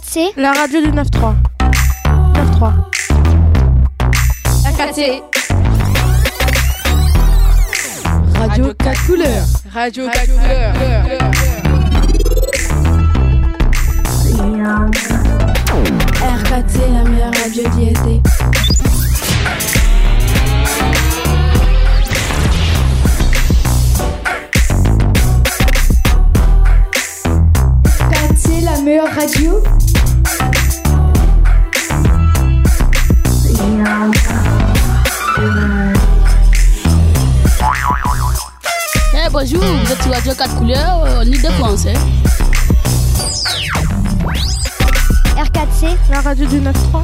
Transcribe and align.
R4C, 0.00 0.32
La 0.36 0.52
radio 0.52 0.80
du 0.80 0.88
9-3. 0.92 1.34
9-3. 2.34 2.72
R4C. 4.64 5.22
Radio 8.34 8.74
4 8.74 9.06
couleurs. 9.06 9.46
Radio 9.72 10.08
4 10.08 10.26
couleurs. 10.26 10.74
R4C, 16.20 16.78
la 16.92 17.04
meilleure 17.04 17.32
radio 17.42 17.62
d'ISD. 17.76 18.22
la 28.62 28.80
meilleure 28.82 29.08
radio. 29.14 29.79
Eh 39.14 39.28
bonjour, 39.30 39.60
vous 39.62 39.92
êtes 39.92 40.02
sur 40.02 40.12
Radio 40.12 40.32
4 40.34 40.56
couleurs, 40.56 41.04
euh, 41.04 41.24
l'île 41.24 41.42
de 41.42 41.48
France. 41.50 41.86
hein. 41.86 41.92
R4C, 45.36 45.96
La 46.10 46.20
radio 46.20 46.46
du 46.46 46.60
9-3. 46.60 47.02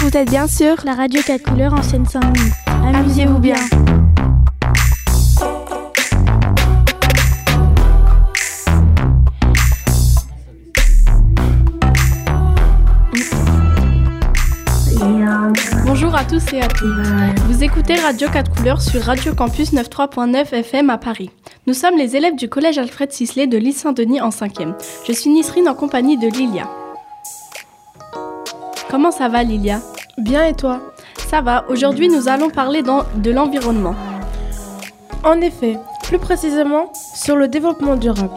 Vous 0.00 0.16
êtes 0.16 0.28
bien 0.30 0.46
sûr 0.46 0.76
la 0.84 0.94
radio 0.94 1.20
4 1.24 1.42
couleurs 1.42 1.72
en 1.74 1.82
Seine-Saint-Denis. 1.82 2.50
Amusez-vous 2.94 3.38
bien. 3.38 3.56
Tous 16.32 16.52
et 16.54 16.62
à 16.62 16.68
toutes. 16.68 16.88
Vous 17.46 17.62
écoutez 17.62 17.94
Radio 17.94 18.26
4 18.32 18.54
couleurs 18.56 18.80
sur 18.80 19.02
Radio 19.02 19.34
Campus 19.34 19.70
93.9 19.74 20.54
FM 20.54 20.88
à 20.88 20.96
Paris. 20.96 21.30
Nous 21.66 21.74
sommes 21.74 21.98
les 21.98 22.16
élèves 22.16 22.36
du 22.36 22.48
collège 22.48 22.78
Alfred 22.78 23.12
Sisley 23.12 23.46
de 23.46 23.58
l'île 23.58 23.74
Saint-Denis 23.74 24.22
en 24.22 24.30
5e. 24.30 24.72
Je 25.06 25.12
suis 25.12 25.28
Nisrine 25.28 25.68
en 25.68 25.74
compagnie 25.74 26.16
de 26.16 26.28
Lilia. 26.28 26.70
Comment 28.90 29.10
ça 29.10 29.28
va 29.28 29.42
Lilia? 29.42 29.80
Bien 30.16 30.46
et 30.46 30.54
toi? 30.54 30.80
Ça 31.28 31.42
va, 31.42 31.66
aujourd'hui 31.68 32.08
nous 32.08 32.28
allons 32.28 32.48
parler 32.48 32.80
dans- 32.82 33.04
de 33.16 33.30
l'environnement. 33.30 33.94
En 35.24 35.38
effet, 35.42 35.78
plus 36.04 36.18
précisément 36.18 36.90
sur 37.14 37.36
le 37.36 37.46
développement 37.46 37.96
durable. 37.96 38.30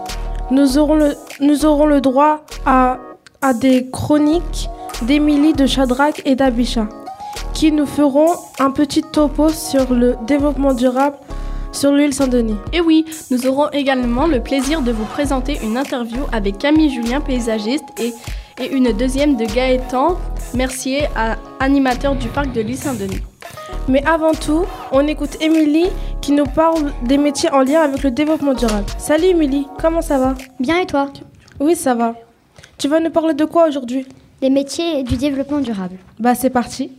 Nous 0.52 0.78
aurons 0.78 0.96
le, 0.96 1.16
nous 1.40 1.66
aurons 1.66 1.86
le 1.86 2.02
droit 2.02 2.42
à, 2.66 2.98
à 3.42 3.54
des 3.54 3.90
chroniques 3.90 4.70
d'Émilie 5.04 5.54
de 5.54 5.66
Chadrac 5.66 6.22
et 6.26 6.36
d'Abisha 6.36 6.88
qui 7.56 7.72
nous 7.72 7.86
feront 7.88 8.34
un 8.60 8.70
petit 8.70 9.02
topo 9.02 9.50
sur 9.50 9.92
le 9.94 10.16
développement 10.28 10.74
durable 10.74 11.16
sur 11.72 11.92
l'île 11.92 12.14
Saint-Denis. 12.14 12.58
Et 12.74 12.82
oui, 12.82 13.06
nous 13.32 13.48
aurons 13.48 13.70
également 13.72 14.28
le 14.28 14.40
plaisir 14.42 14.82
de 14.82 14.92
vous 14.92 15.06
présenter 15.06 15.58
une 15.64 15.78
interview 15.78 16.20
avec 16.32 16.58
Camille 16.60 16.90
Julien, 16.94 17.22
paysagiste, 17.22 17.86
et, 18.00 18.14
et 18.62 18.72
une 18.72 18.92
deuxième 18.92 19.36
de 19.38 19.46
Gaëtan 19.46 20.18
Mercier, 20.54 21.08
à- 21.16 21.38
animateur 21.60 22.16
du 22.16 22.28
parc 22.28 22.52
de 22.54 22.62
l'île 22.62 22.78
Saint-Denis. 22.78 23.22
Mais 23.88 24.06
avant 24.06 24.34
tout, 24.34 24.66
on 24.92 25.08
écoute 25.08 25.38
Émilie 25.42 25.88
qui 26.22 26.32
nous 26.34 26.46
parle 26.46 26.92
des 27.04 27.18
métiers 27.18 27.52
en 27.52 27.62
lien 27.62 27.82
avec 27.82 28.04
le 28.04 28.12
développement 28.12 28.54
durable. 28.54 28.86
Salut 28.98 29.26
Émilie, 29.28 29.68
comment 29.82 30.02
ça 30.02 30.18
va? 30.18 30.36
Bien 30.60 30.80
et 30.80 30.86
toi? 30.86 31.10
Oui, 31.60 31.76
ça 31.76 31.94
va. 31.94 32.16
Tu 32.78 32.88
vas 32.90 33.00
nous 33.00 33.12
parler 33.12 33.34
de 33.34 33.46
quoi 33.46 33.68
aujourd'hui? 33.68 34.06
Les 34.42 34.50
métiers 34.50 35.04
du 35.04 35.16
développement 35.18 35.60
durable. 35.60 35.98
Bah 36.20 36.36
c'est 36.36 36.50
parti. 36.50 36.92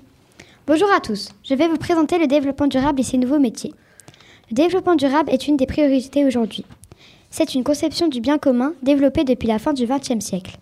Bonjour 0.69 0.88
à 0.93 0.99
tous, 0.99 1.28
je 1.44 1.54
vais 1.54 1.69
vous 1.69 1.77
présenter 1.77 2.19
le 2.19 2.27
développement 2.27 2.66
durable 2.66 2.99
et 2.99 3.04
ses 3.04 3.19
nouveaux 3.19 3.38
métiers. 3.38 3.72
Le 4.50 4.56
développement 4.56 4.97
durable 4.97 5.31
est 5.31 5.47
une 5.47 5.56
des 5.56 5.65
priorités 5.65 6.25
aujourd'hui. 6.25 6.65
C'est 7.31 7.54
une 7.54 7.62
conception 7.62 8.09
du 8.09 8.21
bien 8.21 8.37
commun 8.37 8.72
développée 8.82 9.22
depuis 9.22 9.47
la 9.47 9.60
fin 9.60 9.72
du 9.72 9.87
XXe 9.87 10.19
siècle. 10.19 10.56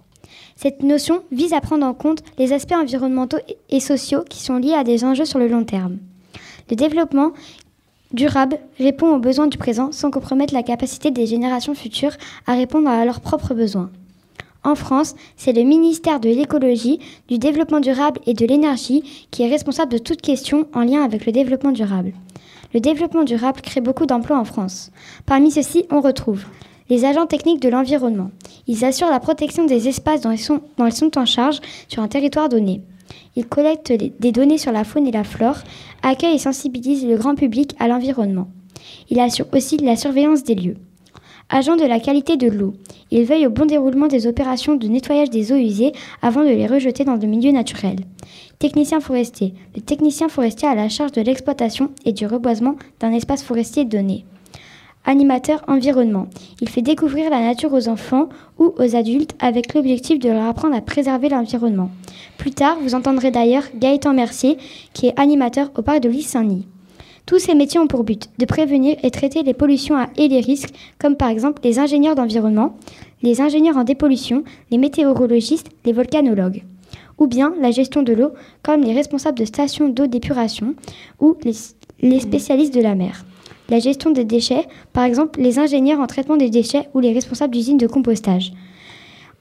Cette 0.56 0.82
notion 0.82 1.22
vise 1.32 1.54
à 1.54 1.62
prendre 1.62 1.86
en 1.86 1.94
compte 1.94 2.22
les 2.36 2.52
aspects 2.52 2.74
environnementaux 2.74 3.38
et 3.70 3.80
sociaux 3.80 4.24
qui 4.28 4.42
sont 4.42 4.58
liés 4.58 4.74
à 4.74 4.84
des 4.84 5.04
enjeux 5.04 5.24
sur 5.24 5.38
le 5.38 5.48
long 5.48 5.64
terme. 5.64 5.96
Le 6.68 6.76
développement 6.76 7.32
durable 8.12 8.58
répond 8.78 9.08
aux 9.08 9.20
besoins 9.20 9.46
du 9.46 9.56
présent 9.56 9.90
sans 9.90 10.10
compromettre 10.10 10.52
la 10.52 10.62
capacité 10.62 11.12
des 11.12 11.26
générations 11.26 11.74
futures 11.74 12.18
à 12.46 12.52
répondre 12.52 12.90
à 12.90 13.06
leurs 13.06 13.22
propres 13.22 13.54
besoins. 13.54 13.90
En 14.64 14.74
France, 14.74 15.14
c'est 15.36 15.52
le 15.52 15.62
ministère 15.62 16.20
de 16.20 16.30
l'écologie, 16.30 16.98
du 17.28 17.38
développement 17.38 17.80
durable 17.80 18.20
et 18.26 18.32
de 18.32 18.46
l'énergie 18.46 19.02
qui 19.30 19.42
est 19.42 19.50
responsable 19.50 19.92
de 19.92 19.98
toute 19.98 20.22
question 20.22 20.66
en 20.72 20.84
lien 20.84 21.04
avec 21.04 21.26
le 21.26 21.32
développement 21.32 21.70
durable. 21.72 22.14
Le 22.72 22.80
développement 22.80 23.24
durable 23.24 23.60
crée 23.60 23.82
beaucoup 23.82 24.06
d'emplois 24.06 24.38
en 24.38 24.44
France. 24.44 24.90
Parmi 25.26 25.50
ceux-ci, 25.50 25.84
on 25.90 26.00
retrouve 26.00 26.44
les 26.90 27.04
agents 27.04 27.26
techniques 27.26 27.60
de 27.60 27.68
l'environnement. 27.68 28.30
Ils 28.66 28.84
assurent 28.84 29.10
la 29.10 29.20
protection 29.20 29.66
des 29.66 29.88
espaces 29.88 30.22
dont 30.22 30.30
ils 30.32 30.38
sont, 30.38 30.60
en 31.18 31.24
charge 31.26 31.60
sur 31.88 32.02
un 32.02 32.08
territoire 32.08 32.48
donné. 32.48 32.82
Ils 33.36 33.46
collectent 33.46 33.92
des 33.92 34.32
données 34.32 34.58
sur 34.58 34.72
la 34.72 34.84
faune 34.84 35.06
et 35.06 35.12
la 35.12 35.24
flore, 35.24 35.58
accueillent 36.02 36.36
et 36.36 36.38
sensibilisent 36.38 37.06
le 37.06 37.16
grand 37.16 37.34
public 37.34 37.74
à 37.78 37.88
l'environnement. 37.88 38.48
Ils 39.10 39.20
assurent 39.20 39.52
aussi 39.52 39.76
la 39.78 39.96
surveillance 39.96 40.42
des 40.42 40.54
lieux. 40.54 40.76
Agent 41.50 41.76
de 41.76 41.84
la 41.84 42.00
qualité 42.00 42.36
de 42.36 42.48
l'eau. 42.48 42.74
Il 43.10 43.24
veille 43.24 43.46
au 43.46 43.50
bon 43.50 43.66
déroulement 43.66 44.06
des 44.06 44.26
opérations 44.26 44.76
de 44.76 44.88
nettoyage 44.88 45.28
des 45.28 45.52
eaux 45.52 45.56
usées 45.56 45.92
avant 46.22 46.42
de 46.42 46.48
les 46.48 46.66
rejeter 46.66 47.04
dans 47.04 47.16
le 47.16 47.26
milieu 47.26 47.52
naturel. 47.52 47.96
Technicien 48.58 49.00
forestier. 49.00 49.52
Le 49.76 49.82
technicien 49.82 50.28
forestier 50.28 50.68
a 50.68 50.74
la 50.74 50.88
charge 50.88 51.12
de 51.12 51.20
l'exploitation 51.20 51.90
et 52.06 52.12
du 52.12 52.26
reboisement 52.26 52.76
d'un 52.98 53.12
espace 53.12 53.42
forestier 53.42 53.84
donné. 53.84 54.24
Animateur 55.04 55.62
environnement. 55.68 56.28
Il 56.62 56.70
fait 56.70 56.80
découvrir 56.80 57.28
la 57.28 57.40
nature 57.40 57.74
aux 57.74 57.88
enfants 57.88 58.30
ou 58.58 58.72
aux 58.78 58.96
adultes 58.96 59.36
avec 59.38 59.74
l'objectif 59.74 60.18
de 60.18 60.30
leur 60.30 60.46
apprendre 60.46 60.74
à 60.74 60.80
préserver 60.80 61.28
l'environnement. 61.28 61.90
Plus 62.38 62.52
tard, 62.52 62.78
vous 62.80 62.94
entendrez 62.94 63.30
d'ailleurs 63.30 63.64
Gaëtan 63.76 64.14
Mercier, 64.14 64.56
qui 64.94 65.08
est 65.08 65.20
animateur 65.20 65.70
au 65.76 65.82
parc 65.82 66.00
de 66.00 66.08
l'île 66.08 66.24
Saint-Denis. 66.24 66.66
Tous 67.26 67.38
ces 67.38 67.54
métiers 67.54 67.80
ont 67.80 67.86
pour 67.86 68.04
but 68.04 68.28
de 68.38 68.44
prévenir 68.44 68.96
et 69.02 69.10
traiter 69.10 69.42
les 69.42 69.54
pollutions 69.54 69.96
et 70.16 70.28
les 70.28 70.40
risques, 70.40 70.74
comme 70.98 71.16
par 71.16 71.30
exemple 71.30 71.62
les 71.64 71.78
ingénieurs 71.78 72.14
d'environnement, 72.14 72.76
les 73.22 73.40
ingénieurs 73.40 73.78
en 73.78 73.84
dépollution, 73.84 74.44
les 74.70 74.76
météorologistes, 74.76 75.70
les 75.86 75.92
volcanologues, 75.92 76.64
ou 77.16 77.26
bien 77.26 77.54
la 77.60 77.70
gestion 77.70 78.02
de 78.02 78.12
l'eau, 78.12 78.32
comme 78.62 78.82
les 78.82 78.92
responsables 78.92 79.38
de 79.38 79.46
stations 79.46 79.88
d'eau 79.88 80.06
d'épuration 80.06 80.74
ou 81.18 81.36
les, 81.44 81.54
les 82.02 82.20
spécialistes 82.20 82.74
de 82.74 82.82
la 82.82 82.94
mer. 82.94 83.24
La 83.70 83.78
gestion 83.78 84.10
des 84.10 84.26
déchets, 84.26 84.68
par 84.92 85.04
exemple 85.04 85.40
les 85.40 85.58
ingénieurs 85.58 86.00
en 86.00 86.06
traitement 86.06 86.36
des 86.36 86.50
déchets 86.50 86.90
ou 86.92 87.00
les 87.00 87.14
responsables 87.14 87.54
d'usines 87.54 87.78
de 87.78 87.86
compostage. 87.86 88.52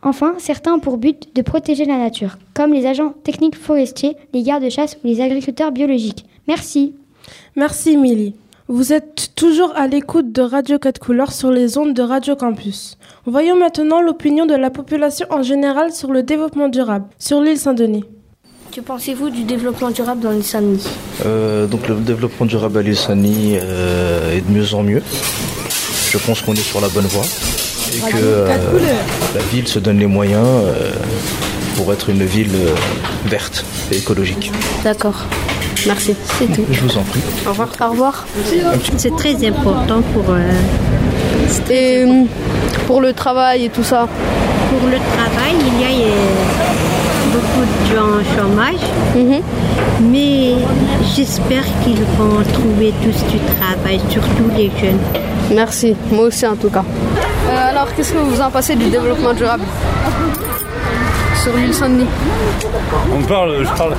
Enfin, 0.02 0.36
certains 0.38 0.76
ont 0.76 0.80
pour 0.80 0.98
but 0.98 1.36
de 1.36 1.42
protéger 1.42 1.84
la 1.84 1.98
nature, 1.98 2.38
comme 2.54 2.72
les 2.74 2.86
agents 2.86 3.14
techniques 3.24 3.58
forestiers, 3.58 4.16
les 4.34 4.44
gardes-chasse 4.44 4.98
ou 5.04 5.08
les 5.08 5.20
agriculteurs 5.20 5.74
biologiques. 5.74 6.26
Merci. 6.48 6.96
Merci 7.56 7.92
Émilie. 7.92 8.36
Vous 8.70 8.94
êtes 8.94 9.32
toujours 9.36 9.74
à 9.76 9.88
l'écoute 9.88 10.32
de 10.32 10.42
Radio 10.42 10.80
4 10.80 10.98
couleurs 10.98 11.34
sur 11.34 11.52
les 11.52 11.78
ondes 11.78 11.94
de 11.94 12.02
Radio 12.02 12.36
Campus. 12.38 12.98
Voyons 13.26 13.58
maintenant 13.58 14.02
l'opinion 14.02 14.46
de 14.46 14.56
la 14.56 14.70
population 14.70 15.28
en 15.32 15.44
général 15.44 15.92
sur 15.92 16.12
le 16.12 16.24
développement 16.24 16.70
durable 16.70 17.06
sur 17.20 17.42
l'île 17.42 17.58
Saint-Denis. 17.58 18.06
Que 18.72 18.80
pensez-vous 18.80 19.30
du 19.30 19.44
développement 19.44 19.92
durable 19.92 20.22
dans 20.22 20.32
l'île 20.32 20.46
Saint-Denis? 20.46 20.88
Euh, 21.26 21.68
donc 21.68 21.90
le 21.90 21.96
développement 21.96 22.46
durable 22.46 22.80
à 22.80 22.82
l'île 22.82 22.96
Saint-Denis 22.96 23.58
euh, 23.62 24.38
est 24.38 24.42
de 24.42 24.50
mieux 24.50 24.74
en 24.74 24.84
mieux. 24.84 25.04
Je 26.10 26.18
pense 26.18 26.42
qu'on 26.42 26.54
est 26.54 26.58
sur 26.58 26.80
la 26.80 26.88
bonne 26.88 27.06
voie 27.06 27.26
et 27.96 28.12
que 28.12 28.18
euh, 28.18 28.58
la 29.36 29.42
ville 29.52 29.68
se 29.68 29.80
donne 29.80 30.00
les 30.00 30.08
moyens 30.08 30.48
euh, 30.48 30.92
pour 31.76 31.92
être 31.92 32.10
une 32.10 32.24
ville 32.24 32.56
verte 33.26 33.66
et 33.92 33.98
écologique. 33.98 34.52
D'accord. 34.84 35.26
Merci. 35.88 36.16
C'est 36.38 36.48
tout. 36.48 36.66
Je 36.72 36.80
vous 36.82 36.98
en 36.98 37.02
prie. 37.04 37.22
Au 37.46 37.50
revoir. 37.50 37.70
Au 37.82 37.92
revoir. 37.92 38.26
C'est 38.98 39.16
très 39.16 39.36
important 39.48 40.02
pour, 40.14 40.26
euh, 40.30 40.52
Et 41.70 42.04
euh, 42.04 42.24
pour 42.88 43.02
le 43.02 43.14
travail 43.14 43.66
et 43.66 43.70
tout 43.70 43.84
ça. 43.84 44.08
pour 44.70 44.88
le 44.90 44.98
travail. 45.16 45.54
Il 45.60 45.82
y 45.82 45.86
a 45.86 46.08
euh, 46.08 47.34
beaucoup 47.34 47.66
de 47.66 47.96
gens 47.96 48.10
au 48.20 48.24
chômage, 48.36 48.84
Mhm. 49.16 49.42
mais 50.12 50.56
j'espère 51.16 51.64
qu'ils 51.84 52.04
vont 52.18 52.42
trouver 52.54 52.94
tous 53.04 53.20
du 53.32 53.40
travail, 53.56 54.00
surtout 54.10 54.50
les 54.58 54.72
jeunes. 54.82 55.00
Merci, 55.54 55.96
moi 56.12 56.26
aussi 56.26 56.46
en 56.48 56.56
tout 56.56 56.70
cas. 56.70 56.84
Euh, 57.50 57.70
alors, 57.72 57.88
qu'est-ce 57.96 58.14
que 58.14 58.18
vous 58.20 58.42
en 58.42 58.50
pensez 58.50 58.76
du 58.76 58.86
développement 58.90 59.34
durable? 59.34 59.64
Sur 61.44 61.58
l'île 61.58 61.74
Saint-Denis. 61.74 62.08
On 63.14 63.22
parle, 63.24 63.66
je 63.66 63.78
parle. 63.78 63.94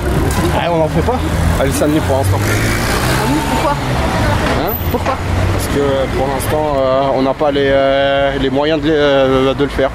Ah, 0.56 0.70
on 0.72 0.78
n'en 0.78 0.88
fait 0.88 1.02
pas 1.02 1.18
à 1.60 1.64
l'île 1.64 1.74
Saint-Denis 1.74 2.00
pour 2.08 2.16
l'instant. 2.16 2.38
Ah 2.40 3.26
oui, 3.28 3.38
pourquoi 3.50 3.72
Hein 3.72 4.72
Pourquoi 4.90 5.14
Parce 5.52 5.66
que 5.66 6.16
pour 6.16 6.26
l'instant, 6.26 6.76
euh, 6.78 7.02
on 7.18 7.22
n'a 7.22 7.34
pas 7.34 7.50
les, 7.50 7.66
euh, 7.68 8.38
les 8.40 8.48
moyens 8.48 8.80
de, 8.80 8.88
euh, 8.90 9.52
de 9.52 9.62
le 9.64 9.68
faire. 9.68 9.90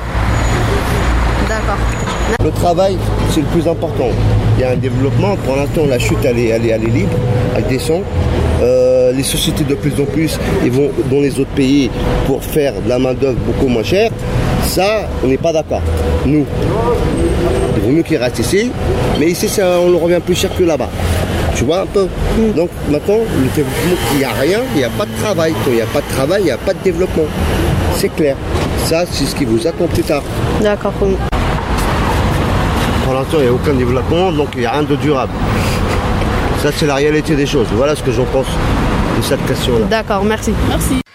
D'accord. 1.48 1.78
Le 2.44 2.52
travail, 2.52 2.98
c'est 3.32 3.42
le 3.42 3.48
plus 3.48 3.68
important. 3.68 4.10
Il 4.58 4.62
y 4.62 4.64
a 4.64 4.72
un 4.72 4.76
développement. 4.78 5.36
Pour 5.38 5.56
l'instant, 5.56 5.82
la 5.90 5.98
chute, 5.98 6.24
elle 6.24 6.38
est, 6.38 6.50
elle 6.50 6.66
est, 6.68 6.70
elle 6.70 6.84
est 6.84 6.88
libre, 6.92 7.18
elle 7.56 7.66
descend. 7.66 8.04
Euh, 8.62 9.12
les 9.12 9.24
sociétés, 9.24 9.64
de 9.64 9.74
plus 9.74 9.94
en 10.00 10.06
plus, 10.06 10.38
ils 10.64 10.72
vont 10.72 10.90
dans 11.10 11.20
les 11.22 11.40
autres 11.40 11.50
pays 11.56 11.90
pour 12.28 12.44
faire 12.44 12.74
de 12.84 12.90
la 12.90 13.00
main-d'œuvre 13.00 13.38
beaucoup 13.48 13.68
moins 13.68 13.84
chère. 13.84 14.12
Ça, 14.64 15.08
on 15.24 15.28
n'est 15.28 15.38
pas 15.38 15.52
d'accord. 15.54 15.82
Nous, 16.26 16.46
vaut 17.90 17.96
mieux 17.98 18.04
qu'ils 18.04 18.18
restent 18.18 18.40
ici. 18.40 18.72
Mais 19.20 19.28
ici, 19.28 19.48
ça, 19.48 19.80
on 19.80 19.90
le 19.90 19.98
revient 19.98 20.20
plus 20.24 20.36
cher 20.36 20.50
que 20.56 20.64
là-bas. 20.64 20.90
Tu 21.56 21.64
vois 21.64 21.82
un 21.82 21.86
peu 21.86 22.08
Donc 22.56 22.70
maintenant, 22.90 23.18
le 23.18 23.50
développement, 23.56 23.98
il 24.14 24.18
n'y 24.20 24.24
a 24.24 24.32
rien, 24.32 24.60
il 24.74 24.78
n'y 24.78 24.84
a 24.84 24.90
pas 24.90 25.06
de 25.06 25.12
travail. 25.22 25.54
Quand 25.66 25.72
il 25.72 25.76
n'y 25.76 25.82
a 25.82 25.86
pas 25.86 26.02
de 26.02 26.08
travail, 26.16 26.42
il 26.42 26.46
n'y 26.46 26.52
a 26.52 26.58
pas 26.58 26.74
de 26.74 26.80
développement. 26.84 27.26
C'est 27.96 28.10
clair. 28.10 28.36
Ça, 28.86 29.06
c'est 29.12 29.26
ce 29.26 29.36
qui 29.36 29.46
vous 29.46 29.68
attend 29.68 29.88
plus 29.88 30.04
tard. 30.04 30.24
D'accord. 30.62 30.94
Pour 33.04 33.14
l'instant, 33.14 33.38
il 33.40 33.44
n'y 33.44 33.50
a 33.50 33.54
aucun 33.54 33.74
développement, 33.74 34.32
donc 34.32 34.50
il 34.54 34.62
n'y 34.62 34.66
a 34.66 34.72
rien 34.72 34.84
de 34.84 34.96
durable. 34.96 35.34
Ça, 36.62 36.70
c'est 36.76 36.86
la 36.86 36.96
réalité 36.96 37.36
des 37.36 37.46
choses. 37.46 37.68
Voilà 37.74 37.96
ce 37.96 38.04
que 38.04 38.12
j'en 38.12 38.26
pense 38.26 38.48
de 39.18 39.24
cette 39.24 39.46
question-là. 39.46 39.86
D'accord, 39.90 40.24
merci. 40.24 40.54
Merci. 40.70 41.09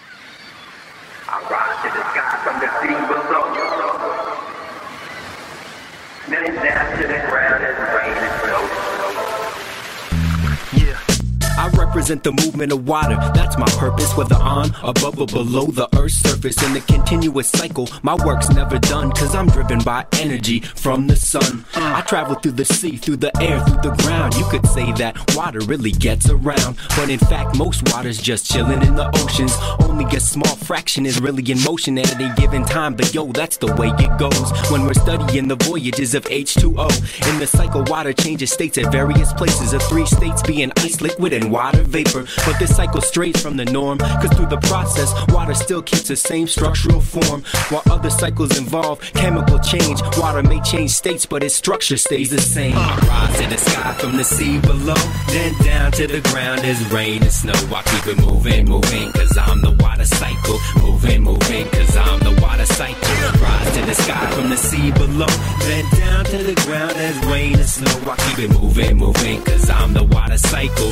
Represent 12.05 12.23
the 12.23 12.45
movement 12.45 12.71
of 12.71 12.87
water. 12.87 13.15
That's 13.33 13.57
my 13.57 13.65
purpose, 13.79 14.15
whether 14.15 14.35
on, 14.35 14.75
above, 14.83 15.19
or 15.19 15.25
below 15.25 15.65
the 15.65 15.89
earth's 15.97 16.15
surface. 16.15 16.61
In 16.61 16.73
the 16.73 16.81
continuous 16.81 17.49
cycle, 17.49 17.89
my 18.03 18.13
work's 18.13 18.49
never 18.51 18.77
done, 18.77 19.11
cause 19.11 19.33
I'm 19.33 19.47
driven 19.47 19.79
by 19.79 20.05
energy 20.19 20.59
from 20.59 21.07
the 21.07 21.15
sun. 21.15 21.65
I 21.73 22.01
travel 22.01 22.35
through 22.35 22.53
the 22.53 22.65
sea, 22.65 22.97
through 22.97 23.17
the 23.17 23.31
air, 23.41 23.59
through 23.61 23.89
the 23.89 23.95
ground. 24.03 24.35
You 24.35 24.45
could 24.51 24.67
say 24.67 24.91
that 24.93 25.35
water 25.35 25.61
really 25.61 25.91
gets 25.91 26.29
around, 26.29 26.77
but 26.95 27.09
in 27.09 27.17
fact, 27.17 27.57
most 27.57 27.81
water's 27.91 28.21
just 28.21 28.51
chilling 28.51 28.83
in 28.83 28.95
the 28.95 29.09
oceans. 29.23 29.55
Only 29.79 30.05
a 30.15 30.19
small 30.19 30.55
fraction 30.57 31.07
is 31.07 31.19
really 31.19 31.49
in 31.51 31.59
motion 31.63 31.97
at 31.97 32.13
any 32.15 32.33
given 32.35 32.65
time, 32.65 32.93
but 32.93 33.15
yo, 33.15 33.31
that's 33.31 33.57
the 33.57 33.73
way 33.75 33.87
it 33.97 34.19
goes. 34.19 34.51
When 34.69 34.85
we're 34.85 34.93
studying 34.93 35.47
the 35.47 35.55
voyages 35.55 36.13
of 36.13 36.23
H2O, 36.25 37.31
in 37.31 37.39
the 37.39 37.47
cycle, 37.47 37.83
water 37.85 38.13
changes 38.13 38.51
states 38.51 38.77
at 38.77 38.91
various 38.91 39.33
places. 39.33 39.73
Of 39.73 39.81
three 39.83 40.05
states 40.05 40.43
being 40.43 40.71
ice, 40.77 41.01
liquid, 41.01 41.33
and 41.33 41.51
water 41.51 41.81
vapor. 41.95 42.25
But 42.45 42.59
this 42.59 42.75
cycle 42.75 43.01
strays 43.01 43.41
from 43.41 43.55
the 43.55 43.65
norm, 43.65 43.99
cause 43.99 44.33
through 44.35 44.51
the 44.55 44.63
process, 44.71 45.09
water 45.29 45.53
still 45.53 45.81
keeps 45.81 46.07
the 46.09 46.15
same 46.15 46.47
structural 46.47 46.99
form. 46.99 47.43
While 47.69 47.83
other 47.89 48.09
cycles 48.09 48.57
involve 48.57 48.99
chemical 49.13 49.59
change, 49.59 50.01
water 50.17 50.43
may 50.43 50.59
change 50.61 50.91
states, 50.91 51.25
but 51.25 51.43
its 51.43 51.55
structure 51.55 51.97
stays 51.97 52.29
the 52.29 52.41
same. 52.41 52.75
Rise 52.75 53.39
to 53.39 53.47
the 53.47 53.57
sky 53.57 53.93
from 53.93 54.17
the 54.17 54.23
sea 54.23 54.59
below, 54.59 55.01
then 55.27 55.53
down 55.63 55.91
to 55.93 56.07
the 56.07 56.21
ground 56.29 56.61
as 56.61 56.79
rain 56.91 57.21
and 57.23 57.31
snow. 57.31 57.59
I 57.79 57.81
keep 57.83 58.07
it 58.13 58.19
moving, 58.19 58.65
moving, 58.65 59.11
cause 59.13 59.37
I'm 59.37 59.61
the 59.61 59.71
water 59.79 60.05
cycle. 60.05 60.59
Moving, 60.81 61.21
moving, 61.23 61.65
cause 61.69 61.95
I'm 61.95 62.19
the 62.19 62.35
water 62.41 62.65
cycle. 62.65 63.15
Rise 63.41 63.71
to 63.77 63.81
the 63.85 63.95
sky 63.95 64.31
from 64.31 64.49
the 64.49 64.57
sea 64.57 64.91
below, 64.91 65.33
then 65.67 65.85
down 65.99 66.25
to 66.25 66.37
the 66.49 66.55
ground 66.65 66.95
as 66.97 67.15
rain 67.27 67.55
and 67.55 67.69
snow. 67.69 67.95
I 68.11 68.15
keep 68.25 68.39
it 68.45 68.51
moving, 68.59 68.97
moving, 68.97 69.41
cause 69.43 69.69
I'm 69.69 69.93
the 69.93 70.03
water 70.03 70.37
cycle. 70.37 70.91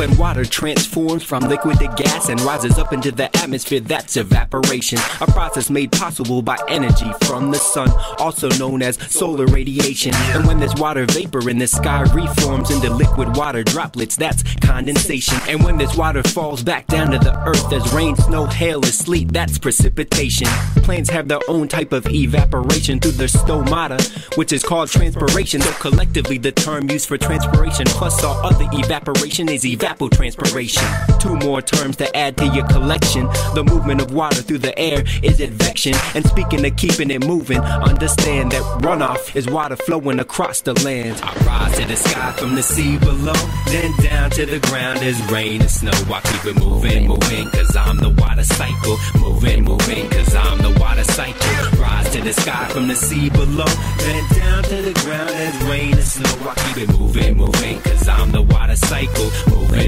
When 0.00 0.16
water 0.16 0.46
transforms 0.46 1.22
from 1.22 1.46
liquid 1.46 1.78
to 1.78 1.86
gas 1.88 2.30
and 2.30 2.40
rises 2.40 2.78
up 2.78 2.94
into 2.94 3.12
the 3.12 3.24
atmosphere, 3.36 3.80
that's 3.80 4.16
evaporation. 4.16 4.98
A 5.20 5.26
process 5.26 5.68
made 5.68 5.92
possible 5.92 6.40
by 6.40 6.56
energy 6.68 7.12
from 7.24 7.50
the 7.50 7.58
sun, 7.58 7.90
also 8.18 8.48
known 8.58 8.80
as 8.80 8.96
solar 9.12 9.44
radiation. 9.44 10.14
And 10.32 10.46
when 10.46 10.58
this 10.58 10.74
water 10.76 11.04
vapor 11.04 11.50
in 11.50 11.58
the 11.58 11.66
sky 11.66 12.00
reforms 12.14 12.70
into 12.70 12.88
liquid 12.88 13.36
water 13.36 13.62
droplets, 13.62 14.16
that's 14.16 14.42
condensation. 14.62 15.36
And 15.46 15.62
when 15.62 15.76
this 15.76 15.94
water 15.94 16.22
falls 16.22 16.62
back 16.62 16.86
down 16.86 17.10
to 17.10 17.18
the 17.18 17.38
earth 17.46 17.70
as 17.70 17.92
rain, 17.92 18.16
snow, 18.16 18.46
hail, 18.46 18.82
or 18.82 18.92
sleet, 18.92 19.34
that's 19.34 19.58
precipitation. 19.58 20.46
Plants 20.76 21.10
have 21.10 21.28
their 21.28 21.40
own 21.46 21.68
type 21.68 21.92
of 21.92 22.06
evaporation 22.06 23.00
through 23.00 23.12
their 23.12 23.28
stomata, 23.28 24.00
which 24.38 24.50
is 24.50 24.62
called 24.62 24.88
transpiration. 24.88 25.60
So 25.60 25.72
collectively, 25.72 26.38
the 26.38 26.52
term 26.52 26.88
used 26.88 27.06
for 27.06 27.18
transpiration 27.18 27.84
plus 27.84 28.24
all 28.24 28.36
other 28.46 28.66
evaporation 28.72 29.50
is 29.50 29.66
evapotranspiration. 29.90 31.20
Two 31.20 31.36
more 31.36 31.62
terms 31.62 31.96
to 31.96 32.16
add 32.16 32.36
to 32.38 32.46
your 32.48 32.66
collection. 32.68 33.26
The 33.54 33.64
movement 33.64 34.00
of 34.00 34.12
water 34.12 34.42
through 34.42 34.58
the 34.58 34.78
air 34.78 35.04
is 35.22 35.40
advection. 35.40 35.94
And 36.14 36.24
speaking 36.26 36.64
of 36.64 36.76
keeping 36.76 37.10
it 37.10 37.26
moving, 37.26 37.60
understand 37.60 38.52
that 38.52 38.62
runoff 38.82 39.34
is 39.36 39.46
water 39.48 39.76
flowing 39.76 40.20
across 40.20 40.60
the 40.62 40.74
land. 40.84 41.20
I 41.22 41.34
rise 41.44 41.78
to 41.78 41.86
the 41.86 41.96
sky 41.96 42.32
from 42.32 42.54
the 42.54 42.62
sea 42.62 42.98
below, 42.98 43.32
then 43.66 43.92
down 44.02 44.30
to 44.30 44.46
the 44.46 44.60
ground 44.68 45.02
is 45.02 45.20
rain 45.30 45.60
and 45.60 45.70
snow. 45.70 45.90
I 45.92 46.20
keep 46.20 46.56
it 46.56 46.60
moving, 46.60 47.08
moving, 47.08 47.48
cause 47.50 47.76
I'm 47.76 47.96
the 47.98 48.10
water 48.10 48.44
cycle. 48.44 48.96
Moving, 49.18 49.64
moving, 49.64 50.08
cause 50.10 50.34
I'm 50.34 50.58
the 50.58 50.78
water 50.78 51.04
cycle. 51.04 51.80
Rise 51.80 52.10
to 52.10 52.22
the 52.22 52.32
sky 52.32 52.68
from 52.68 52.88
the 52.88 52.96
sea 52.96 53.30
below, 53.30 53.64
then 53.98 54.24
down 54.34 54.62
to 54.64 54.82
the 54.82 54.92
ground 55.04 55.30
as 55.30 55.62
rain 55.64 55.94
and 55.94 56.02
snow. 56.02 56.30
I 56.48 56.54
keep 56.54 56.88
it 56.88 56.98
moving, 56.98 57.36
moving, 57.36 57.80
cause 57.80 58.08
I'm 58.08 58.30
the 58.32 58.42
water 58.42 58.76
cycle. 58.76 59.30
Moving, 59.48 59.79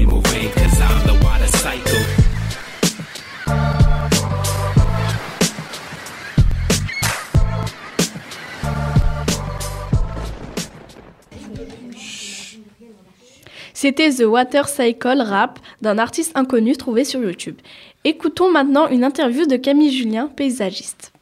C'était 13.83 14.11
The 14.11 14.23
Water 14.23 14.69
Cycle 14.69 15.21
Rap 15.21 15.59
d'un 15.81 15.97
artiste 15.97 16.31
inconnu 16.35 16.77
trouvé 16.77 17.03
sur 17.03 17.21
YouTube. 17.21 17.57
Écoutons 18.05 18.49
maintenant 18.49 18.87
une 18.87 19.03
interview 19.03 19.45
de 19.45 19.57
Camille 19.57 19.91
Julien, 19.91 20.29
paysagiste. 20.29 21.12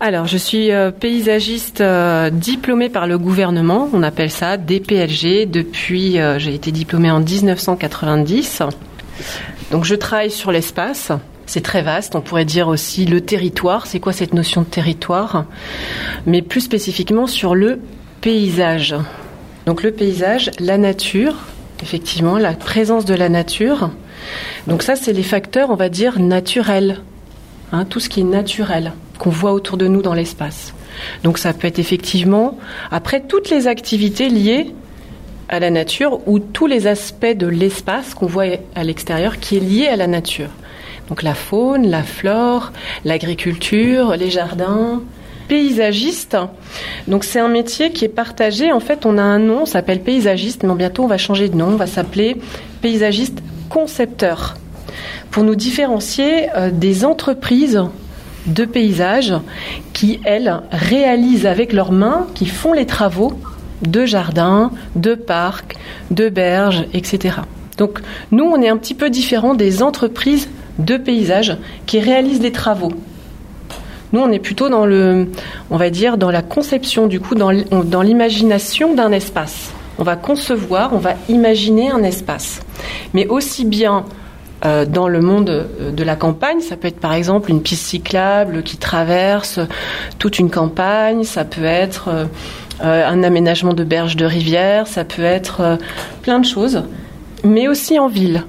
Alors, 0.00 0.26
je 0.26 0.36
suis 0.36 0.72
euh, 0.72 0.90
paysagiste 0.90 1.80
euh, 1.80 2.30
diplômée 2.30 2.88
par 2.88 3.06
le 3.06 3.18
gouvernement, 3.18 3.88
on 3.92 4.02
appelle 4.02 4.30
ça 4.30 4.56
DPLG, 4.56 5.48
depuis, 5.48 6.18
euh, 6.18 6.38
j'ai 6.38 6.54
été 6.54 6.72
diplômée 6.72 7.10
en 7.10 7.20
1990. 7.20 8.62
Donc, 9.70 9.84
je 9.84 9.94
travaille 9.94 10.30
sur 10.30 10.50
l'espace. 10.50 11.12
C'est 11.46 11.60
très 11.60 11.82
vaste, 11.82 12.16
on 12.16 12.20
pourrait 12.20 12.44
dire 12.44 12.68
aussi 12.68 13.04
le 13.04 13.20
territoire. 13.20 13.86
C'est 13.86 14.00
quoi 14.00 14.12
cette 14.12 14.34
notion 14.34 14.62
de 14.62 14.66
territoire? 14.66 15.44
Mais 16.26 16.42
plus 16.42 16.62
spécifiquement 16.62 17.26
sur 17.26 17.54
le 17.54 17.78
paysage. 18.20 18.96
Donc, 19.66 19.82
le 19.82 19.92
paysage, 19.92 20.50
la 20.58 20.78
nature, 20.78 21.34
effectivement, 21.82 22.38
la 22.38 22.54
présence 22.54 23.04
de 23.04 23.14
la 23.14 23.28
nature. 23.28 23.90
Donc, 24.66 24.82
ça, 24.82 24.96
c'est 24.96 25.12
les 25.12 25.22
facteurs, 25.22 25.70
on 25.70 25.76
va 25.76 25.88
dire, 25.88 26.18
naturels. 26.18 27.00
Hein, 27.70 27.84
tout 27.84 28.00
ce 28.00 28.08
qui 28.08 28.20
est 28.20 28.24
naturel 28.24 28.92
qu'on 29.22 29.30
voit 29.30 29.52
autour 29.52 29.76
de 29.76 29.86
nous 29.86 30.02
dans 30.02 30.14
l'espace. 30.14 30.74
Donc 31.22 31.38
ça 31.38 31.52
peut 31.52 31.68
être 31.68 31.78
effectivement, 31.78 32.58
après 32.90 33.20
toutes 33.20 33.50
les 33.50 33.68
activités 33.68 34.28
liées 34.28 34.74
à 35.48 35.60
la 35.60 35.70
nature 35.70 36.18
ou 36.26 36.40
tous 36.40 36.66
les 36.66 36.88
aspects 36.88 37.36
de 37.36 37.46
l'espace 37.46 38.14
qu'on 38.14 38.26
voit 38.26 38.46
à 38.74 38.82
l'extérieur 38.82 39.38
qui 39.38 39.58
est 39.58 39.60
lié 39.60 39.86
à 39.86 39.94
la 39.94 40.08
nature. 40.08 40.48
Donc 41.08 41.22
la 41.22 41.34
faune, 41.34 41.88
la 41.88 42.02
flore, 42.02 42.72
l'agriculture, 43.04 44.16
les 44.16 44.28
jardins, 44.28 45.00
paysagiste. 45.46 46.36
Donc 47.06 47.22
c'est 47.22 47.38
un 47.38 47.46
métier 47.46 47.92
qui 47.92 48.04
est 48.04 48.08
partagé. 48.08 48.72
En 48.72 48.80
fait, 48.80 49.06
on 49.06 49.18
a 49.18 49.22
un 49.22 49.38
nom, 49.38 49.66
s'appelle 49.66 50.00
paysagiste, 50.00 50.64
mais 50.64 50.74
bientôt 50.74 51.04
on 51.04 51.08
va 51.08 51.18
changer 51.18 51.48
de 51.48 51.56
nom, 51.56 51.68
on 51.68 51.76
va 51.76 51.86
s'appeler 51.86 52.38
paysagiste 52.80 53.38
concepteur 53.68 54.56
pour 55.30 55.44
nous 55.44 55.54
différencier 55.54 56.48
euh, 56.56 56.72
des 56.72 57.04
entreprises 57.04 57.84
de 58.46 58.64
paysages 58.64 59.34
qui, 59.92 60.20
elles, 60.24 60.60
réalisent 60.70 61.46
avec 61.46 61.72
leurs 61.72 61.92
mains, 61.92 62.26
qui 62.34 62.46
font 62.46 62.72
les 62.72 62.86
travaux 62.86 63.32
de 63.82 64.06
jardins, 64.06 64.70
de 64.96 65.14
parcs, 65.14 65.76
de 66.10 66.28
berges, 66.28 66.84
etc. 66.94 67.36
Donc 67.78 68.00
nous, 68.30 68.44
on 68.44 68.60
est 68.62 68.68
un 68.68 68.76
petit 68.76 68.94
peu 68.94 69.10
différent 69.10 69.54
des 69.54 69.82
entreprises 69.82 70.48
de 70.78 70.96
paysages 70.96 71.56
qui 71.86 72.00
réalisent 72.00 72.42
les 72.42 72.52
travaux. 72.52 72.92
Nous, 74.12 74.20
on 74.20 74.30
est 74.30 74.38
plutôt 74.38 74.68
dans 74.68 74.84
le, 74.84 75.30
on 75.70 75.76
va 75.76 75.88
dire, 75.88 76.18
dans 76.18 76.30
la 76.30 76.42
conception, 76.42 77.06
du 77.06 77.18
coup, 77.18 77.34
dans 77.34 78.02
l'imagination 78.02 78.94
d'un 78.94 79.10
espace. 79.10 79.70
On 79.98 80.04
va 80.04 80.16
concevoir, 80.16 80.92
on 80.92 80.98
va 80.98 81.14
imaginer 81.28 81.90
un 81.90 82.02
espace. 82.02 82.60
Mais 83.14 83.26
aussi 83.26 83.64
bien 83.64 84.04
euh, 84.64 84.84
dans 84.84 85.08
le 85.08 85.20
monde 85.20 85.50
euh, 85.50 85.90
de 85.90 86.04
la 86.04 86.14
campagne. 86.14 86.60
Ça 86.60 86.76
peut 86.76 86.86
être 86.86 87.00
par 87.00 87.14
exemple 87.14 87.50
une 87.50 87.62
piste 87.62 87.84
cyclable 87.84 88.62
qui 88.62 88.76
traverse 88.76 89.58
toute 90.20 90.38
une 90.38 90.50
campagne, 90.50 91.24
ça 91.24 91.44
peut 91.44 91.64
être 91.64 92.08
euh, 92.08 93.08
un 93.08 93.24
aménagement 93.24 93.74
de 93.74 93.82
berges 93.82 94.14
de 94.14 94.24
rivière, 94.24 94.86
ça 94.86 95.04
peut 95.04 95.22
être 95.24 95.78
plein 96.22 96.38
de 96.38 96.46
choses, 96.46 96.84
mais 97.42 97.66
aussi 97.66 97.98
en 97.98 98.06
ville. 98.06 98.44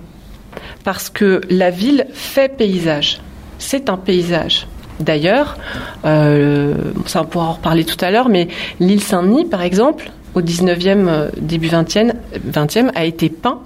Parce 0.83 1.09
que 1.09 1.41
la 1.49 1.71
ville 1.71 2.05
fait 2.13 2.55
paysage. 2.55 3.19
C'est 3.57 3.89
un 3.89 3.97
paysage. 3.97 4.67
D'ailleurs, 4.99 5.57
ça 6.03 7.21
on 7.21 7.25
pourra 7.25 7.45
en 7.45 7.53
reparler 7.53 7.85
tout 7.85 8.03
à 8.03 8.11
l'heure, 8.11 8.29
mais 8.29 8.47
l'île 8.79 9.01
Saint-Denis, 9.01 9.45
par 9.45 9.61
exemple, 9.61 10.11
au 10.35 10.41
19e, 10.41 11.29
début 11.39 11.67
20e, 11.67 12.13
20e, 12.51 12.91
a 12.95 13.05
été 13.05 13.29
peint 13.29 13.61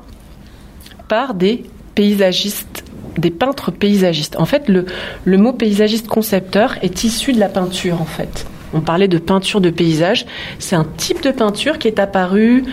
par 1.08 1.34
des 1.34 1.64
des 3.18 3.32
peintres 3.32 3.72
paysagistes. 3.72 4.36
En 4.40 4.46
fait, 4.46 4.70
le, 4.70 4.86
le 5.26 5.38
mot 5.38 5.54
paysagiste 5.54 6.08
concepteur 6.08 6.78
est 6.82 7.04
issu 7.04 7.34
de 7.34 7.40
la 7.40 7.50
peinture, 7.50 8.02
en 8.02 8.06
fait. 8.06 8.46
On 8.74 8.82
parlait 8.82 9.08
de 9.08 9.18
peinture 9.18 9.62
de 9.62 9.70
paysage. 9.70 10.26
C'est 10.60 10.76
un 10.76 10.86
type 10.98 11.24
de 11.24 11.32
peinture 11.32 11.80
qui 11.80 11.88
est 11.88 12.00
apparu 12.00 12.66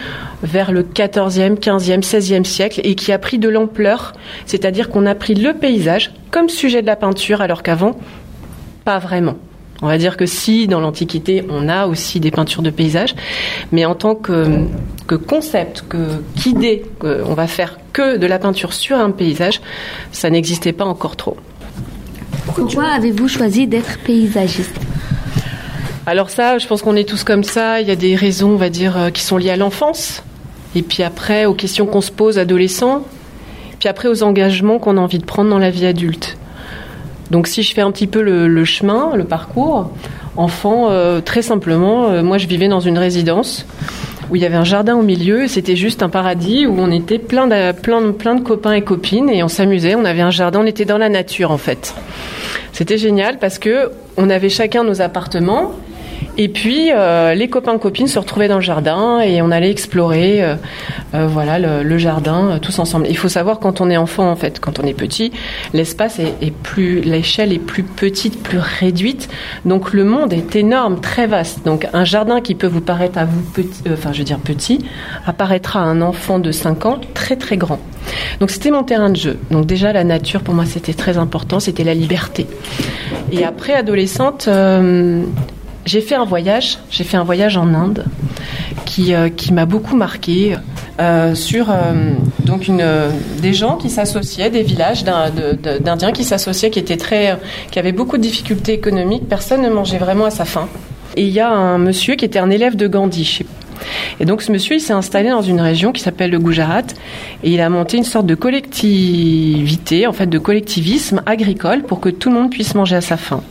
vers 0.42 0.72
le 0.72 0.82
14e, 0.82 1.56
15e, 1.56 2.02
16e 2.02 2.44
siècle 2.44 2.80
et 2.82 2.94
qui 2.94 3.12
a 3.12 3.18
pris 3.18 3.38
de 3.38 3.48
l'ampleur. 3.48 4.12
C'est-à-dire 4.44 4.90
qu'on 4.90 5.06
a 5.06 5.14
pris 5.14 5.34
le 5.34 5.54
paysage 5.54 6.12
comme 6.30 6.48
sujet 6.48 6.82
de 6.82 6.86
la 6.86 6.96
peinture 6.96 7.40
alors 7.40 7.62
qu'avant, 7.62 7.96
pas 8.84 8.98
vraiment. 8.98 9.36
On 9.84 9.86
va 9.86 9.98
dire 9.98 10.16
que 10.16 10.24
si, 10.24 10.66
dans 10.66 10.80
l'Antiquité, 10.80 11.44
on 11.50 11.68
a 11.68 11.86
aussi 11.86 12.18
des 12.18 12.30
peintures 12.30 12.62
de 12.62 12.70
paysage, 12.70 13.14
mais 13.70 13.84
en 13.84 13.94
tant 13.94 14.14
que, 14.14 14.64
que 15.06 15.14
concept, 15.14 15.84
que 15.86 16.22
qu'idée, 16.36 16.84
qu'on 16.98 17.34
va 17.34 17.46
faire 17.46 17.78
que 17.92 18.16
de 18.16 18.26
la 18.26 18.38
peinture 18.38 18.72
sur 18.72 18.96
un 18.96 19.10
paysage, 19.10 19.60
ça 20.10 20.30
n'existait 20.30 20.72
pas 20.72 20.86
encore 20.86 21.16
trop. 21.16 21.36
Pourquoi 22.54 22.86
avez-vous 22.86 23.28
choisi 23.28 23.66
d'être 23.66 23.98
paysagiste? 23.98 24.74
Alors 26.06 26.30
ça, 26.30 26.56
je 26.56 26.66
pense 26.66 26.80
qu'on 26.80 26.96
est 26.96 27.06
tous 27.06 27.22
comme 27.22 27.44
ça. 27.44 27.82
Il 27.82 27.86
y 27.86 27.90
a 27.90 27.96
des 27.96 28.16
raisons, 28.16 28.52
on 28.52 28.56
va 28.56 28.70
dire, 28.70 28.96
euh, 28.96 29.10
qui 29.10 29.20
sont 29.20 29.36
liées 29.36 29.50
à 29.50 29.56
l'enfance, 29.56 30.22
et 30.74 30.80
puis 30.80 31.02
après 31.02 31.44
aux 31.44 31.52
questions 31.52 31.84
qu'on 31.84 32.00
se 32.00 32.10
pose 32.10 32.38
adolescent, 32.38 33.04
puis 33.80 33.90
après 33.90 34.08
aux 34.08 34.22
engagements 34.22 34.78
qu'on 34.78 34.96
a 34.96 35.00
envie 35.02 35.18
de 35.18 35.26
prendre 35.26 35.50
dans 35.50 35.58
la 35.58 35.68
vie 35.68 35.84
adulte. 35.84 36.38
Donc 37.30 37.46
si 37.46 37.62
je 37.62 37.74
fais 37.74 37.80
un 37.80 37.90
petit 37.90 38.06
peu 38.06 38.22
le, 38.22 38.64
chemin, 38.64 39.16
le 39.16 39.24
parcours, 39.24 39.90
enfant, 40.36 40.88
euh, 40.90 41.20
très 41.20 41.42
simplement, 41.42 42.08
euh, 42.08 42.22
moi 42.22 42.38
je 42.38 42.46
vivais 42.46 42.68
dans 42.68 42.80
une 42.80 42.98
résidence 42.98 43.66
où 44.30 44.36
il 44.36 44.42
y 44.42 44.46
avait 44.46 44.56
un 44.56 44.64
jardin 44.64 44.96
au 44.96 45.02
milieu 45.02 45.44
et 45.44 45.48
c'était 45.48 45.76
juste 45.76 46.02
un 46.02 46.08
paradis 46.08 46.66
où 46.66 46.74
on 46.78 46.90
était 46.90 47.18
plein 47.18 47.46
de, 47.46 48.40
copains 48.40 48.72
et 48.72 48.82
copines 48.82 49.28
et 49.28 49.42
on 49.42 49.48
s'amusait, 49.48 49.94
on 49.94 50.04
avait 50.04 50.22
un 50.22 50.30
jardin, 50.30 50.60
on 50.62 50.66
était 50.66 50.84
dans 50.84 50.98
la 50.98 51.08
nature 51.08 51.50
en 51.50 51.58
fait. 51.58 51.94
C'était 52.72 52.98
génial 52.98 53.38
parce 53.38 53.58
que 53.58 53.90
on 54.16 54.30
avait 54.30 54.48
chacun 54.48 54.84
nos 54.84 55.00
appartements 55.00 55.72
et 56.36 56.48
puis 56.48 56.90
euh, 56.92 57.34
les 57.34 57.48
copains 57.48 57.78
copines 57.78 58.08
se 58.08 58.18
retrouvaient 58.18 58.48
dans 58.48 58.56
le 58.56 58.60
jardin 58.60 59.20
et 59.20 59.40
on 59.42 59.50
allait 59.50 59.70
explorer 59.70 60.42
euh, 60.42 60.56
euh, 61.14 61.26
voilà 61.26 61.58
le, 61.58 61.98
jardin 61.98 62.58
tous 62.60 62.78
ensemble. 62.78 63.06
Il 63.08 63.16
faut 63.16 63.28
savoir 63.28 63.60
quand 63.60 63.80
on 63.80 63.88
est 63.88 63.96
enfant 63.96 64.30
en 64.30 64.36
fait, 64.36 64.58
quand 64.58 64.78
on 64.78 64.82
est 64.82 64.94
petit, 64.94 65.32
l'espace 65.72 66.18
est, 66.18 66.52
plus 66.62 67.00
l'échelle 67.00 67.52
est 67.52 67.58
plus 67.58 67.84
petite, 67.84 68.42
plus 68.42 68.58
réduite. 68.58 69.28
Donc 69.64 69.92
le 69.92 70.04
monde 70.04 70.32
est 70.32 70.56
énorme, 70.56 71.00
très 71.00 71.26
vaste. 71.26 71.64
Donc 71.64 71.86
un 71.92 72.04
jardin 72.04 72.40
qui 72.40 72.54
peut 72.54 72.66
vous 72.66 72.80
paraître 72.80 73.18
à 73.18 73.24
vous 73.24 73.42
petit 73.52 73.82
enfin 73.92 74.12
je 74.12 74.18
veux 74.18 74.24
dire 74.24 74.38
petit 74.38 74.84
apparaîtra 75.26 75.80
à 75.80 75.84
un 75.84 76.02
enfant 76.02 76.38
de 76.38 76.50
5 76.50 76.86
ans 76.86 77.00
très 77.14 77.36
très 77.36 77.56
grand. 77.56 77.78
Donc 78.40 78.50
c'était 78.50 78.70
mon 78.70 78.82
terrain 78.82 79.10
de 79.10 79.16
jeu. 79.16 79.38
Donc 79.50 79.66
déjà 79.66 79.92
la 79.92 80.04
nature 80.04 80.42
pour 80.42 80.54
moi 80.54 80.64
c'était 80.66 80.94
très 80.94 81.16
important, 81.16 81.60
c'était 81.60 81.84
la 81.84 81.94
liberté. 81.94 82.46
Et 83.30 83.44
après 83.44 83.74
adolescente 83.74 84.48
j'ai 85.84 86.00
fait 86.00 86.14
un 86.14 86.24
voyage, 86.24 86.78
j'ai 86.90 87.04
fait 87.04 87.16
un 87.16 87.24
voyage 87.24 87.56
en 87.56 87.74
Inde 87.74 88.04
qui, 88.84 89.14
euh, 89.14 89.28
qui 89.28 89.52
m'a 89.52 89.66
beaucoup 89.66 89.96
marqué 89.96 90.56
euh, 91.00 91.34
sur 91.34 91.70
euh, 91.70 92.12
donc 92.44 92.68
une, 92.68 92.84
des 93.40 93.52
gens 93.52 93.76
qui 93.76 93.90
s'associaient, 93.90 94.50
des 94.50 94.62
villages 94.62 95.04
d'Indiens 95.04 96.12
qui 96.12 96.24
s'associaient, 96.24 96.70
qui 96.70 96.78
étaient 96.78 96.96
très, 96.96 97.38
qui 97.70 97.78
avaient 97.78 97.92
beaucoup 97.92 98.16
de 98.16 98.22
difficultés 98.22 98.72
économiques. 98.72 99.28
Personne 99.28 99.62
ne 99.62 99.70
mangeait 99.70 99.98
vraiment 99.98 100.26
à 100.26 100.30
sa 100.30 100.44
faim. 100.44 100.68
Et 101.16 101.22
il 101.22 101.32
y 101.32 101.40
a 101.40 101.50
un 101.50 101.78
monsieur 101.78 102.14
qui 102.16 102.24
était 102.24 102.38
un 102.38 102.50
élève 102.50 102.76
de 102.76 102.86
Gandhi. 102.86 103.40
Et 104.20 104.24
donc 104.24 104.42
ce 104.42 104.52
monsieur, 104.52 104.76
il 104.76 104.80
s'est 104.80 104.92
installé 104.92 105.30
dans 105.30 105.42
une 105.42 105.60
région 105.60 105.92
qui 105.92 106.00
s'appelle 106.00 106.30
le 106.30 106.38
Gujarat 106.38 106.82
et 107.42 107.52
il 107.52 107.60
a 107.60 107.68
monté 107.68 107.96
une 107.96 108.04
sorte 108.04 108.26
de 108.26 108.34
collectivité, 108.34 110.06
en 110.06 110.12
fait 110.12 110.26
de 110.26 110.38
collectivisme 110.38 111.22
agricole 111.26 111.82
pour 111.82 112.00
que 112.00 112.08
tout 112.08 112.30
le 112.30 112.36
monde 112.36 112.50
puisse 112.50 112.74
manger 112.74 112.96
à 112.96 113.00
sa 113.00 113.16
faim. 113.16 113.42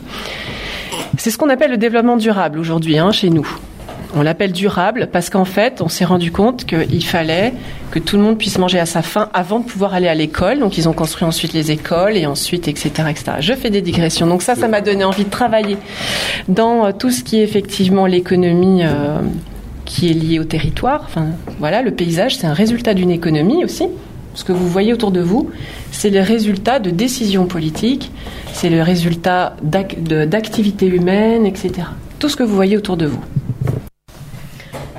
C'est 1.24 1.30
ce 1.30 1.38
qu'on 1.38 1.48
appelle 1.48 1.70
le 1.70 1.78
développement 1.78 2.18
durable 2.18 2.58
aujourd'hui 2.58 2.98
hein, 2.98 3.10
chez 3.10 3.30
nous. 3.30 3.48
On 4.14 4.20
l'appelle 4.20 4.52
durable 4.52 5.08
parce 5.10 5.30
qu'en 5.30 5.46
fait, 5.46 5.80
on 5.80 5.88
s'est 5.88 6.04
rendu 6.04 6.30
compte 6.30 6.66
qu'il 6.66 7.02
fallait 7.02 7.54
que 7.92 7.98
tout 7.98 8.18
le 8.18 8.22
monde 8.22 8.36
puisse 8.36 8.58
manger 8.58 8.78
à 8.78 8.84
sa 8.84 9.00
faim 9.00 9.30
avant 9.32 9.60
de 9.60 9.64
pouvoir 9.64 9.94
aller 9.94 10.08
à 10.08 10.14
l'école. 10.14 10.58
Donc, 10.58 10.76
ils 10.76 10.86
ont 10.86 10.92
construit 10.92 11.24
ensuite 11.24 11.54
les 11.54 11.70
écoles 11.70 12.18
et 12.18 12.26
ensuite, 12.26 12.68
etc., 12.68 12.90
etc. 13.08 13.24
Je 13.40 13.54
fais 13.54 13.70
des 13.70 13.80
digressions. 13.80 14.26
Donc, 14.26 14.42
ça, 14.42 14.54
ça 14.54 14.68
m'a 14.68 14.82
donné 14.82 15.02
envie 15.02 15.24
de 15.24 15.30
travailler 15.30 15.78
dans 16.48 16.84
euh, 16.84 16.92
tout 16.92 17.10
ce 17.10 17.24
qui 17.24 17.40
est 17.40 17.42
effectivement 17.42 18.04
l'économie 18.04 18.82
euh, 18.84 19.16
qui 19.86 20.10
est 20.10 20.12
liée 20.12 20.38
au 20.38 20.44
territoire. 20.44 21.04
Enfin, 21.06 21.28
voilà, 21.58 21.80
le 21.80 21.92
paysage, 21.92 22.36
c'est 22.36 22.46
un 22.46 22.52
résultat 22.52 22.92
d'une 22.92 23.10
économie 23.10 23.64
aussi. 23.64 23.84
Ce 24.34 24.44
que 24.44 24.52
vous 24.52 24.68
voyez 24.68 24.92
autour 24.92 25.10
de 25.10 25.20
vous, 25.20 25.50
c'est 25.92 26.10
le 26.10 26.20
résultat 26.20 26.78
de 26.78 26.90
décisions 26.90 27.46
politiques, 27.46 28.10
c'est 28.52 28.70
le 28.70 28.82
résultat 28.82 29.56
d'activités 29.62 30.86
humaines, 30.86 31.46
etc. 31.46 31.88
Tout 32.18 32.28
ce 32.28 32.36
que 32.36 32.42
vous 32.42 32.54
voyez 32.54 32.76
autour 32.76 32.96
de 32.96 33.06
vous. 33.06 33.20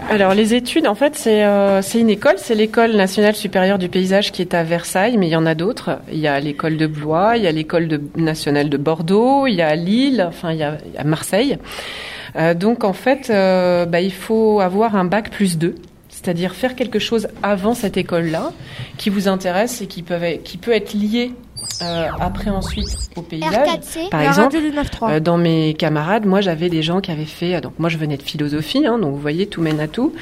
Alors 0.08 0.34
les 0.34 0.54
études, 0.54 0.88
en 0.88 0.96
fait, 0.96 1.16
c'est 1.16 1.44
euh, 1.44 1.82
une 1.82 2.10
école, 2.10 2.36
c'est 2.38 2.56
l'école 2.56 2.96
nationale 2.96 3.36
supérieure 3.36 3.80
du 3.80 3.90
paysage 3.90 4.32
qui 4.32 4.42
est 4.42 4.54
à 4.54 4.64
Versailles, 4.64 5.18
mais 5.18 5.28
il 5.28 5.32
y 5.32 5.36
en 5.36 5.48
a 5.48 5.56
d'autres. 5.56 6.00
Il 6.12 6.20
y 6.20 6.28
a 6.28 6.40
l'école 6.40 6.78
de 6.78 6.86
Blois, 6.88 7.38
il 7.38 7.44
y 7.44 7.48
a 7.48 7.52
l'école 7.52 7.90
nationale 8.16 8.70
de 8.70 8.78
Bordeaux, 8.78 9.48
il 9.48 9.56
y 9.56 9.62
a 9.62 9.76
Lille, 9.76 10.24
enfin 10.28 10.52
il 10.52 10.60
y 10.60 10.64
a, 10.64 10.78
Marseille. 11.04 11.58
Euh, 12.36 12.54
donc 12.54 12.84
en 12.84 12.94
fait, 12.94 13.30
euh, 13.30 13.86
bah, 13.86 14.00
il 14.00 14.14
faut 14.14 14.62
avoir 14.62 14.96
un 14.96 15.06
bac 15.06 15.32
plus 15.32 15.58
2 15.58 15.76
c'est-à-dire 16.26 16.56
faire 16.56 16.76
quelque 16.76 16.98
chose 16.98 17.28
avant 17.44 17.76
cette 17.76 17.98
école-là 17.98 18.52
qui 18.98 19.12
vous 19.12 19.28
intéresse 19.28 19.82
et 19.82 19.88
qui 19.88 20.02
peut, 20.02 20.20
qui 20.44 20.58
peut 20.58 20.72
être 20.72 20.94
lié 20.94 21.34
euh, 21.82 22.08
après 22.20 22.50
ensuite 22.50 22.98
au 23.16 23.22
paysage. 23.22 23.80
Par 24.10 24.22
exemple, 24.22 24.58
euh, 25.04 25.20
dans 25.20 25.38
mes 25.38 25.74
camarades, 25.74 26.26
moi 26.26 26.42
j'avais 26.42 26.70
des 26.70 26.82
gens 26.82 27.02
qui 27.02 27.12
avaient 27.12 27.26
fait, 27.26 27.56
euh, 27.56 27.62
donc 27.62 27.74
moi 27.80 27.90
je 27.90 27.98
venais 27.98 28.18
de 28.18 28.24
philosophie, 28.24 28.86
hein, 28.86 28.98
donc 28.98 29.14
vous 29.14 29.20
voyez 29.20 29.48
tout 29.48 29.62
mène 29.62 29.80
à 29.80 29.88
tout. 29.88 30.14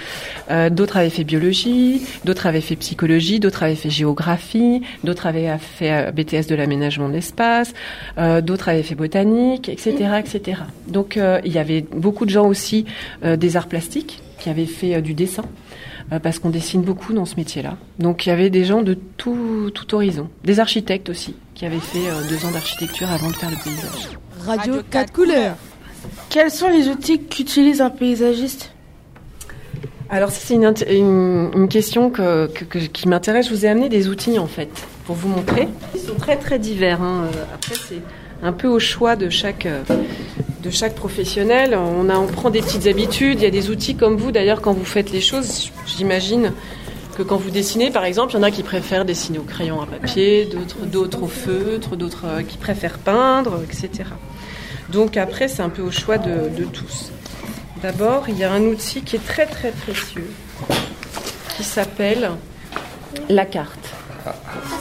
d'autres 0.72 0.98
avaient 0.98 1.10
fait 1.10 1.24
biologie, 1.24 2.06
d'autres 2.26 2.48
avaient 2.48 2.62
fait 2.62 2.76
psychologie, 2.76 3.40
d'autres 3.40 3.64
avaient 3.64 3.76
fait 3.76 3.90
géographie, 3.90 4.82
d'autres 5.04 5.26
avaient 5.26 5.58
fait 5.58 6.12
BTS 6.12 6.48
de 6.50 6.56
l'aménagement 6.56 7.08
de 7.08 7.14
l'espace, 7.14 7.74
d'autres 8.18 8.70
avaient 8.70 8.84
fait 8.84 8.96
botanique, 8.96 9.70
etc., 9.70 10.20
etc. 10.20 10.62
Donc 10.88 11.20
il 11.44 11.52
y 11.52 11.60
avait 11.60 11.82
beaucoup 11.82 12.26
de 12.26 12.32
gens 12.32 12.46
aussi 12.48 12.86
des 13.24 13.58
arts 13.58 13.68
plastiques 13.68 14.22
qui 14.40 14.50
avaient 14.50 14.66
fait 14.66 15.02
du 15.02 15.14
dessin. 15.14 15.44
Euh, 16.12 16.20
parce 16.20 16.40
qu'on 16.40 16.50
dessine 16.50 16.82
beaucoup 16.82 17.14
dans 17.14 17.26
ce 17.26 17.36
métier-là. 17.38 17.78
Donc 18.00 18.26
il 18.26 18.30
y 18.30 18.32
avait 18.32 18.50
des 18.50 18.66
gens 18.66 18.82
de 18.82 18.94
tout, 18.94 19.72
tout 19.74 19.96
horizon, 19.96 20.30
des 20.44 20.60
architectes 20.60 21.10
aussi, 21.10 21.36
qui 21.56 21.66
avaient 21.66 21.80
fait 21.80 22.10
euh, 22.10 22.28
deux 22.30 22.46
ans 22.46 22.52
d'architecture 22.52 23.10
avant 23.10 23.30
de 23.30 23.36
faire 23.36 23.50
le 23.50 23.58
paysage. 23.64 24.10
Radio 24.46 24.76
4 24.90 25.14
couleurs. 25.14 25.56
Quels 26.30 26.52
sont 26.52 26.68
les 26.68 26.90
outils 26.90 27.22
qu'utilise 27.22 27.80
un 27.80 27.90
paysagiste? 27.90 28.72
Alors 30.10 30.32
c'est 30.32 30.56
une, 30.56 30.74
une, 31.56 31.68
question 31.70 32.10
que, 32.10 32.48
qui 32.48 33.08
m'intéresse. 33.08 33.48
Je 33.48 33.54
vous 33.54 33.66
ai 33.66 33.70
amené 33.70 33.90
des 33.90 34.10
outils 34.10 34.38
en 34.38 34.48
fait 34.48 34.70
pour 35.06 35.16
vous 35.16 35.30
montrer. 35.30 35.70
Ils 35.96 36.02
sont 36.02 36.16
très 36.16 36.38
très 36.38 36.60
divers. 36.60 37.02
Hein. 37.02 37.30
Après 37.54 37.76
c'est 37.76 38.02
un 38.44 38.52
peu 38.52 38.68
au 38.68 38.78
choix 38.78 39.16
de 39.16 39.30
chaque, 39.30 39.68
de 40.64 40.70
chaque 40.70 40.96
professionnel. 40.96 41.78
On, 41.78 42.10
a, 42.10 42.18
on 42.18 42.28
prend 42.28 42.50
des 42.50 42.62
petites 42.62 42.88
habitudes. 42.88 43.40
Il 43.40 43.44
y 43.44 43.48
a 43.48 43.52
des 43.52 43.70
outils 43.70 43.96
comme 43.96 44.16
vous, 44.16 44.32
d'ailleurs, 44.32 44.62
quand 44.62 44.74
vous 44.74 44.86
faites 44.86 45.12
les 45.12 45.22
choses. 45.22 45.72
J'imagine 45.86 46.54
que 47.14 47.22
quand 47.22 47.38
vous 47.38 47.52
dessinez, 47.52 47.92
par 47.92 48.06
exemple, 48.06 48.34
il 48.34 48.38
y 48.38 48.40
en 48.40 48.44
a 48.44 48.50
qui 48.50 48.64
préfèrent 48.64 49.06
dessiner 49.06 49.38
au 49.38 49.44
crayon 49.44 49.82
à 49.82 49.86
papier, 49.86 50.46
d'autres, 50.46 50.86
d'autres 50.86 51.24
au 51.24 51.28
feutre, 51.28 51.96
d'autres 51.96 52.26
euh, 52.26 52.42
qui 52.42 52.58
préfèrent 52.58 52.98
peindre, 52.98 53.62
etc. 53.64 54.10
Donc 54.90 55.18
après, 55.18 55.48
c'est 55.48 55.62
un 55.62 55.70
peu 55.70 55.82
au 55.82 55.92
choix 55.92 56.18
de, 56.18 56.50
tous. 56.66 57.12
D'abord, 57.82 58.26
il 58.30 58.38
y 58.38 58.44
a 58.44 58.52
un 58.52 58.62
outil 58.62 59.02
qui 59.02 59.18
est 59.18 59.26
très 59.26 59.46
très 59.46 59.72
précieux, 59.72 60.30
qui 61.56 61.64
s'appelle 61.64 62.32
la 63.30 63.46
carte. 63.46 63.90
Ah, 64.26 64.34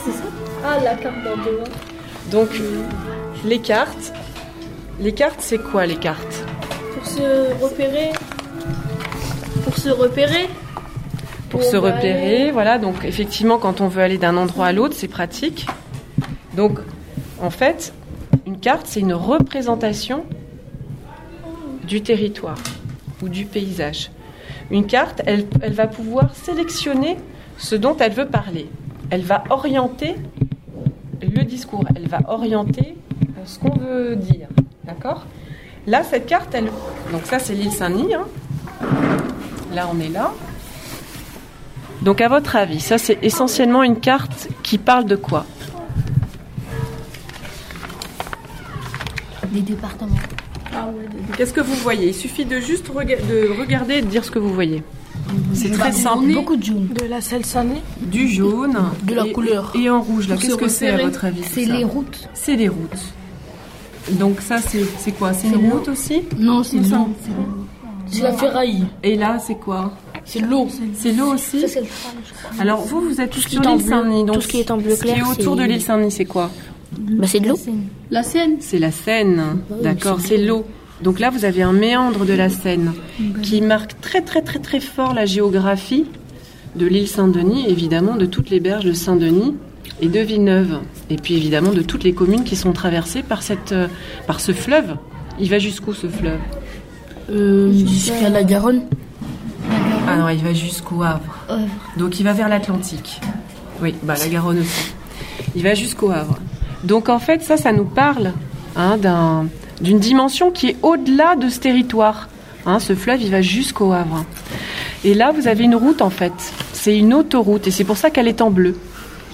c'est 0.05 0.13
ça? 0.13 0.25
Ah, 0.65 0.79
la 0.83 0.95
carte 0.95 1.17
d'Antoine. 1.25 1.69
Donc, 2.31 2.49
les 3.45 3.59
cartes, 3.59 4.13
les 5.01 5.13
cartes, 5.13 5.41
c'est 5.41 5.59
quoi 5.59 5.87
les 5.87 5.97
cartes? 5.97 6.45
Pour 6.95 7.07
se 7.07 7.63
repérer. 7.63 8.11
Pour 9.65 9.77
se 9.77 9.89
repérer. 9.91 10.49
Pour, 11.51 11.63
se 11.63 11.77
repérer, 11.77 12.51
voilà. 12.51 12.79
Donc 12.79 13.05
effectivement, 13.05 13.59
quand 13.59 13.81
on 13.81 13.89
veut 13.89 14.03
aller 14.03 14.19
d'un 14.19 14.37
endroit 14.37 14.67
à 14.67 14.73
l'autre, 14.73 14.95
c'est 14.97 15.09
pratique. 15.09 15.67
Donc, 16.55 16.79
en 17.41 17.51
fait, 17.51 17.93
une 18.47 18.59
carte, 18.59 18.87
c'est 18.87 19.01
une 19.01 19.15
représentation 19.15 20.25
du 21.87 22.03
territoire 22.03 22.59
ou 23.23 23.29
du 23.29 23.45
paysage. 23.45 24.11
Une 24.71 24.87
carte, 24.87 25.21
elle, 25.27 25.47
elle 25.61 25.75
va 25.75 25.87
pouvoir 25.87 26.35
sélectionner 26.35 27.17
ce 27.59 27.75
dont 27.75 27.97
elle 27.99 28.13
veut 28.13 28.29
parler. 28.29 28.69
Elle 29.11 29.23
va 29.23 29.45
orienter 29.51 30.15
le 31.21 31.45
discours, 31.45 31.85
elle 31.95 32.09
va 32.09 32.21
orienter 32.29 32.97
ce 33.45 33.59
qu'on 33.59 33.77
veut 33.79 34.17
dire. 34.17 34.49
D'accord? 34.85 35.27
Là, 35.87 36.03
cette 36.05 36.27
carte, 36.27 36.55
elle. 36.55 36.71
Donc, 37.13 37.23
ça, 37.25 37.39
c'est 37.39 37.55
l'île 37.55 37.73
Saint-Denis. 37.73 38.15
hein. 38.15 38.27
Là, 39.75 39.89
on 39.93 39.99
est 40.01 40.09
là. 40.09 40.33
Donc, 42.03 42.21
à 42.21 42.29
votre 42.29 42.57
avis, 42.57 42.81
ça, 42.81 42.99
c'est 42.99 43.19
essentiellement 43.23 43.83
une 43.83 43.99
carte 44.01 44.49
qui 44.63 44.79
parle 44.79 45.05
de 45.07 45.17
quoi? 45.17 45.47
Des 49.53 49.61
départements. 49.61 50.17
Qu'est-ce 51.37 51.53
que 51.53 51.61
vous 51.61 51.75
voyez? 51.77 52.09
Il 52.09 52.15
suffit 52.15 52.45
de 52.45 52.59
juste 52.59 52.89
rega- 52.89 53.17
de 53.21 53.59
regarder 53.61 53.95
et 53.95 54.03
de 54.03 54.07
dire 54.07 54.25
ce 54.25 54.31
que 54.31 54.39
vous 54.39 54.53
voyez. 54.53 54.83
C'est 55.55 55.71
très 55.71 55.93
simple. 55.93 56.33
Beaucoup 56.33 56.57
de 56.57 56.63
jaune. 56.65 56.89
De 56.89 57.05
la 57.07 57.21
Seine-Saint-Denis 57.21 57.83
Du 58.01 58.29
jaune. 58.29 58.77
De 59.05 59.15
la 59.15 59.27
et- 59.27 59.33
couleur. 59.33 59.73
Et 59.75 59.89
en 59.91 60.01
rouge, 60.01 60.29
là. 60.29 60.37
Qu'est-ce 60.37 60.57
que 60.57 60.69
c'est 60.69 60.89
à 60.91 60.97
votre 61.05 61.25
avis 61.25 61.43
C'est 61.45 61.65
les 61.67 61.85
routes. 61.85 62.29
C'est 62.35 62.57
les 62.57 62.69
routes. 62.69 63.15
Donc 64.11 64.41
ça, 64.41 64.59
c'est 64.59 64.85
c'est 64.99 65.13
quoi? 65.13 65.33
C'est 65.33 65.49
une 65.49 65.71
route 65.71 65.89
aussi? 65.89 66.23
Non, 66.39 66.63
c'est 66.63 66.83
ça. 66.83 66.97
l'eau. 66.97 67.09
C'est 68.07 68.23
la 68.23 68.33
ferraille. 68.33 68.85
Et 69.03 69.17
là, 69.17 69.39
c'est 69.39 69.55
quoi? 69.55 69.93
C'est 70.25 70.41
l'eau. 70.41 70.69
C'est 70.95 71.13
l'eau 71.13 71.33
aussi? 71.35 71.61
Ça, 71.61 71.69
c'est 71.69 71.81
le 71.81 71.87
tram, 71.87 72.13
je 72.27 72.33
crois. 72.33 72.61
Alors 72.61 72.81
vous, 72.83 73.01
vous 73.01 73.21
êtes 73.21 73.31
Tout 73.31 73.41
ce 73.41 73.47
qui 73.47 73.55
sur 73.57 73.63
l'île 73.63 73.79
bleu- 73.79 73.89
Saint-Denis. 73.89 74.25
donc 74.25 74.35
tout 74.37 74.41
ce 74.43 74.49
qui 74.49 74.61
est 74.61 74.71
en 74.71 74.77
bleu 74.77 74.95
Ce 74.95 75.03
qui 75.03 75.09
est 75.09 75.13
clair, 75.15 75.29
autour 75.31 75.57
de 75.57 75.63
l'île 75.65 75.81
Saint-Denis, 75.81 76.11
c'est 76.11 76.25
quoi? 76.25 76.51
Bah, 76.99 77.27
c'est 77.27 77.41
de 77.41 77.49
l'eau. 77.49 77.59
La 78.11 78.23
Seine. 78.23 78.57
C'est 78.61 78.79
la 78.79 78.91
Seine. 78.93 79.59
D'accord, 79.83 80.19
c'est 80.21 80.29
c'est 80.29 80.37
l'eau. 80.39 80.65
Donc 81.03 81.19
là, 81.19 81.31
vous 81.31 81.45
avez 81.45 81.63
un 81.63 81.73
méandre 81.73 82.25
de 82.27 82.33
la 82.35 82.49
Seine 82.51 82.93
qui 83.43 83.61
marque 83.63 84.01
très 84.01 84.21
très 84.21 84.43
très 84.43 84.59
très 84.59 84.79
fort 84.81 85.15
la 85.15 85.25
géographie 85.27 86.05
de 86.77 86.87
l'île 86.87 87.09
Saint-Denis, 87.09 87.67
évidemment 87.69 88.17
de 88.17 88.27
toutes 88.27 88.51
les 88.51 88.61
berges 88.61 88.85
de 88.85 88.93
Saint-Denis 88.93 89.55
et 90.01 90.09
de 90.09 90.21
Villeneuve, 90.21 90.81
et 91.11 91.17
puis 91.17 91.35
évidemment 91.37 91.71
de 91.73 91.83
toutes 91.83 92.05
les 92.05 92.13
communes 92.13 92.45
qui 92.45 92.57
sont 92.57 92.73
traversées 92.73 93.23
par 93.23 93.43
cette 93.43 93.73
euh, 93.73 93.89
par 94.27 94.41
ce 94.41 94.53
fleuve. 94.53 94.97
Il 95.41 95.49
va 95.51 95.59
jusqu'où 95.59 95.93
ce 95.95 96.09
fleuve 96.09 96.39
Euh, 97.31 97.73
jusqu'à 97.73 98.29
la 98.29 98.43
Garonne. 98.45 98.83
Ah 100.09 100.17
non, 100.17 100.29
il 100.29 100.43
va 100.43 100.53
jusqu'au 100.53 101.03
Havre. 101.03 101.21
Havre. 101.49 101.63
Donc 101.97 102.19
il 102.21 102.25
va 102.25 102.33
vers 102.33 102.49
l'Atlantique. 102.49 103.21
Oui, 103.81 103.95
bah 104.03 104.15
la 104.19 104.29
Garonne 104.29 104.59
aussi. 104.61 104.93
Il 105.55 105.63
va 105.63 105.75
jusqu'au 105.75 106.11
Havre. 106.11 106.39
Donc 106.85 107.09
en 107.09 107.19
fait, 107.19 107.43
ça, 107.43 107.57
ça 107.57 107.73
nous 107.73 107.85
parle 107.85 108.33
hein, 108.77 108.97
d'un- 108.99 109.47
d'une 109.81 109.99
dimension 110.01 110.51
qui 110.51 110.69
est 110.69 110.77
au-delà 110.83 111.37
de 111.37 111.49
ce 111.49 111.61
territoire. 111.61 112.29
Hein, 112.67 112.79
ce 112.79 112.95
fleuve, 112.95 113.23
il 113.23 113.31
va 113.31 113.41
jusqu'au 113.43 113.93
Havre. 113.93 114.25
Et 115.05 115.15
là, 115.15 115.33
vous 115.33 115.49
avez 115.49 115.65
une 115.65 115.75
route 115.75 116.03
en 116.03 116.11
fait. 116.11 116.33
C'est 116.73 116.97
une 116.97 117.15
autoroute 117.15 117.67
et 117.67 117.71
c'est 117.71 117.85
pour 117.85 117.97
ça 117.97 118.11
qu'elle 118.11 118.29
est 118.29 118.41
en 118.43 118.51
bleu. 118.51 118.77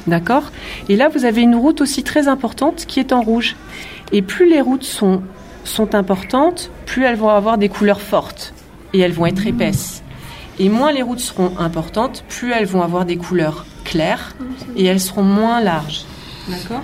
D'accord 0.09 0.51
Et 0.89 0.97
là, 0.97 1.09
vous 1.09 1.25
avez 1.25 1.43
une 1.43 1.55
route 1.55 1.81
aussi 1.81 2.03
très 2.03 2.29
importante 2.29 2.87
qui 2.87 2.99
est 2.99 3.13
en 3.13 3.21
rouge. 3.21 3.57
Et 4.11 4.23
plus 4.23 4.49
les 4.49 4.61
routes 4.61 4.85
sont, 4.85 5.23
sont 5.65 5.95
importantes, 5.95 6.71
plus 6.87 7.05
elles 7.05 7.17
vont 7.17 7.29
avoir 7.29 7.59
des 7.59 7.69
couleurs 7.69 8.01
fortes 8.01 8.55
et 8.95 9.01
elles 9.01 9.13
vont 9.13 9.27
être 9.27 9.47
épaisses. 9.47 10.03
Et 10.59 10.69
moins 10.71 10.93
les 10.93 11.03
routes 11.03 11.21
seront 11.21 11.53
importantes, 11.59 12.25
plus 12.29 12.53
elles 12.53 12.67
vont 12.67 12.83
avoir 12.83 13.05
des 13.05 13.17
couleurs 13.17 13.67
claires 13.85 14.35
et 14.77 14.87
elles 14.87 15.01
seront 15.01 15.23
moins 15.23 15.61
larges. 15.61 16.05
D'accord 16.49 16.83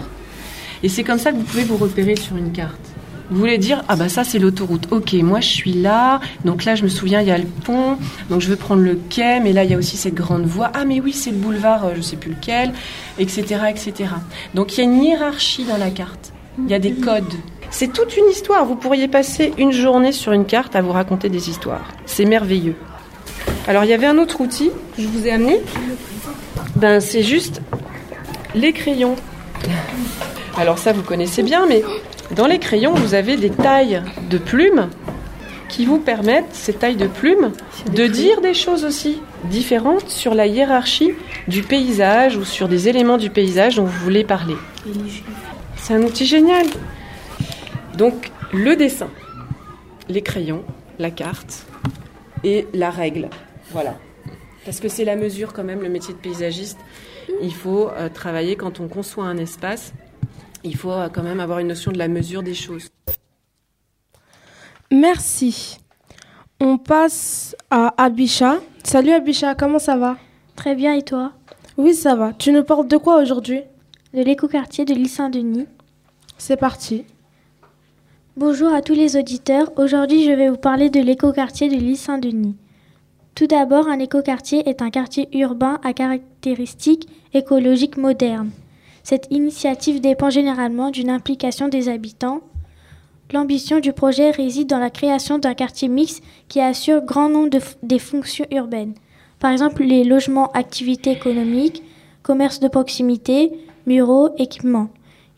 Et 0.83 0.89
c'est 0.89 1.03
comme 1.03 1.19
ça 1.19 1.33
que 1.33 1.37
vous 1.37 1.43
pouvez 1.43 1.65
vous 1.65 1.77
repérer 1.79 2.17
sur 2.17 2.37
une 2.37 2.53
carte. 2.53 2.94
Vous 3.31 3.39
voulez 3.39 3.59
dire, 3.59 3.83
ah 3.89 3.97
bah 3.97 4.09
ça 4.09 4.23
c'est 4.23 4.39
l'autoroute. 4.39 4.89
Ok, 4.91 5.15
moi 5.15 5.41
je 5.41 5.49
suis 5.49 5.73
là, 5.73 6.21
donc 6.45 6.65
là 6.65 6.75
je 6.75 6.83
me 6.83 6.89
souviens, 6.89 7.21
il 7.23 7.29
y 7.29 7.31
a 7.31 7.39
le 7.39 7.47
pont, 7.47 7.97
donc 8.29 8.41
je 8.41 8.49
veux 8.49 8.57
prendre 8.57 8.83
le 8.83 8.97
quai, 8.97 9.41
mais 9.41 9.53
là 9.53 9.65
il 9.65 9.71
y 9.71 9.75
a 9.75 9.79
aussi 9.79 9.97
cette 9.97 10.15
grande 10.15 10.45
voie. 10.45 10.71
Ah 10.75 10.85
mais 10.85 11.01
oui, 11.01 11.13
c'est 11.13 11.31
le 11.31 11.39
boulevard, 11.39 11.87
euh, 11.87 11.93
je 11.97 12.03
sais 12.03 12.17
plus 12.17 12.33
lequel, 12.33 12.73
etc., 13.19 13.63
etc. 13.71 14.11
Donc 14.55 14.75
il 14.75 14.79
y 14.79 14.81
a 14.83 14.85
une 14.85 15.03
hiérarchie 15.03 15.65
dans 15.65 15.79
la 15.79 15.91
carte. 15.91 16.33
Il 16.59 16.71
y 16.71 16.75
a 16.75 16.79
des 16.79 16.93
codes. 16.93 17.25
C'est 17.71 17.93
toute 17.93 18.17
une 18.17 18.29
histoire. 18.31 18.65
Vous 18.65 18.77
pourriez 18.77 19.09
passer 19.09 19.53
une 19.59 19.73
journée 19.73 20.13
sur 20.13 20.33
une 20.33 20.45
carte 20.45 20.77
à 20.77 20.83
vous 20.83 20.93
raconter 20.93 21.29
des 21.29 21.51
histoires. 21.51 21.89
C'est 22.07 22.25
merveilleux. 22.25 22.77
Alors 23.67 23.85
il 23.85 23.91
y 23.91 23.95
avait 23.95 24.07
un 24.07 24.19
autre 24.19 24.41
outil 24.41 24.71
que 24.97 25.03
je 25.03 25.09
vous 25.09 25.27
ai 25.27 25.33
amené. 25.33 25.61
Ben 26.77 27.01
c'est 27.01 27.23
juste 27.23 27.63
les 28.55 28.73
crayons. 28.73 29.17
Alors 30.57 30.79
ça 30.79 30.93
vous 30.93 31.03
connaissez 31.03 31.43
bien, 31.43 31.67
mais 31.67 31.83
dans 32.35 32.47
les 32.47 32.59
crayons 32.59 32.95
vous 32.95 33.15
avez 33.15 33.37
des 33.37 33.51
tailles 33.51 34.03
de 34.31 34.39
plumes 34.39 34.89
qui 35.69 35.87
vous 35.87 35.99
permettent, 35.99 36.53
ces 36.53 36.73
tailles 36.73 36.97
de 36.97 37.09
plumes, 37.09 37.51
de 37.93 38.07
dire 38.07 38.41
des 38.41 38.55
choses 38.55 38.85
aussi 38.85 39.21
différentes 39.45 40.09
sur 40.09 40.35
la 40.35 40.47
hiérarchie 40.47 41.13
du 41.49 41.63
paysage 41.63 42.37
ou 42.37 42.45
sur 42.45 42.69
des 42.69 42.89
éléments 42.89 43.19
du 43.19 43.31
paysage 43.31 43.77
dont 43.77 43.85
vous 43.85 44.05
voulez 44.05 44.23
parler. 44.23 44.55
C'est 45.77 45.95
un 45.95 46.03
outil 46.03 46.27
génial. 46.27 46.67
Donc 47.97 48.31
le 48.53 48.77
dessin, 48.77 49.09
les 50.09 50.23
crayons, 50.23 50.63
la 50.99 51.11
carte 51.11 51.67
et 52.45 52.67
la 52.73 52.91
règle. 52.91 53.29
Voilà. 53.71 53.97
Parce 54.65 54.81
que 54.81 54.89
c'est 54.89 55.05
la 55.05 55.17
mesure 55.17 55.53
quand 55.53 55.65
même, 55.65 55.83
le 55.83 55.89
métier 55.89 56.15
de 56.15 56.19
paysagiste. 56.19 56.79
Il 57.43 57.53
faut 57.53 57.89
euh, 57.91 58.09
travailler 58.09 58.57
quand 58.57 58.81
on 58.81 58.89
conçoit 58.89 59.25
un 59.25 59.39
espace. 59.39 59.93
Il 60.65 60.77
faut 60.77 60.91
euh, 60.91 61.11
quand 61.11 61.23
même 61.23 61.41
avoir 61.41 61.59
une 61.59 61.69
notion 61.69 61.93
de 61.93 61.99
la 61.99 62.09
mesure 62.09 62.43
des 62.43 62.55
choses. 62.55 62.89
Merci. 64.91 65.79
On 66.59 66.79
passe 66.79 67.55
à 67.71 67.95
Abisha. 68.03 68.61
Salut 68.83 69.13
Abisha, 69.13 69.55
comment 69.55 69.79
ça 69.79 69.97
va? 69.99 70.17
Très 70.57 70.75
bien, 70.75 70.95
et 70.95 71.03
toi? 71.03 71.33
Oui, 71.77 71.95
ça 71.95 72.15
va. 72.15 72.33
Tu 72.33 72.51
nous 72.51 72.65
parles 72.65 72.89
de 72.89 72.97
quoi 72.97 73.21
aujourd'hui? 73.21 73.61
De 74.15 74.23
l'écoquartier 74.23 74.85
de 74.85 74.95
l'île 74.95 75.09
Saint-Denis. 75.09 75.67
C'est 76.39 76.57
parti. 76.57 77.05
Bonjour 78.37 78.73
à 78.73 78.81
tous 78.81 78.95
les 78.95 79.17
auditeurs. 79.17 79.71
Aujourd'hui, 79.77 80.25
je 80.25 80.31
vais 80.31 80.49
vous 80.49 80.57
parler 80.57 80.89
de 80.89 81.01
l'écoquartier 81.01 81.69
de 81.69 81.75
l'île 81.75 81.99
Saint-Denis. 81.99 82.57
Tout 83.35 83.47
d'abord, 83.47 83.89
un 83.89 83.99
écoquartier 83.99 84.69
est 84.69 84.81
un 84.81 84.91
quartier 84.91 85.29
urbain 85.37 85.79
à 85.85 85.93
caractéristiques 85.93 87.09
écologiques 87.35 87.97
modernes. 87.97 88.51
Cette 89.05 89.29
initiative 89.31 90.01
dépend 90.01 90.31
généralement 90.31 90.91
d'une 90.91 91.11
implication 91.11 91.69
des 91.69 91.91
habitants. 91.91 92.41
L'ambition 93.33 93.79
du 93.79 93.93
projet 93.93 94.31
réside 94.31 94.69
dans 94.69 94.79
la 94.79 94.89
création 94.89 95.39
d'un 95.39 95.53
quartier 95.53 95.89
mixte 95.89 96.25
qui 96.49 96.59
assure 96.61 97.03
grand 97.03 97.29
nombre 97.29 97.51
de 97.51 97.61
des 97.83 97.99
fonctions 97.99 98.47
urbaines. 98.51 98.95
Par 99.41 99.53
exemple, 99.53 99.85
les 99.85 100.05
logements, 100.05 100.51
activités 100.53 101.11
économiques, 101.11 101.83
commerce 102.23 102.61
de 102.61 102.69
proximité, 102.69 103.53
bureaux, 103.87 104.31
équipements. 104.39 104.89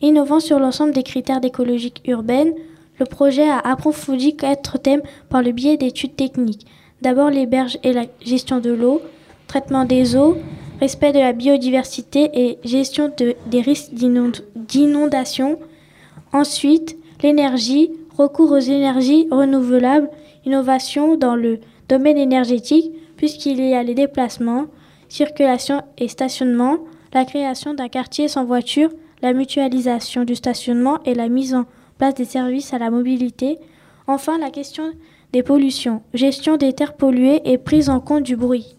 Innovant 0.01 0.39
sur 0.39 0.59
l'ensemble 0.59 0.93
des 0.93 1.03
critères 1.03 1.41
d'écologique 1.41 2.01
urbaine, 2.07 2.53
le 2.99 3.05
projet 3.05 3.49
a 3.49 3.59
approfondi 3.59 4.37
quatre 4.37 4.77
thèmes 4.77 5.01
par 5.29 5.41
le 5.41 5.51
biais 5.51 5.75
d'études 5.75 6.15
techniques. 6.15 6.65
D'abord 7.01 7.29
les 7.29 7.45
berges 7.45 7.77
et 7.83 7.91
la 7.91 8.05
gestion 8.21 8.59
de 8.59 8.71
l'eau, 8.71 9.01
traitement 9.47 9.83
des 9.83 10.15
eaux, 10.15 10.37
respect 10.79 11.11
de 11.11 11.19
la 11.19 11.33
biodiversité 11.33 12.29
et 12.33 12.59
gestion 12.63 13.11
de- 13.17 13.35
des 13.47 13.61
risques 13.61 13.93
d'inond- 13.93 14.31
d'inondation. 14.55 15.59
Ensuite, 16.33 16.97
l'énergie, 17.23 17.91
recours 18.17 18.51
aux 18.51 18.57
énergies 18.57 19.27
renouvelables, 19.31 20.09
innovation 20.45 21.15
dans 21.17 21.35
le 21.35 21.59
domaine 21.89 22.17
énergétique, 22.17 22.91
puisqu'il 23.15 23.59
y 23.59 23.73
a 23.73 23.83
les 23.83 23.95
déplacements, 23.95 24.65
circulation 25.09 25.81
et 25.97 26.07
stationnement, 26.07 26.77
la 27.13 27.25
création 27.25 27.73
d'un 27.73 27.87
quartier 27.87 28.27
sans 28.27 28.45
voiture, 28.45 28.89
la 29.21 29.33
mutualisation 29.33 30.23
du 30.25 30.35
stationnement 30.35 30.99
et 31.05 31.15
la 31.15 31.27
mise 31.27 31.55
en 31.55 31.65
place 31.97 32.13
des 32.13 32.25
services 32.25 32.73
à 32.73 32.77
la 32.77 32.91
mobilité. 32.91 33.57
Enfin, 34.05 34.37
la 34.37 34.51
question 34.51 34.83
des 35.33 35.41
pollutions, 35.43 36.01
gestion 36.13 36.57
des 36.57 36.73
terres 36.73 36.93
polluées 36.93 37.41
et 37.45 37.57
prise 37.57 37.89
en 37.89 37.99
compte 37.99 38.23
du 38.23 38.35
bruit. 38.35 38.76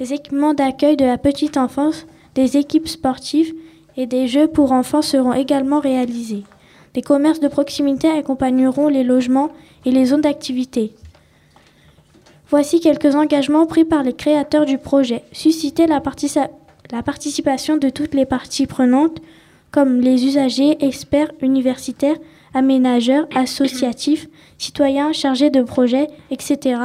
Des 0.00 0.14
équipements 0.14 0.54
d'accueil 0.54 0.96
de 0.96 1.04
la 1.04 1.18
petite 1.18 1.58
enfance, 1.58 2.06
des 2.34 2.56
équipes 2.56 2.88
sportives 2.88 3.52
et 3.98 4.06
des 4.06 4.28
jeux 4.28 4.48
pour 4.48 4.72
enfants 4.72 5.02
seront 5.02 5.34
également 5.34 5.78
réalisés. 5.78 6.44
Des 6.94 7.02
commerces 7.02 7.38
de 7.38 7.48
proximité 7.48 8.08
accompagneront 8.08 8.88
les 8.88 9.04
logements 9.04 9.50
et 9.84 9.90
les 9.90 10.06
zones 10.06 10.22
d'activité. 10.22 10.94
Voici 12.48 12.80
quelques 12.80 13.14
engagements 13.14 13.66
pris 13.66 13.84
par 13.84 14.02
les 14.02 14.14
créateurs 14.14 14.64
du 14.64 14.78
projet. 14.78 15.22
Susciter 15.32 15.86
la, 15.86 16.00
partici- 16.00 16.48
la 16.90 17.02
participation 17.02 17.76
de 17.76 17.90
toutes 17.90 18.14
les 18.14 18.24
parties 18.24 18.66
prenantes, 18.66 19.20
comme 19.70 20.00
les 20.00 20.24
usagers, 20.24 20.82
experts, 20.82 21.32
universitaires, 21.42 22.16
aménageurs, 22.54 23.28
associatifs, 23.34 24.28
citoyens 24.56 25.12
chargés 25.12 25.50
de 25.50 25.60
projets, 25.62 26.08
etc. 26.30 26.78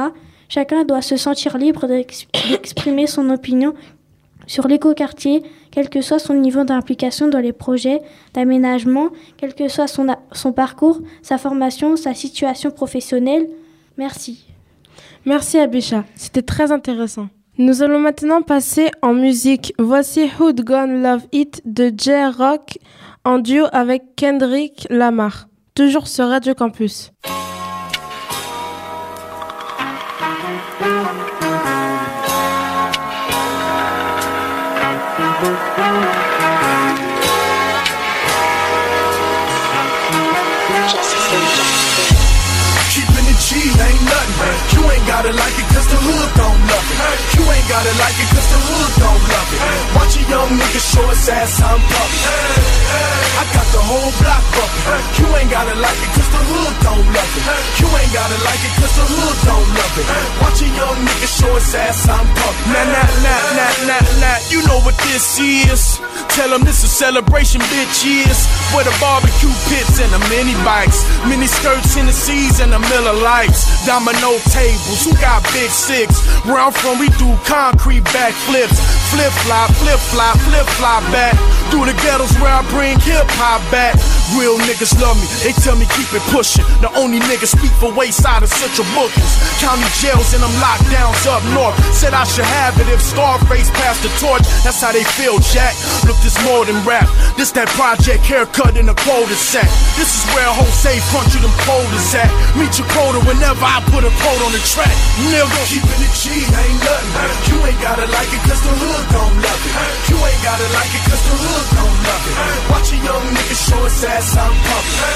Chacun 0.48 0.84
doit 0.84 1.02
se 1.02 1.16
sentir 1.16 1.56
libre 1.58 1.86
d'ex- 1.86 2.26
d'exprimer 2.50 3.06
son 3.06 3.30
opinion 3.30 3.74
sur 4.46 4.68
l'écoquartier, 4.68 5.42
quel 5.72 5.88
que 5.88 6.00
soit 6.00 6.20
son 6.20 6.34
niveau 6.34 6.62
d'implication 6.62 7.26
dans 7.28 7.40
les 7.40 7.52
projets 7.52 8.00
d'aménagement, 8.32 9.08
quel 9.36 9.54
que 9.54 9.66
soit 9.68 9.88
son, 9.88 10.06
son 10.32 10.52
parcours, 10.52 11.00
sa 11.22 11.36
formation, 11.36 11.96
sa 11.96 12.14
situation 12.14 12.70
professionnelle. 12.70 13.48
Merci. 13.96 14.44
Merci 15.24 15.58
Abisha, 15.58 16.04
c'était 16.14 16.42
très 16.42 16.70
intéressant. 16.70 17.28
Nous 17.58 17.82
allons 17.82 17.98
maintenant 17.98 18.42
passer 18.42 18.90
en 19.02 19.14
musique. 19.14 19.72
Voici 19.78 20.30
Who'd 20.38 20.62
Gone 20.62 21.02
Love 21.02 21.26
It 21.32 21.62
de 21.64 21.90
J-Rock 21.96 22.78
en 23.24 23.38
duo 23.38 23.64
avec 23.72 24.14
Kendrick 24.14 24.86
Lamar, 24.90 25.48
toujours 25.74 26.06
sur 26.06 26.28
Radio 26.28 26.54
Campus. 26.54 27.10
Gotta 45.16 45.32
like 45.32 45.56
it 45.56 45.68
cause 45.72 45.88
the 45.88 45.96
hood 45.96 46.30
don't 46.36 46.60
love 46.68 46.88
it. 46.92 47.35
You 47.35 47.35
ain't 47.52 47.68
gotta 47.68 47.92
like 48.00 48.16
it 48.18 48.28
cause 48.32 48.48
the 48.50 48.58
hood 48.58 48.92
don't 48.98 49.22
love 49.30 49.50
it. 49.54 49.60
Watch 49.96 50.14
a 50.16 50.22
young 50.26 50.50
nigga 50.56 50.80
show 50.80 51.06
his 51.10 51.28
ass 51.28 51.60
I'm 51.62 51.80
pumping. 51.80 52.76
I 53.36 53.44
got 53.52 53.68
the 53.70 53.82
whole 53.82 54.12
block 54.18 54.44
bumping. 54.56 54.86
You 55.20 55.26
ain't 55.36 55.50
gotta 55.50 55.76
like 55.76 56.00
it 56.00 56.10
cause 56.16 56.30
the 56.32 56.42
hood 56.50 56.74
don't 56.82 57.06
love 57.06 57.32
it. 57.36 57.44
You 57.78 57.88
ain't 57.90 58.12
gotta 58.16 58.38
like 58.48 58.62
it 58.64 58.74
cause 58.80 58.94
the 58.96 59.06
hood 59.06 59.36
don't 59.44 59.68
love 59.76 59.94
it. 60.00 60.06
Watch 60.40 60.60
a 60.64 60.68
young 60.72 60.98
nigga 61.04 61.28
show 61.28 61.52
his 61.54 61.74
ass 61.74 62.08
I'm 62.08 62.24
pumping. 62.24 62.72
Nah, 62.72 62.86
nah, 62.88 63.08
nah, 63.22 63.40
nah, 63.58 63.72
nah, 63.88 64.02
nah. 64.24 64.38
You 64.48 64.64
know 64.66 64.80
what 64.82 64.96
this 65.06 65.38
is. 65.38 66.00
Tell 66.32 66.50
them 66.50 66.64
this 66.64 66.84
a 66.84 66.88
celebration, 66.88 67.60
bitch, 67.72 68.04
yes. 68.04 68.48
Where 68.74 68.84
the 68.84 68.92
barbecue 69.00 69.52
pits 69.68 70.00
and 70.00 70.10
the 70.12 70.20
mini 70.32 70.56
bikes. 70.64 71.04
Mini 71.28 71.46
skirts 71.46 71.96
in 71.96 72.06
the 72.06 72.12
seas 72.12 72.60
and 72.60 72.72
the 72.72 72.80
Miller 72.92 73.16
Lights. 73.20 73.86
Domino 73.86 74.36
tables, 74.52 75.04
who 75.04 75.12
got 75.20 75.44
big 75.52 75.70
six? 75.70 76.24
Where 76.44 76.58
I'm 76.58 76.72
from, 76.72 76.98
we 76.98 77.08
do 77.20 77.35
concrete 77.44 78.04
backflips. 78.14 78.78
Flip 79.12 79.32
flop, 79.44 79.70
flip 79.82 80.00
flop, 80.12 80.36
flip 80.48 80.66
flop 80.78 81.02
back. 81.12 81.34
Through 81.70 81.90
the 81.90 81.96
ghettos 82.02 82.30
where 82.38 82.52
I 82.52 82.62
bring 82.70 82.98
hip 83.02 83.26
hop 83.36 83.62
back. 83.74 83.98
Real 84.38 84.58
niggas 84.66 84.94
love 84.98 85.14
me, 85.18 85.26
they 85.42 85.54
tell 85.62 85.74
me 85.74 85.86
keep 85.94 86.10
it 86.14 86.22
pushing. 86.30 86.66
The 86.82 86.90
only 86.98 87.18
niggas 87.26 87.54
speak 87.54 87.74
for 87.78 87.90
wayside 87.94 88.42
of 88.42 88.50
central 88.50 88.86
bookings. 88.94 89.34
County 89.58 89.86
jails 90.02 90.34
and 90.34 90.42
them 90.42 90.54
lockdowns 90.62 91.26
up 91.26 91.42
north. 91.54 91.74
Said 91.94 92.14
I 92.14 92.22
should 92.26 92.46
have 92.46 92.78
it 92.78 92.88
if 92.90 93.02
Scarface 93.02 93.70
passed 93.78 94.02
the 94.02 94.10
torch. 94.22 94.42
That's 94.62 94.82
how 94.82 94.90
they 94.90 95.04
feel, 95.18 95.38
Jack. 95.54 95.74
Look, 96.06 96.18
this 96.22 96.38
more 96.46 96.66
than 96.66 96.78
rap. 96.86 97.06
This 97.38 97.50
that 97.58 97.70
project 97.74 98.22
haircut 98.26 98.76
in 98.78 98.88
a 98.88 98.96
quota 99.06 99.34
set. 99.34 99.66
This 99.98 100.10
is 100.10 100.22
where 100.34 100.50
Jose 100.50 100.92
front 101.10 101.30
you 101.34 101.42
them 101.42 101.54
quotas 101.66 102.14
at. 102.14 102.30
Meet 102.58 102.78
your 102.78 102.88
quota 102.94 103.22
whenever 103.26 103.62
I 103.62 103.82
put 103.90 104.06
a 104.06 104.12
quote 104.22 104.42
on 104.42 104.52
the 104.54 104.62
track. 104.66 104.92
Nigga, 105.30 105.60
keeping 105.66 106.02
it 106.02 106.14
G 106.18 106.46
gotta 107.86 108.06
like 108.10 108.30
it 108.34 108.42
cause 108.42 108.62
the 108.66 108.74
hood 108.82 109.04
don't 109.14 109.36
love 109.46 109.62
it. 109.62 109.74
You 110.10 110.18
ain't 110.18 110.42
gotta 110.42 110.68
like 110.74 110.92
it 110.98 111.04
cause 111.06 111.22
the 111.22 111.36
hood 111.38 111.66
don't 111.78 111.98
love 112.06 112.24
it. 112.26 112.36
Watch 112.72 112.88
a 112.90 112.98
young 112.98 113.24
nigga 113.30 113.56
show 113.66 113.82
his 113.86 114.04
ass 114.10 114.36
I'm 114.42 114.54
pumping. 114.66 115.14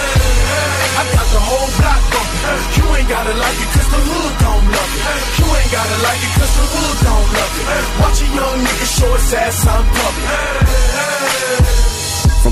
I 1.00 1.02
got 1.11 1.26
the 1.35 1.42
whole 1.50 1.70
block 1.78 2.02
bumping. 2.14 2.42
You 2.78 2.87
ain't 2.94 3.11
gotta 3.11 3.35
like 3.35 3.59
it 3.59 3.70
cause 3.74 3.90
the 3.90 4.00
hood 4.06 4.33
don't 4.38 4.66
love 4.70 4.92
it. 4.94 5.02
You 5.40 5.46
ain't 5.50 5.72
gotta 5.74 5.98
like 6.06 6.22
it 6.22 6.33
cause 6.38 6.54
the 6.59 6.66
hood 6.70 6.96
don't 7.11 7.28
love 7.35 7.54
it. 7.59 7.66
Watch 8.06 8.18
a 8.22 8.28
young 8.38 8.56
nigga 8.62 8.87
show 8.87 9.12
his 9.18 9.35
ass 9.35 9.66
I'm 9.66 9.85
pumping. 9.98 11.80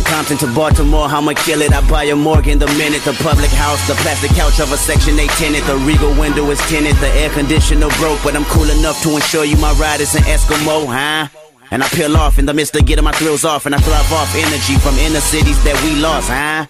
Compton 0.09 0.39
to 0.39 0.49
Baltimore, 0.55 1.07
I'ma 1.07 1.35
kill 1.35 1.61
it. 1.61 1.73
I 1.73 1.87
buy 1.89 2.05
a 2.05 2.17
Morgan 2.17 2.59
the 2.59 2.67
minute. 2.81 3.05
The 3.05 3.13
public 3.21 3.51
house, 3.51 3.87
the 3.87 3.95
plastic 4.01 4.31
couch 4.33 4.59
of 4.59 4.73
a 4.73 4.77
Section 4.77 5.21
8 5.21 5.29
tenant. 5.37 5.65
The 5.67 5.77
Regal 5.77 6.13
window 6.19 6.51
is 6.51 6.61
tinted. 6.69 6.97
The 6.97 7.09
air 7.13 7.31
conditioner 7.31 7.89
broke, 8.01 8.21
but 8.25 8.35
I'm 8.35 8.45
cool 8.47 8.69
enough 8.71 9.03
to 9.03 9.11
ensure 9.15 9.45
you 9.45 9.57
my 9.59 9.73
ride 9.73 10.01
is 10.01 10.15
an 10.15 10.23
Eskimo, 10.23 10.87
huh? 10.87 11.29
And 11.71 11.85
I 11.85 11.89
peel 11.89 12.17
off 12.17 12.39
in 12.39 12.47
the 12.47 12.55
midst 12.55 12.75
of 12.77 12.87
getting 12.87 13.05
my 13.05 13.13
thrills 13.13 13.45
off, 13.45 13.67
and 13.67 13.75
I 13.75 13.79
thrive 13.79 14.13
off 14.13 14.35
energy 14.35 14.77
from 14.81 14.95
inner 14.97 15.21
cities 15.21 15.63
that 15.65 15.77
we 15.85 16.01
lost, 16.01 16.31
huh? 16.31 16.67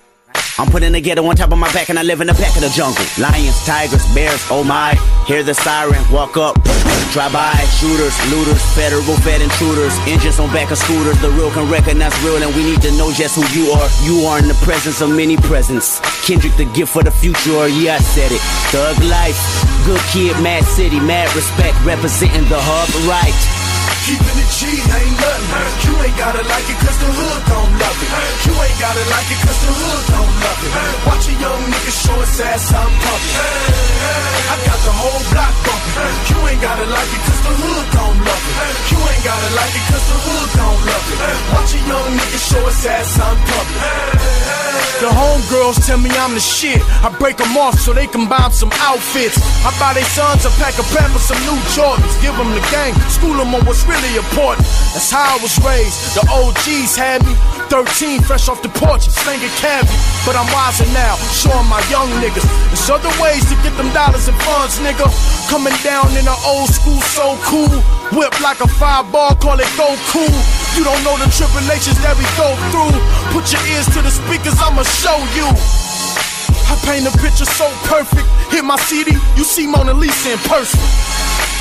I'm 0.58 0.66
putting 0.66 0.90
the 0.90 1.00
ghetto 1.00 1.24
on 1.24 1.36
top 1.36 1.52
of 1.52 1.58
my 1.58 1.72
back 1.72 1.88
and 1.88 1.98
I 1.98 2.02
live 2.02 2.20
in 2.20 2.26
the 2.26 2.34
back 2.34 2.54
of 2.56 2.62
the 2.62 2.68
jungle. 2.74 3.06
Lions, 3.16 3.64
tigers, 3.64 4.02
bears, 4.12 4.42
oh 4.50 4.64
my. 4.64 4.98
Hear 5.26 5.44
the 5.44 5.54
siren, 5.54 6.02
walk 6.10 6.36
up, 6.36 6.58
drive 7.14 7.32
by. 7.32 7.54
Shooters, 7.78 8.18
looters, 8.26 8.58
federal 8.74 9.02
fed 9.22 9.40
intruders. 9.40 9.94
Engines 10.10 10.40
on 10.40 10.50
back 10.50 10.72
of 10.72 10.78
scooters. 10.78 11.14
The 11.22 11.30
real 11.30 11.52
can 11.52 11.70
recognize 11.70 12.10
real 12.26 12.42
and 12.42 12.50
we 12.56 12.64
need 12.64 12.82
to 12.82 12.90
know 12.98 13.12
just 13.12 13.38
who 13.38 13.46
you 13.54 13.70
are. 13.70 13.88
You 14.02 14.26
are 14.26 14.38
in 14.42 14.48
the 14.48 14.58
presence 14.66 15.00
of 15.00 15.14
many 15.14 15.36
presents. 15.36 16.02
Kendrick, 16.26 16.56
the 16.56 16.66
gift 16.74 16.92
for 16.92 17.04
the 17.04 17.12
future, 17.12 17.68
yeah, 17.68 17.94
I 17.94 18.02
said 18.02 18.32
it. 18.34 18.42
Thug 18.74 18.98
life, 19.06 19.38
good 19.86 20.02
kid, 20.10 20.34
mad 20.42 20.64
city, 20.64 20.98
mad 20.98 21.30
respect, 21.36 21.78
representing 21.86 22.48
the 22.50 22.58
hub 22.58 22.90
right. 23.06 23.57
Keeping 24.08 24.40
it 24.40 24.50
G 24.56 24.64
ain't 24.72 25.20
nothing. 25.20 25.68
You 25.84 25.92
ain't 26.00 26.16
gotta 26.16 26.40
like 26.40 26.64
it 26.64 26.80
cause 26.80 26.96
the 26.96 27.12
hood 27.12 27.40
don't 27.44 27.72
love 27.76 27.98
it. 28.00 28.10
You 28.48 28.54
ain't 28.56 28.78
gotta 28.80 29.04
like 29.04 29.28
it 29.28 29.40
cause 29.44 29.60
the 29.60 29.68
hood 29.68 30.04
don't 30.08 30.32
love 30.48 30.60
it. 30.64 30.72
Watch 31.04 31.28
a 31.28 31.34
young 31.36 31.62
nigga 31.68 31.92
show 31.92 32.16
his 32.16 32.40
ass 32.40 32.72
I'm 32.72 32.88
pumping. 32.88 33.36
I 34.48 34.56
got 34.64 34.80
the 34.80 34.94
whole 34.96 35.22
block 35.28 35.52
bumping. 35.60 36.16
You 36.24 36.38
ain't 36.40 36.62
gotta 36.64 36.88
like 36.88 37.10
it 37.12 37.22
cause 37.28 37.42
the 37.44 37.52
hood 37.52 37.86
don't 38.00 38.18
love 38.24 38.44
it. 38.48 38.56
You 38.88 38.96
ain't 38.96 39.24
gotta 39.28 39.50
like 39.60 39.74
it 39.76 39.84
cause 39.92 40.06
the 40.08 40.18
hood 40.24 40.48
don't 40.56 40.80
love 40.88 41.06
it. 41.12 41.18
Watch 41.52 41.72
a 41.76 41.80
young 41.84 42.08
nigga 42.16 42.38
show 42.48 42.64
his 42.64 42.80
ass 42.88 43.12
I'm 43.20 43.36
pumping. 43.44 44.48
The 44.98 45.06
homegirls 45.06 45.78
tell 45.86 45.98
me 45.98 46.10
I'm 46.10 46.34
the 46.34 46.42
shit. 46.42 46.82
I 47.06 47.14
break 47.22 47.36
them 47.36 47.54
off 47.56 47.78
so 47.78 47.94
they 47.94 48.08
can 48.08 48.26
buy 48.26 48.50
some 48.50 48.70
outfits. 48.82 49.38
I 49.62 49.70
buy 49.78 49.94
their 49.94 50.08
sons 50.10 50.42
a 50.42 50.50
pack 50.58 50.74
of 50.74 50.90
for 50.90 51.22
some 51.22 51.38
new 51.46 51.54
Jordans. 51.70 52.18
Give 52.18 52.34
them 52.34 52.50
the 52.50 52.58
gang, 52.74 52.98
school 53.06 53.38
them 53.38 53.54
on 53.54 53.62
what's 53.62 53.86
really 53.98 54.18
important. 54.18 54.66
That's 54.94 55.10
how 55.10 55.34
I 55.34 55.38
was 55.42 55.54
raised. 55.62 56.14
The 56.14 56.22
OGs 56.30 56.94
had 56.94 57.22
me 57.26 57.34
13, 57.70 58.22
fresh 58.22 58.48
off 58.48 58.62
the 58.62 58.70
porch, 58.70 59.06
slinging 59.10 59.50
cabbie. 59.58 59.90
But 60.22 60.38
I'm 60.38 60.46
wiser 60.54 60.86
now, 60.94 61.18
showing 61.34 61.66
my 61.66 61.82
young 61.90 62.08
niggas. 62.22 62.46
There's 62.70 62.90
other 62.90 63.10
ways 63.18 63.42
to 63.50 63.54
get 63.66 63.74
them 63.76 63.90
dollars 63.92 64.28
and 64.28 64.38
funds, 64.46 64.78
nigga. 64.78 65.06
Coming 65.50 65.74
down 65.82 66.10
in 66.14 66.26
an 66.26 66.40
old 66.46 66.70
school, 66.70 67.00
so 67.14 67.34
cool. 67.46 67.70
Whip 68.14 68.34
like 68.40 68.60
a 68.60 68.68
fireball, 68.78 69.34
call 69.36 69.58
it 69.58 69.70
go 69.76 69.88
cool. 70.14 70.36
You 70.76 70.84
don't 70.84 71.02
know 71.02 71.16
the 71.18 71.28
tribulations 71.34 71.98
that 72.06 72.14
we 72.14 72.26
go 72.38 72.54
through. 72.70 72.94
Put 73.34 73.50
your 73.50 73.62
ears 73.74 73.86
to 73.94 74.00
the 74.02 74.12
speakers, 74.12 74.56
I'ma 74.62 74.82
show 74.86 75.18
you. 75.34 75.48
I 76.70 76.76
paint 76.84 77.08
a 77.08 77.12
picture 77.18 77.48
so 77.48 77.66
perfect. 77.88 78.28
Hit 78.52 78.64
my 78.64 78.76
CD, 78.76 79.16
you 79.36 79.44
see 79.44 79.66
Mona 79.66 79.92
Lisa 79.92 80.32
in 80.32 80.40
person. 80.46 80.80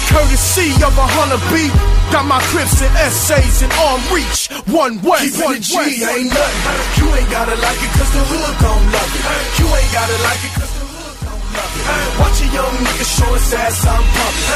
Courtesy 0.07 0.71
of 0.87 0.95
a 0.95 1.03
hunter 1.03 1.35
beat. 1.51 1.67
Got 2.15 2.23
my 2.23 2.39
crips 2.47 2.79
and 2.79 2.95
essays 3.03 3.59
in 3.59 3.67
arm 3.75 3.99
reach. 4.07 4.47
One 4.71 5.03
way, 5.03 5.27
Keeping 5.27 5.43
one 5.43 5.59
it 5.59 5.67
G 5.67 5.75
ain't 5.75 6.31
nothing. 6.31 6.63
You 6.95 7.11
ain't 7.11 7.27
gotta 7.27 7.59
like 7.59 7.75
it 7.83 7.91
cause 7.91 8.07
the 8.15 8.23
hood 8.23 8.55
gon' 8.63 8.87
love 8.87 9.11
it. 9.11 9.23
You 9.59 9.67
ain't 9.67 9.91
gotta 9.91 10.15
like 10.23 10.39
it 10.47 10.53
cause 10.55 10.71
the 10.79 10.87
hood 10.87 11.11
gon' 11.27 11.43
love 11.59 11.75
it. 11.75 11.83
Watch 12.23 12.39
a 12.39 12.47
young 12.55 12.75
nigga 12.87 13.03
show 13.03 13.27
his 13.35 13.51
ass 13.51 13.83
I'm 13.83 13.99
pumping. 13.99 14.47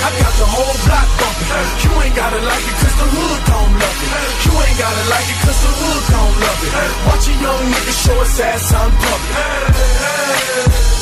I 0.00 0.16
got 0.16 0.32
the 0.40 0.48
whole 0.48 0.76
block 0.80 1.08
bumping. 1.20 1.52
You 1.84 1.92
ain't 2.08 2.16
gotta 2.16 2.40
like 2.40 2.64
it 2.64 2.76
cause 2.80 2.96
the 3.04 3.04
hood 3.04 3.40
gon' 3.52 3.72
love 3.84 4.00
it. 4.00 4.12
You 4.48 4.52
ain't 4.64 4.78
gotta 4.80 5.04
like 5.12 5.28
it 5.28 5.38
cause 5.44 5.60
the 5.60 5.72
hood 5.76 6.02
gon' 6.08 6.34
love 6.40 6.60
it. 6.64 6.72
Watch 7.04 7.28
a 7.28 7.34
young 7.36 7.62
nigga 7.68 7.92
show 8.00 8.16
his 8.16 8.40
ass 8.40 8.72
I'm 8.72 8.96
pumping. 8.96 10.97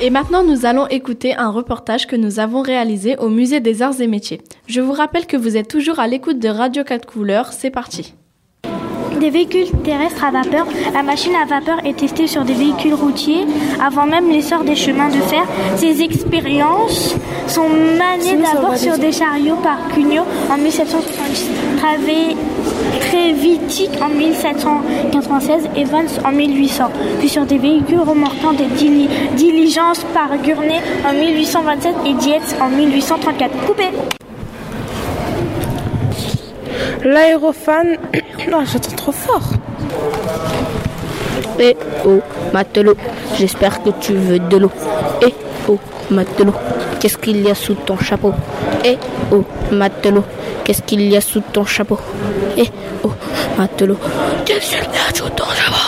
Et 0.00 0.10
maintenant, 0.10 0.44
nous 0.44 0.64
allons 0.64 0.86
écouter 0.86 1.34
un 1.34 1.50
reportage 1.50 2.06
que 2.06 2.14
nous 2.14 2.38
avons 2.38 2.62
réalisé 2.62 3.16
au 3.16 3.28
Musée 3.28 3.58
des 3.58 3.82
Arts 3.82 4.00
et 4.00 4.06
Métiers. 4.06 4.40
Je 4.68 4.80
vous 4.80 4.92
rappelle 4.92 5.26
que 5.26 5.36
vous 5.36 5.56
êtes 5.56 5.66
toujours 5.66 5.98
à 5.98 6.06
l'écoute 6.06 6.38
de 6.38 6.48
Radio 6.48 6.84
4 6.84 7.04
Couleurs. 7.04 7.52
C'est 7.52 7.70
parti. 7.70 8.14
Des 9.20 9.30
véhicules 9.30 9.66
terrestres 9.84 10.24
à 10.24 10.30
vapeur, 10.30 10.66
la 10.94 11.02
machine 11.02 11.32
à 11.34 11.44
vapeur 11.44 11.78
est 11.84 11.96
testée 11.96 12.26
sur 12.28 12.44
des 12.44 12.52
véhicules 12.54 12.94
routiers 12.94 13.46
avant 13.84 14.06
même 14.06 14.30
l'essor 14.30 14.62
des 14.62 14.76
chemins 14.76 15.08
de 15.08 15.20
fer. 15.20 15.42
Ces 15.76 16.02
expériences 16.02 17.16
sont 17.48 17.68
maniées 17.68 18.36
d'abord 18.36 18.76
sur 18.76 18.96
des 18.96 19.10
chariots 19.12 19.56
par 19.62 19.78
Cugnot 19.92 20.22
en 20.52 20.56
1770, 20.56 21.46
Travé- 21.80 22.36
Trévitic 23.00 23.90
en 24.00 24.08
1796 24.08 25.68
et 25.76 25.84
Vans 25.84 26.02
en 26.24 26.32
1800, 26.32 26.84
puis 27.18 27.28
sur 27.28 27.44
des 27.44 27.58
véhicules 27.58 28.00
remorquant 28.00 28.52
des 28.52 28.66
dili- 28.66 29.08
diligences 29.36 30.04
par 30.14 30.28
Gurney 30.42 30.80
en 31.08 31.12
1827 31.12 31.94
et 32.06 32.12
Dietz 32.14 32.54
en 32.60 32.68
1834. 32.68 33.50
Coupé 33.66 33.84
L'aérofan. 37.04 37.96
Non, 38.50 38.64
j'entends 38.64 38.96
trop 38.96 39.12
fort. 39.12 39.50
Eh 41.60 41.76
oh, 42.06 42.20
matelot, 42.52 42.96
j'espère 43.36 43.82
que 43.82 43.90
tu 44.00 44.14
veux 44.14 44.38
de 44.38 44.56
l'eau. 44.56 44.70
Eh, 45.22 45.34
oh, 45.68 45.78
matelot, 46.10 46.54
qu'est-ce 47.00 47.18
qu'il 47.18 47.42
y 47.42 47.50
a 47.50 47.54
sous 47.54 47.74
ton 47.74 47.98
chapeau? 47.98 48.32
Eh 48.84 48.96
oh, 49.32 49.44
matelot, 49.72 50.24
qu'est-ce 50.64 50.82
qu'il 50.82 51.02
y 51.10 51.16
a 51.16 51.20
sous 51.20 51.40
ton 51.40 51.64
chapeau? 51.64 51.98
Eh 52.56 52.70
oh, 53.04 53.10
matelot, 53.58 53.98
qu'est-ce 54.44 54.70
qu'il 54.70 54.92
y 54.94 54.96
a 54.96 55.14
sous 55.14 55.28
ton 55.30 55.44
chapeau 55.44 55.82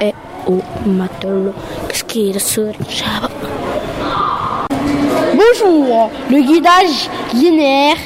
Eh 0.00 0.12
oh, 0.48 0.60
matelot, 0.86 1.54
qu'est-ce 1.88 2.04
qu'il 2.04 2.32
y 2.32 2.36
a 2.36 2.40
sous 2.40 2.72
ton 2.72 2.88
chapeau? 2.88 3.69
Bonjour, 5.40 6.10
le 6.30 6.42
guidage 6.42 7.08
linéaire 7.32 7.96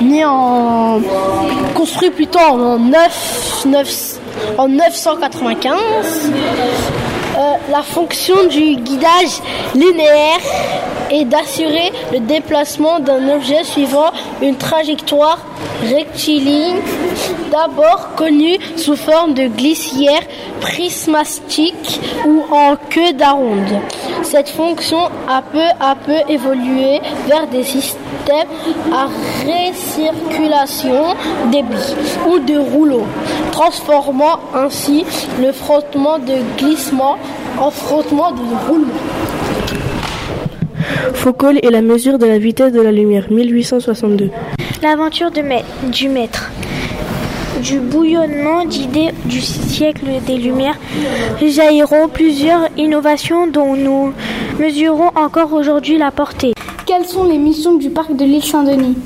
né 0.00 0.24
en 0.24 1.00
construit 1.74 2.10
plutôt 2.10 2.38
en 2.38 2.78
9, 2.78 3.62
9 3.66 4.18
en 4.56 4.68
995. 4.68 5.74
Euh, 7.36 7.52
la 7.72 7.82
fonction 7.82 8.44
du 8.44 8.76
guidage 8.76 9.40
linéaire 9.74 10.38
est 11.10 11.24
d'assurer 11.24 11.92
le 12.12 12.20
déplacement 12.20 13.00
d'un 13.00 13.28
objet 13.34 13.64
suivant 13.64 14.10
une 14.42 14.56
trajectoire 14.56 15.38
rectiligne, 15.82 16.76
d'abord 17.50 18.14
connue 18.16 18.58
sous 18.76 18.96
forme 18.96 19.34
de 19.34 19.46
glissière 19.48 20.22
prismatique 20.60 22.00
ou 22.26 22.44
en 22.50 22.76
queue 22.88 23.12
d'aronde. 23.12 23.80
Cette 24.22 24.50
fonction 24.50 25.00
a 25.28 25.42
peu 25.42 25.64
à 25.80 25.94
peu 25.94 26.16
évolué 26.28 27.00
vers 27.26 27.46
des 27.48 27.64
systèmes 27.64 28.48
à 28.92 29.08
récirculation 29.44 31.14
billes 31.50 31.62
ou 32.28 32.38
de 32.38 32.58
rouleaux, 32.58 33.06
transformant 33.52 34.38
ainsi 34.54 35.04
le 35.40 35.52
frottement 35.52 36.18
de 36.18 36.36
glissement 36.58 37.16
en 37.58 37.70
frottement 37.70 38.32
de 38.32 38.42
roulement. 38.68 38.92
Foucault 41.14 41.58
et 41.62 41.70
la 41.70 41.82
mesure 41.82 42.18
de 42.18 42.26
la 42.26 42.38
vitesse 42.38 42.72
de 42.72 42.80
la 42.80 42.92
lumière, 42.92 43.26
1862. 43.30 44.30
L'aventure 44.82 45.30
du 45.30 46.08
maître. 46.08 46.50
Du 47.62 47.78
bouillonnement 47.78 48.64
d'idées 48.64 49.10
du 49.26 49.40
siècle 49.40 50.06
des 50.26 50.36
Lumières 50.36 50.78
jailliront 51.42 52.08
plusieurs 52.08 52.68
innovations 52.78 53.46
dont 53.46 53.76
nous 53.76 54.14
mesurons 54.58 55.10
encore 55.14 55.52
aujourd'hui 55.52 55.98
la 55.98 56.10
portée. 56.10 56.54
Quelles 56.86 57.04
sont 57.04 57.24
les 57.24 57.38
missions 57.38 57.76
du 57.76 57.90
parc 57.90 58.16
de 58.16 58.24
l'île 58.24 58.42
Saint-Denis 58.42 58.96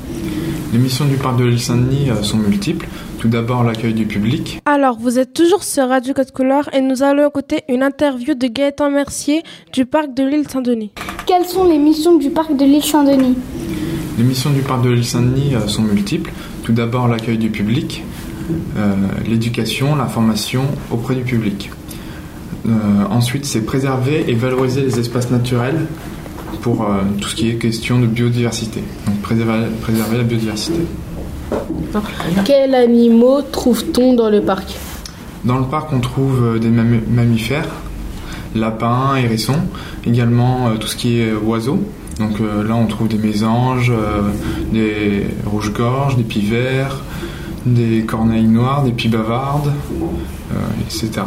Les 0.71 0.79
missions 0.79 1.05
du 1.05 1.15
parc 1.17 1.37
de 1.37 1.45
l'île 1.45 1.59
Saint-Denis 1.59 2.09
euh, 2.09 2.23
sont 2.23 2.37
multiples. 2.37 2.87
Tout 3.25 3.31
d'abord 3.31 3.63
l'accueil 3.63 3.95
du 3.95 4.05
public. 4.05 4.61
Alors, 4.65 4.99
vous 4.99 5.17
êtes 5.17 5.33
toujours 5.33 5.63
sur 5.63 5.87
Radio 5.89 6.13
Code 6.13 6.29
Couleur 6.29 6.69
et 6.75 6.81
nous 6.81 7.01
allons 7.01 7.27
écouter 7.27 7.63
une 7.67 7.81
interview 7.81 8.35
de 8.35 8.45
Gaëtan 8.45 8.91
Mercier 8.91 9.41
du 9.73 9.87
parc 9.87 10.13
de 10.13 10.21
l'île 10.23 10.47
Saint-Denis. 10.47 10.91
Quelles 11.25 11.45
sont 11.45 11.63
les 11.63 11.79
missions 11.79 12.19
du 12.19 12.29
parc 12.29 12.55
de 12.55 12.63
l'île 12.63 12.83
Saint-Denis? 12.83 13.35
Les 14.19 14.23
missions 14.23 14.51
du 14.51 14.61
parc 14.61 14.83
de 14.83 14.91
l'île 14.91 15.03
Saint-Denis 15.03 15.55
euh, 15.55 15.67
sont 15.67 15.81
multiples. 15.81 16.31
Tout 16.63 16.71
d'abord 16.71 17.07
l'accueil 17.07 17.39
du 17.39 17.49
public, 17.49 18.03
euh, 18.77 18.93
l'éducation, 19.27 19.95
l'information 19.95 20.65
auprès 20.91 21.15
du 21.15 21.23
public. 21.23 21.71
Euh, 22.67 22.69
ensuite, 23.09 23.45
c'est 23.45 23.65
préserver 23.65 24.25
et 24.27 24.35
valoriser 24.35 24.81
les 24.81 24.99
espaces 24.99 25.31
naturels 25.31 25.87
pour 26.61 26.83
euh, 26.83 27.01
tout 27.19 27.29
ce 27.29 27.35
qui 27.35 27.49
est 27.49 27.55
question 27.55 27.99
de 27.99 28.05
biodiversité. 28.05 28.83
Donc 29.07 29.19
préserver, 29.23 29.65
préserver 29.81 30.17
la 30.17 30.23
biodiversité. 30.23 30.81
Quels 32.43 32.75
animaux 32.75 33.41
trouve-t-on 33.41 34.13
dans 34.13 34.29
le 34.29 34.41
parc? 34.41 34.75
Dans 35.43 35.57
le 35.59 35.65
parc, 35.65 35.93
on 35.93 35.99
trouve 35.99 36.59
des 36.59 36.69
mammifères, 36.69 37.69
lapins, 38.55 39.15
hérissons, 39.15 39.59
également 40.05 40.75
tout 40.79 40.87
ce 40.87 40.95
qui 40.95 41.21
est 41.21 41.33
oiseaux. 41.33 41.79
Donc 42.19 42.39
là, 42.39 42.75
on 42.75 42.87
trouve 42.87 43.07
des 43.07 43.17
mésanges, 43.17 43.91
des 44.71 45.27
rouges-gorges, 45.45 46.17
des 46.17 46.23
pivers, 46.23 46.97
des 47.65 48.03
corneilles 48.03 48.47
noires, 48.47 48.83
des 48.83 48.91
pies 48.91 49.09
bavardes, 49.09 49.71
euh, 50.53 50.55
etc. 50.81 51.23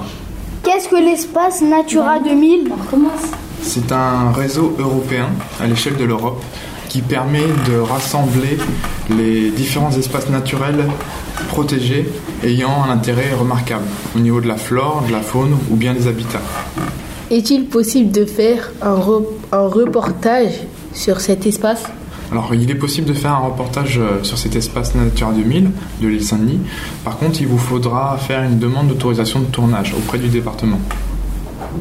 Qu'est-ce 0.63 0.89
que 0.89 0.97
l'espace 0.97 1.63
Natura 1.63 2.21
2000 2.21 2.71
C'est 3.63 3.91
un 3.93 4.31
réseau 4.33 4.77
européen 4.79 5.29
à 5.61 5.67
l'échelle 5.67 5.97
de 5.97 6.05
l'Europe 6.05 6.43
qui 6.89 7.03
permet 7.03 7.47
de 7.69 7.79
rassembler 7.79 8.59
les 9.11 9.51
différents 9.51 9.93
espaces 9.93 10.29
naturels 10.31 10.87
protégés 11.49 12.09
ayant 12.43 12.85
un 12.85 12.91
intérêt 12.91 13.33
remarquable 13.35 13.85
au 14.17 14.21
niveau 14.21 14.41
de 14.41 14.49
la 14.49 14.57
flore, 14.57 15.05
de 15.07 15.13
la 15.13 15.21
faune 15.21 15.57
ou 15.71 15.77
bien 15.77 15.95
des 15.95 16.07
habitats. 16.07 16.43
Est-il 17.31 17.67
possible 17.67 18.11
de 18.11 18.25
faire 18.25 18.71
un, 18.81 18.97
un 19.53 19.67
reportage 19.67 20.53
sur 20.95 21.21
cet 21.21 21.47
espace? 21.47 21.85
Alors, 22.31 22.55
il 22.55 22.71
est 22.71 22.75
possible 22.75 23.09
de 23.09 23.15
faire 23.15 23.33
un 23.33 23.47
reportage 23.47 23.99
euh, 23.99 24.23
sur 24.23 24.37
cet 24.37 24.55
espace 24.55 24.95
Nature 24.95 25.31
2000 25.33 25.71
de 26.03 26.09
l'île 26.09 26.23
Saint-Denis. 26.23 26.61
Par 27.03 27.17
contre, 27.17 27.41
il 27.41 27.47
vous 27.47 27.59
faudra 27.59 28.19
faire 28.19 28.43
une 28.43 28.59
demande 28.59 28.89
d'autorisation 28.89 29.41
de 29.41 29.47
tournage 29.47 29.95
auprès 29.97 30.19
du 30.19 30.29
département. 30.29 30.79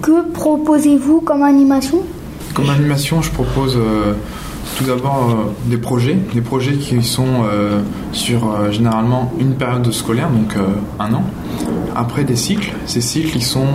Que 0.02 0.30
proposez-vous 0.32 1.20
comme 1.22 1.44
animation? 1.44 2.02
Comme 2.54 2.70
animation, 2.70 3.22
je 3.22 3.30
propose 3.32 3.76
euh, 3.76 4.14
tout 4.78 4.86
d'abord 4.86 5.30
euh, 5.30 5.70
des 5.70 5.78
projets, 5.78 6.18
des 6.34 6.42
projets 6.42 6.76
qui 6.76 7.02
sont 7.04 7.46
sur 8.12 8.72
généralement 8.72 9.32
une 9.40 9.56
période 9.56 9.92
scolaire, 9.92 10.30
donc 10.30 10.56
un 11.00 11.14
an. 11.14 11.24
Après 11.96 12.24
des 12.24 12.36
cycles, 12.36 12.74
ces 12.86 13.02
cycles 13.02 13.42
sont 13.42 13.68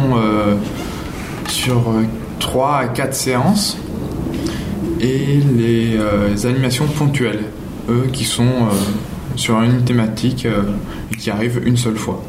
sur 1.48 1.92
3 2.38 2.76
à 2.76 2.88
4 2.88 3.14
séances 3.14 3.78
et 5.02 5.40
les 5.56 5.96
euh, 5.96 6.34
animations 6.44 6.86
ponctuelles, 6.86 7.44
eux 7.90 8.06
qui 8.12 8.24
sont 8.24 8.44
euh, 8.44 8.74
sur 9.34 9.60
une 9.60 9.82
thématique 9.84 10.46
euh, 10.46 10.62
et 11.12 11.16
qui 11.16 11.30
arrivent 11.30 11.60
une 11.66 11.76
seule 11.76 11.96
fois. 11.96 12.22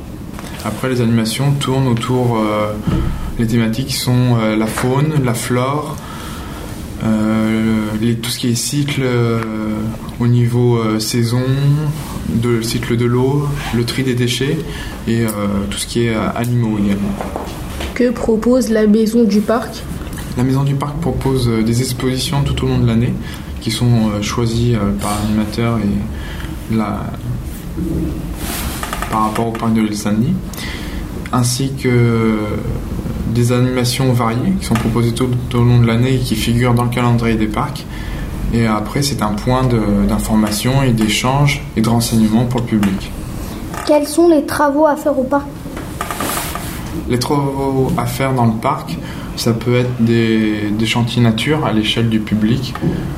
Après, 0.65 0.89
les 0.89 1.01
animations 1.01 1.51
tournent 1.59 1.87
autour 1.87 2.41
les 3.37 3.45
thématiques 3.45 3.87
qui 3.87 3.97
sont 3.97 4.37
la 4.37 4.65
faune, 4.65 5.11
la 5.25 5.33
flore, 5.33 5.97
les, 8.01 8.15
tout 8.15 8.29
ce 8.29 8.39
qui 8.39 8.49
est 8.49 8.55
cycle 8.55 9.03
au 10.19 10.27
niveau 10.27 10.99
saison, 10.99 11.43
de, 12.29 12.49
le 12.49 12.63
cycle 12.63 12.97
de 12.97 13.05
l'eau, 13.05 13.47
le 13.75 13.83
tri 13.85 14.03
des 14.03 14.15
déchets 14.15 14.57
et 15.07 15.25
tout 15.69 15.77
ce 15.77 15.87
qui 15.87 16.05
est 16.05 16.15
animaux 16.35 16.77
également. 16.77 17.13
Que 17.93 18.09
propose 18.09 18.69
la 18.69 18.87
maison 18.87 19.23
du 19.23 19.41
parc? 19.41 19.83
La 20.35 20.43
Maison 20.43 20.63
du 20.63 20.73
Parc 20.73 20.97
propose 20.99 21.47
euh, 21.47 21.61
des 21.61 21.81
expositions 21.81 22.41
tout 22.43 22.65
au 22.65 22.67
long 22.67 22.79
de 22.79 22.87
l'année 22.87 23.13
qui 23.61 23.69
sont 23.69 24.09
euh, 24.09 24.21
choisies 24.23 24.73
euh, 24.75 24.91
par 24.99 25.19
l'animateur 25.21 25.77
et 25.77 26.75
la... 26.75 27.03
par 29.11 29.25
rapport 29.25 29.49
au 29.49 29.51
parc 29.51 29.73
de 29.73 29.81
l'île 29.81 29.95
Saint-Denis, 29.95 30.33
ainsi 31.31 31.73
que 31.73 32.37
des 33.33 33.51
animations 33.51 34.13
variées 34.13 34.53
qui 34.59 34.65
sont 34.65 34.73
proposées 34.75 35.13
tout, 35.13 35.29
au 35.53 35.63
long 35.63 35.79
de 35.79 35.87
l'année 35.87 36.15
et 36.15 36.19
qui 36.19 36.35
figurent 36.35 36.73
dans 36.73 36.83
le 36.83 36.89
calendrier 36.89 37.35
des 37.35 37.47
parcs. 37.47 37.85
Et 38.53 38.67
après, 38.67 39.01
c'est 39.01 39.21
un 39.21 39.33
point 39.33 39.63
d'information 40.07 40.83
et 40.83 40.91
d'échange 40.91 41.63
et 41.75 41.81
de 41.81 41.89
renseignement 41.89 42.45
pour 42.45 42.59
le 42.61 42.67
public. 42.67 43.11
Quels 43.85 44.07
sont 44.07 44.29
les 44.29 44.45
travaux 44.45 44.85
à 44.85 44.95
faire 44.95 45.17
au 45.17 45.23
parc? 45.23 45.47
Les 47.09 47.19
travaux 47.19 47.91
à 47.97 48.05
faire 48.05 48.33
dans 48.33 48.45
le 48.45 48.53
parc, 48.53 48.97
ça 49.35 49.53
peut 49.53 49.75
être 49.75 49.91
des, 49.99 50.85
chantiers 50.85 51.21
nature 51.21 51.65
à 51.65 51.73
l'échelle 51.73 52.09
du 52.09 52.19
public, 52.19 52.73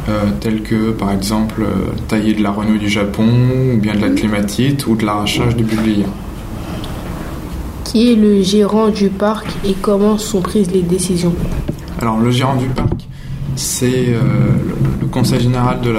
euh, 0.08 0.32
tels 0.39 0.62
que 0.62 0.91
par 0.91 1.12
exemple 1.12 1.62
euh, 1.62 1.91
tailler 2.08 2.34
de 2.34 2.41
la 2.41 2.51
renouille 2.51 2.80
du 2.80 2.89
Japon, 2.89 3.28
ou 3.73 3.78
bien 3.78 3.93
de 3.93 4.01
la 4.01 4.10
clématite, 4.10 4.88
ou 4.88 4.95
de 4.95 5.06
l'arrachage 5.06 5.56
de 5.56 5.63
bublier. 5.63 6.06
Qui 7.86 8.12
est 8.12 8.15
le 8.15 8.41
gérant 8.41 8.89
du 8.89 9.10
parc 9.10 9.48
et 9.63 9.74
comment 9.74 10.17
sont 10.17 10.41
prises 10.41 10.69
les 10.71 10.82
décisions 10.82 11.34
Alors 12.02 12.19
le 12.19 12.32
gérant 12.32 12.56
du 12.56 12.67
parc, 12.67 13.08
c'est 13.56 14.10
euh, 14.10 14.19
le, 15.00 15.08
conseil 15.08 15.39
général 15.39 15.80
de, 15.82 15.93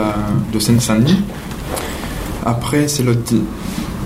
de 0.53 0.59
Seine-Saint-Denis. 0.59 1.23
Après, 2.45 2.87
c'est 2.89 3.03
la 3.03 3.13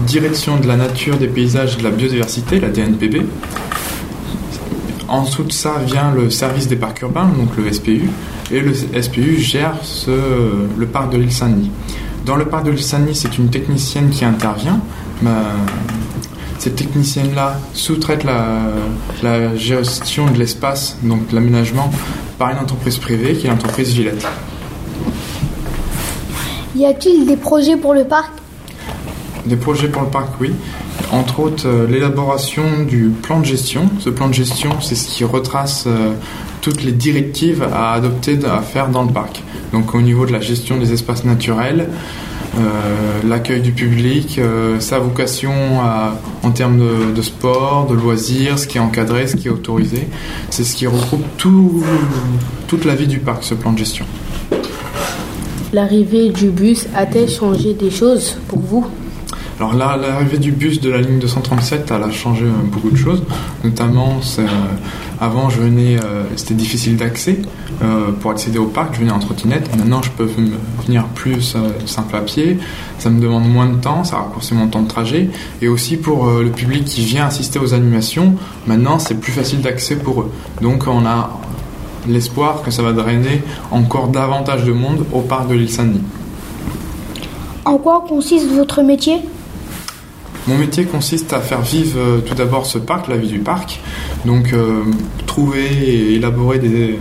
direction 0.07 0.59
de 0.59 0.69
la 0.69 0.77
nature, 0.77 1.17
des 1.17 1.27
paysages 1.27 1.75
et 1.75 1.79
de 1.79 1.85
la 1.85 1.91
biodiversité, 1.91 2.61
la 2.61 2.69
DNPB. 2.69 3.27
En 5.09 5.25
dessous 5.25 5.43
de 5.43 5.53
ça 5.53 5.75
vient 5.85 6.13
le 6.13 6.31
service 6.31 6.69
des 6.69 6.77
parcs 6.77 7.01
urbains, 7.03 7.29
donc 7.37 7.57
le 7.57 7.73
SPU, 7.73 8.09
et 8.53 8.61
le 8.61 8.73
SPU 8.75 9.39
gère 9.39 9.75
le 10.07 10.87
parc 10.87 11.11
de 11.13 11.19
l'île 11.19 11.33
Saint-Denis. 11.33 11.71
Dans 12.25 12.37
le 12.37 12.45
parc 12.45 12.65
de 12.67 12.71
l'île 12.71 12.83
Saint-Denis, 12.83 13.17
c'est 13.17 13.37
une 13.39 13.49
technicienne 13.49 14.11
qui 14.11 14.25
intervient. 14.25 14.81
Cette 16.61 16.77
technicienne-là 16.77 17.59
sous-traite 17.73 18.23
la, 18.23 19.57
gestion 19.57 20.31
de 20.31 20.39
l'espace, 20.39 20.99
donc 21.03 21.33
l'aménagement, 21.33 21.91
par 22.39 22.51
une 22.51 22.59
entreprise 22.59 22.99
privée 22.99 23.33
qui 23.33 23.47
est 23.47 23.51
l'entreprise 23.51 23.95
Gillette. 23.95 24.27
Y 26.77 26.85
a-t-il 26.85 27.27
des 27.27 27.37
projets 27.37 27.77
pour 27.77 27.95
le 27.95 28.05
parc? 28.05 28.31
Des 29.47 29.57
projets 29.57 29.89
pour 29.89 30.03
le 30.03 30.09
parc, 30.09 30.39
oui. 30.39 30.53
entre 31.13 31.41
autres 31.41 31.67
euh, 31.67 31.87
l'élaboration 31.87 32.83
du 32.87 33.09
plan 33.09 33.41
de 33.41 33.47
gestion. 33.47 33.89
Ce 33.99 34.11
plan 34.11 34.29
de 34.29 34.35
gestion, 34.35 34.83
c'est 34.83 34.95
ce 34.95 35.09
qui 35.09 35.25
retrace 35.25 35.85
euh, 35.87 36.13
toutes 36.61 36.83
les 36.83 36.93
directives 36.93 37.67
à 37.73 37.93
adopter, 37.93 38.39
à 38.45 38.61
faire 38.61 38.89
dans 38.89 39.05
le 39.05 39.13
parc. 39.13 39.43
Donc 39.73 39.95
au 39.95 40.03
niveau 40.03 40.27
de 40.27 40.33
la 40.33 40.41
gestion 40.41 40.77
des 40.77 40.93
espaces 40.93 41.25
naturels, 41.25 41.89
l'accueil 43.27 43.61
du 43.61 43.73
public, 43.73 44.41
sa 44.79 44.99
vocation 44.99 45.53
en 46.43 46.51
termes 46.51 46.83
de, 47.15 47.23
sport, 47.23 47.87
de 47.89 47.95
loisirs, 47.95 48.59
ce 48.59 48.67
qui 48.67 48.79
est 48.79 48.81
encadré, 48.81 49.27
ce 49.27 49.37
qui 49.37 49.49
est 49.49 49.51
autorisé. 49.51 50.09
C'est 50.51 50.65
ce 50.65 50.75
qui 50.75 50.87
regroupe 50.87 51.25
tout, 51.37 51.83
toute 52.67 52.85
la 52.85 52.95
vie 52.95 53.07
du 53.07 53.19
parc, 53.19 53.45
ce 53.45 53.55
plan 53.55 53.73
de 53.73 53.79
gestion. 53.79 54.07
L'arrivée 55.73 56.31
du 56.31 56.51
bus 56.51 56.87
a-t-elle 56.97 57.31
changé 57.31 57.75
des 57.75 57.91
choses 57.91 58.39
pour 58.49 58.59
vous? 58.59 58.87
L'arrivée 59.61 60.39
du 60.39 60.53
bus 60.53 60.81
de 60.81 60.91
la 60.91 61.01
ligne 61.01 61.19
237, 61.19 61.93
elle 61.95 62.03
a 62.03 62.11
changé 62.11 62.45
euh, 62.45 62.51
beaucoup 62.65 62.91
de 62.91 62.97
choses. 62.97 63.23
Notamment, 63.63 64.21
euh, 64.39 64.47
avant, 65.21 65.51
je 65.51 65.61
euh, 65.61 66.25
c'était 66.37 66.55
difficile 66.55 66.97
d'accès 66.97 67.41
pour 68.21 68.31
accéder 68.31 68.59
au 68.59 68.67
parc. 68.67 68.95
Je 68.95 69.01
venais 69.01 69.13
en 69.13 69.19
trottinette. 69.19 69.75
Maintenant, 69.77 70.03
je 70.03 70.11
peux 70.11 70.29
venir 70.87 71.05
plus 71.15 71.57
simple 71.87 72.17
à 72.17 72.21
pied. 72.21 72.59
Ça 72.99 73.09
me 73.09 73.21
demande 73.21 73.49
moins 73.49 73.69
de 73.69 73.77
temps, 73.77 74.05
ça 74.05 74.17
raccourcit 74.17 74.55
mon 74.55 74.69
temps 74.69 74.83
de 74.83 74.89
trajet. 74.89 75.31
Et 75.63 75.69
aussi 75.69 75.97
pour 75.97 76.27
le 76.27 76.51
public 76.51 76.85
qui 76.85 77.03
vient 77.03 77.27
assister 77.27 77.59
aux 77.59 77.73
animations, 77.73 78.35
maintenant, 78.67 78.99
c'est 78.99 79.15
plus 79.15 79.33
facile 79.33 79.63
d'accès 79.63 79.97
pour 79.97 80.21
eux. 80.21 80.31
Donc, 80.61 80.85
on 80.89 81.07
a 81.07 81.41
l'espoir 82.07 82.63
que 82.63 82.71
ça 82.71 82.83
va 82.83 82.93
drainer 82.93 83.43
encore 83.71 84.09
davantage 84.09 84.65
de 84.65 84.73
monde 84.73 85.07
au 85.13 85.21
parc 85.21 85.49
de 85.49 85.55
l'île 85.55 85.71
Saint-Denis. 85.71 86.03
En 87.65 87.79
quoi 87.79 88.05
consiste 88.07 88.51
votre 88.51 88.83
métier? 88.83 89.23
Mon 90.49 90.57
métier 90.57 90.85
consiste 90.85 91.33
à 91.33 91.41
faire 91.41 91.61
vivre 91.61 91.99
euh, 91.99 92.19
tout 92.21 92.35
d'abord 92.35 92.67
ce 92.67 92.79
parc, 92.79 93.09
la 93.09 93.17
vie 93.17 93.29
du 93.29 93.41
parc. 93.41 93.81
Donc 94.25 94.53
euh, 94.53 94.83
trouver 95.27 95.67
et 95.67 96.15
élaborer 96.15 96.59
des, 96.59 96.99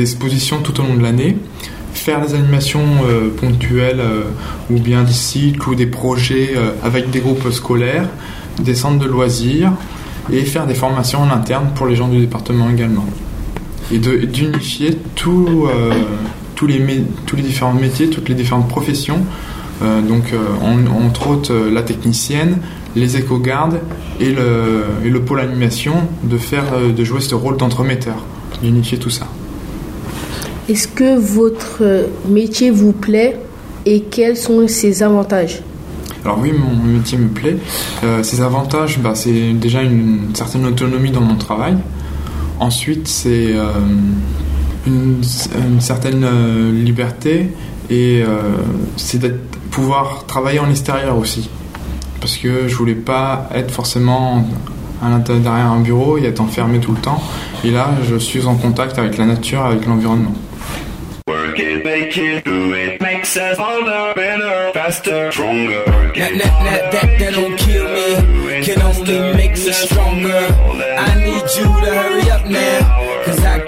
expositions 0.00 0.58
tout 0.60 0.78
au 0.80 0.84
long 0.84 0.94
de 0.94 1.02
l'année, 1.02 1.38
faire 1.94 2.20
des 2.24 2.34
animations 2.34 2.84
euh, 3.08 3.30
ponctuelles 3.34 4.02
ou 4.70 4.78
bien 4.78 5.02
des 5.02 5.12
cycles 5.12 5.70
ou 5.70 5.74
des 5.74 5.86
projets 5.86 6.50
avec 6.82 7.10
des 7.10 7.20
groupes 7.20 7.50
scolaires, 7.50 8.06
des 8.60 8.74
centres 8.74 8.98
de 8.98 9.06
loisirs 9.06 9.72
et 10.30 10.42
faire 10.42 10.66
des 10.66 10.74
formations 10.74 11.22
en 11.22 11.30
interne 11.30 11.70
pour 11.74 11.86
les 11.86 11.96
gens 11.96 12.08
du 12.08 12.18
département 12.18 12.68
également. 12.68 13.06
Et 13.90 13.98
d'unifier 13.98 14.98
tous, 15.14 15.66
les, 16.66 17.42
différents 17.42 17.72
métiers, 17.72 18.10
toutes 18.10 18.28
les 18.28 18.34
différentes 18.34 18.68
professions 18.68 19.24
donc, 19.80 20.32
euh, 20.32 20.38
entre 21.06 21.28
autres, 21.28 21.52
euh, 21.52 21.70
la 21.70 21.82
technicienne, 21.82 22.58
les 22.96 23.16
éco-gardes 23.16 23.80
et 24.18 24.32
le, 24.32 24.84
et 25.04 25.08
le 25.08 25.20
pôle 25.22 25.40
animation 25.40 25.94
de, 26.24 26.36
faire, 26.36 26.64
de 26.96 27.04
jouer 27.04 27.20
ce 27.20 27.34
rôle 27.34 27.56
d'entremetteur, 27.56 28.24
d'unifier 28.62 28.98
tout 28.98 29.10
ça. 29.10 29.28
Est-ce 30.68 30.88
que 30.88 31.16
votre 31.18 31.82
métier 32.28 32.70
vous 32.70 32.92
plaît 32.92 33.38
et 33.86 34.00
quels 34.00 34.36
sont 34.36 34.66
ses 34.66 35.02
avantages? 35.02 35.60
Alors 36.24 36.40
oui, 36.40 36.52
mon 36.52 36.74
métier 36.84 37.16
me 37.16 37.28
plaît. 37.28 37.56
ses 38.22 38.40
avantages, 38.40 38.98
bah, 38.98 39.12
c'est 39.14 39.52
déjà 39.52 39.82
une, 39.82 40.30
certaine 40.34 40.66
autonomie 40.66 41.12
dans 41.12 41.20
mon 41.20 41.36
travail. 41.36 41.76
Ensuite, 42.58 43.06
c'est 43.06 43.54
une, 44.86 45.22
une, 45.66 45.80
certaine 45.80 46.26
liberté 46.72 47.50
et 47.90 48.22
c'est 48.96 49.18
d'être 49.18 49.58
pouvoir 49.70 50.24
travailler 50.26 50.58
en 50.58 50.70
extérieur 50.70 51.16
aussi. 51.16 51.48
Parce 52.20 52.36
que 52.36 52.66
je 52.66 52.74
voulais 52.74 52.94
pas 52.94 53.48
être 53.54 53.70
forcément 53.70 54.44
à 55.02 55.08
l'intérieur 55.08 55.44
derrière 55.44 55.70
un 55.70 55.80
bureau 55.80 56.18
et 56.18 56.24
être 56.26 56.40
enfermé 56.40 56.80
tout 56.80 56.92
le 56.92 57.00
temps. 57.00 57.22
Et 57.64 57.70
là, 57.70 57.90
je 58.08 58.16
suis 58.16 58.46
en 58.46 58.56
contact 58.56 58.98
avec 58.98 59.16
la 59.16 59.26
nature, 59.26 59.64
avec 59.64 59.86
l'environnement. 59.86 60.34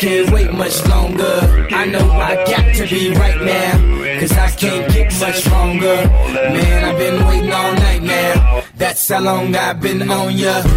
Can't 0.01 0.31
wait 0.33 0.51
much 0.55 0.87
longer. 0.89 1.67
I 1.71 1.85
know 1.85 2.11
I 2.11 2.35
got 2.47 2.75
to 2.75 2.87
be 2.89 3.11
right 3.13 3.39
now, 3.43 4.19
cause 4.19 4.33
I 4.33 4.51
can't 4.51 4.91
get 4.91 5.13
much 5.21 5.43
stronger. 5.43 6.09
Man, 6.33 6.85
I've 6.85 6.97
been 6.97 7.27
waiting 7.27 7.53
all 7.53 7.75
night 7.75 8.03
now. 8.03 8.63
That's 8.77 9.07
how 9.11 9.21
long 9.21 9.55
I've 9.55 9.79
been 9.79 10.11
on 10.11 10.39
ya. 10.39 10.63
I 10.63 10.73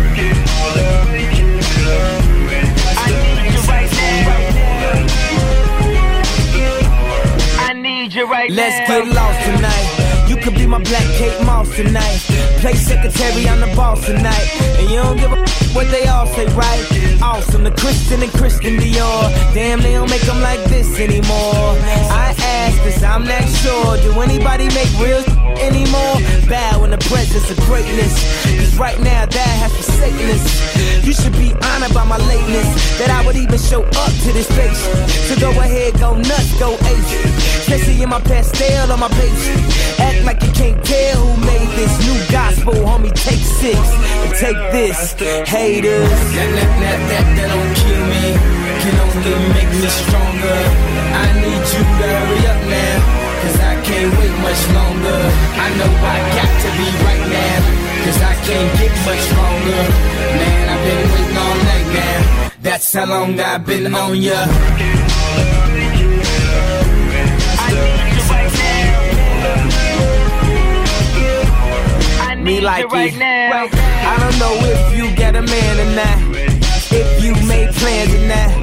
need 3.23 3.53
you 3.53 3.61
right 3.71 3.91
now. 3.95 4.89
I 7.59 7.73
need 7.73 8.13
you 8.13 8.25
right 8.29 8.49
now. 8.49 8.55
Let's 8.57 8.89
get 8.89 9.07
lost 9.07 9.39
tonight. 9.45 10.12
You 10.33 10.41
could 10.41 10.55
be 10.55 10.65
my 10.65 10.79
black 10.79 11.05
Kate 11.13 11.39
Moss 11.45 11.75
tonight. 11.75 12.17
Play 12.57 12.73
secretary 12.73 13.47
on 13.47 13.59
the 13.59 13.67
boss 13.75 14.03
tonight. 14.03 14.49
And 14.79 14.89
you 14.89 14.95
don't 14.95 15.15
give 15.15 15.31
a 15.31 15.37
what 15.75 15.91
they 15.91 16.07
all 16.07 16.25
say, 16.25 16.47
right? 16.55 17.21
Awesome, 17.21 17.63
the 17.63 17.69
Christian 17.69 18.23
and 18.23 18.31
Christian 18.31 18.77
Dior. 18.77 19.29
Damn, 19.53 19.81
they 19.81 19.93
don't 19.93 20.09
make 20.09 20.23
them 20.23 20.41
like 20.41 20.63
this 20.63 20.99
anymore. 20.99 21.77
I 22.09 22.33
cause 22.83 23.03
I'm 23.03 23.25
not 23.25 23.43
sure. 23.61 23.97
Do 23.97 24.19
anybody 24.21 24.67
make 24.71 24.91
real 24.99 25.23
anymore? 25.59 26.15
Bow 26.47 26.83
in 26.83 26.91
the 26.91 27.01
presence 27.09 27.49
of 27.51 27.57
greatness. 27.65 28.13
Cause 28.57 28.75
right 28.77 28.99
now, 28.99 29.25
that 29.25 29.53
has 29.61 29.71
forsaken 29.75 30.29
us. 30.29 31.05
You 31.05 31.13
should 31.13 31.33
be 31.33 31.53
honored 31.73 31.93
by 31.93 32.05
my 32.05 32.17
lateness. 32.17 32.69
That 32.99 33.09
I 33.09 33.25
would 33.25 33.35
even 33.35 33.59
show 33.59 33.83
up 33.83 34.13
to 34.23 34.29
this 34.31 34.47
place. 34.55 34.79
So 35.27 35.35
go 35.39 35.51
ahead, 35.51 35.99
go 35.99 36.15
nuts, 36.15 36.59
go 36.59 36.73
ace. 36.73 37.11
Especially 37.63 38.01
in 38.01 38.09
my 38.09 38.21
pastel 38.21 38.91
on 38.91 38.99
my 38.99 39.09
page. 39.09 39.43
Act 39.99 40.23
like 40.25 40.41
you 40.43 40.51
can't 40.51 40.83
tell 40.85 41.25
who 41.25 41.45
made 41.45 41.69
this 41.75 41.93
new 42.05 42.17
gospel, 42.31 42.73
homie. 42.73 43.11
Take 43.13 43.43
six 43.43 43.77
and 43.77 44.31
take 44.35 44.57
this. 44.71 45.13
Haters. 45.47 46.09
That, 46.09 46.49
that, 46.55 46.99
that, 47.09 47.25
that 47.35 47.47
don't 47.51 47.73
kill 47.83 48.03
me, 48.13 48.62
can 48.81 48.95
only 49.05 49.35
make 49.55 49.71
me 49.81 49.89
stronger. 50.01 50.59
I 51.23 51.27
need 51.43 51.63
you 51.73 51.83
to 51.83 52.05
hurry 52.15 52.41
up 52.51 52.61
now, 52.69 52.95
cause 53.41 53.57
I 53.71 53.75
can't 53.87 54.11
wait 54.17 54.35
much 54.47 54.61
longer. 54.77 55.19
I 55.65 55.67
know 55.77 55.91
I 56.15 56.17
got 56.37 56.51
to 56.63 56.69
be 56.79 56.87
right 57.07 57.25
now, 57.39 57.57
cause 58.05 58.19
I 58.31 58.33
can't 58.47 58.71
get 58.79 58.93
much 59.07 59.21
stronger. 59.29 59.81
Man, 60.39 60.63
I've 60.73 60.83
been 60.87 61.03
waiting 61.13 61.37
all 61.45 61.57
night 61.71 61.87
now, 61.99 62.51
that's 62.61 62.93
how 62.93 63.05
long 63.05 63.39
I've 63.39 63.65
been 63.65 63.93
on 63.93 64.15
ya. 64.21 64.39
me 72.43 72.59
like 72.59 72.91
right 72.91 73.15
now. 73.17 73.69
I 73.71 74.17
don't 74.19 74.37
know 74.37 74.53
if 74.73 74.97
you 74.97 75.15
got 75.15 75.35
a 75.35 75.41
man 75.41 75.79
or 75.79 75.95
not. 75.95 76.17
If 76.91 77.23
you 77.23 77.33
made 77.47 77.73
plans 77.73 78.13
or 78.13 78.27
not. 78.27 78.62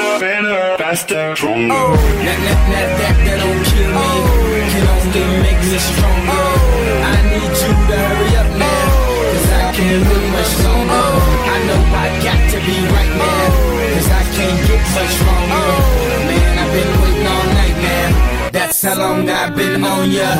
Better, 0.81 0.97
faster, 0.97 1.35
stronger. 1.35 1.77
Oh. 1.77 1.93
That, 2.25 2.39
that, 2.41 2.59
that, 2.73 2.89
that, 2.97 3.15
that 3.21 3.37
don't 3.37 3.61
kill 3.69 3.85
me. 3.85 4.01
Oh. 4.01 4.25
Can 4.73 4.85
only 4.89 5.25
make 5.45 5.61
me 5.61 5.77
stronger. 5.77 6.41
Oh. 6.41 7.05
I 7.05 7.21
need 7.29 7.53
you 7.53 7.69
to 7.69 7.97
hurry 8.01 8.33
up 8.41 8.49
now. 8.57 8.89
Oh. 8.89 9.29
Cause 9.29 9.49
I 9.53 9.77
can't 9.77 10.03
wait 10.09 10.27
much 10.33 10.53
longer. 10.65 11.05
Oh. 11.05 11.53
I 11.53 11.57
know 11.69 11.81
I 11.85 12.07
got 12.25 12.41
to 12.49 12.57
be 12.65 12.77
right 12.97 13.13
now. 13.13 13.29
Oh. 13.29 13.93
Cause 13.93 14.09
I 14.09 14.23
can't 14.33 14.59
get 14.65 14.81
much 14.97 15.13
stronger. 15.21 15.69
Man, 16.25 16.49
I've 16.65 16.71
been 16.73 16.91
waiting 16.97 17.27
all 17.29 17.45
night 17.61 17.77
now. 17.85 18.49
That's 18.49 18.81
how 18.81 18.97
long 18.97 19.29
I've 19.29 19.53
been 19.53 19.85
on 19.85 20.09
ya. 20.09 20.33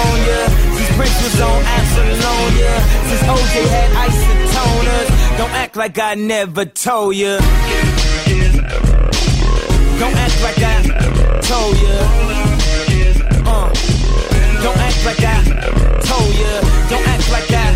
on 0.00 0.16
ya. 0.28 0.40
Since 0.76 0.90
Prince 0.96 1.18
was 1.24 1.40
on 1.40 1.60
Absalom, 1.76 2.50
yeah. 2.60 2.78
Since 3.08 3.22
OJ 3.34 3.54
had 3.74 3.90
isotoners. 4.06 5.08
Don't 5.38 5.54
act 5.62 5.76
like 5.76 5.98
I 5.98 6.14
never 6.14 6.64
told 6.64 7.14
ya. 7.16 7.38
Don't 10.00 10.16
act 10.24 10.38
like 10.42 10.58
I 10.58 10.76
told 11.48 11.76
ya. 11.84 11.96
Uh. 13.46 13.68
Don't 14.64 14.80
act 14.88 15.00
like 15.08 15.22
I 15.22 15.38
told 16.08 16.34
ya. 16.42 16.52
Don't 16.90 17.06
act 17.14 17.26
like 17.36 17.50
I 17.50 17.68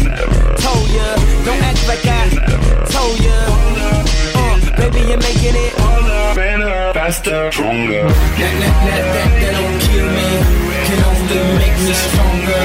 told 0.64 0.88
ya. 0.96 1.08
Don't 1.46 1.62
act 1.70 1.82
like 1.90 2.06
I 2.06 2.24
told 2.94 3.16
ya. 3.26 3.38
Uh. 4.40 4.56
Baby, 4.78 5.00
you're 5.08 5.18
making 5.18 5.54
it 5.64 5.72
harder, 5.78 6.34
better, 6.34 6.92
faster, 6.94 7.50
stronger. 7.52 8.02
That, 8.02 8.54
that, 8.60 8.74
that, 8.86 9.02
that, 9.14 9.30
that 9.40 9.52
don't 9.58 9.78
kill 9.86 10.08
me 10.18 10.77
can 10.88 11.04
only 11.04 11.40
make 11.60 11.76
me 11.84 11.92
stronger. 11.92 12.64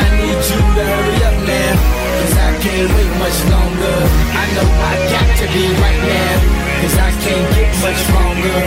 I 0.00 0.04
need 0.16 0.40
you 0.48 0.60
to 0.76 0.82
hurry 0.90 1.18
up 1.28 1.38
now, 1.44 1.72
cause 2.16 2.34
I 2.48 2.50
can't 2.64 2.88
wait 2.96 3.12
much 3.20 3.38
longer. 3.52 3.96
I 4.42 4.44
know 4.56 4.68
I 4.90 4.94
got 5.12 5.28
to 5.40 5.46
be 5.54 5.64
right 5.84 6.02
now, 6.16 6.34
cause 6.80 6.96
I 7.08 7.10
can't 7.22 7.46
get 7.56 7.70
much 7.84 8.02
longer. 8.16 8.58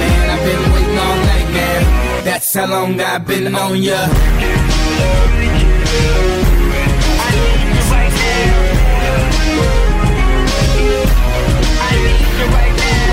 Man, 0.00 0.24
I've 0.32 0.44
been 0.44 0.64
waiting 0.74 0.98
all 1.06 1.18
night 1.32 1.48
now, 1.56 1.80
that's 2.28 2.52
how 2.52 2.66
long 2.68 3.00
I've 3.00 3.26
been 3.26 3.54
on 3.54 3.82
ya. 3.82 4.00
I 7.24 7.28
need 7.40 7.60
you 7.76 7.82
right 7.94 8.12
now. 8.20 8.52
I 11.86 11.92
need 12.04 12.28
you 12.38 12.46
right 12.56 12.74
now. 12.84 13.08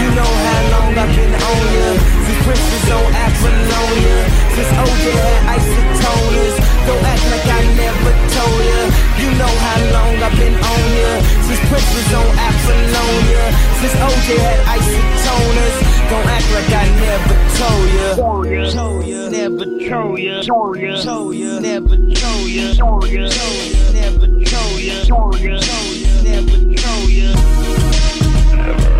You 0.00 0.06
know 0.18 0.32
how 0.46 0.60
long 0.74 0.90
I've 1.02 1.12
been 1.16 1.34
on 1.48 1.60
ya 1.76 2.25
Since 2.46 2.62
Prince 2.62 2.78
was 2.78 2.90
on 2.94 3.10
Apollonia. 3.10 4.18
Since 4.54 4.70
OJ 4.78 5.04
had 5.18 5.58
isotoners 5.58 6.56
Don't 6.86 7.02
act 7.02 7.24
like 7.26 7.42
I 7.42 7.62
never 7.74 8.12
told 8.30 8.62
ya. 8.70 8.80
You 9.18 9.28
know 9.34 9.50
how 9.66 9.78
long 9.90 10.14
I've 10.22 10.38
been 10.38 10.54
on 10.54 10.82
ya. 10.94 11.10
Since 11.42 11.58
Prince 11.66 11.90
was 11.90 12.14
on 12.14 12.30
Apollonia. 12.38 13.50
Since 13.82 13.94
OJ 13.98 14.26
had 14.38 14.60
isotoners 14.78 15.76
Don't 16.06 16.28
act 16.30 16.46
like 16.54 16.70
I 16.70 16.86
never 17.02 17.34
told 17.58 17.86
ya. 17.98 18.14
Never 18.54 19.66
told 19.82 20.18
ya. 20.20 20.42
Ya. 20.78 21.02
Told 21.02 21.34
ya. 21.34 21.58
Never 21.58 21.96
told 22.14 23.08
ya. 23.10 23.26
Never 23.90 24.26
told 24.46 24.78
ya. 24.78 25.02
Told 25.02 25.40
ya. 25.42 25.58
Never 26.22 26.62
told 26.78 27.10
ya 27.10 28.95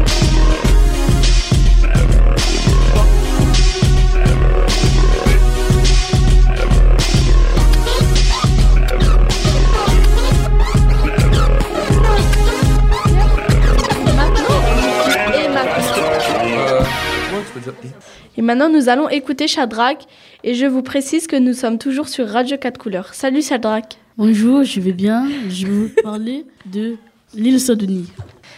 maintenant, 18.47 18.69
nous 18.71 18.89
allons 18.89 19.09
écouter 19.09 19.47
Shadrach. 19.49 19.99
Et 20.45 20.55
je 20.55 20.67
vous 20.67 20.83
précise 20.83 21.27
que 21.27 21.37
nous 21.37 21.53
sommes 21.53 21.79
toujours 21.79 22.09
sur 22.09 22.27
Radio 22.29 22.57
4 22.57 22.79
couleurs. 22.79 23.13
Salut 23.15 23.43
Shadrach. 23.43 23.85
Bonjour, 24.17 24.63
je 24.65 24.81
vais 24.81 24.93
bien. 24.93 25.29
Je 25.49 25.67
vais 25.67 25.73
vous 25.73 25.91
parler 26.03 26.45
de 26.73 26.97
l'île 27.35 27.61
Saint-Denis. 27.61 28.07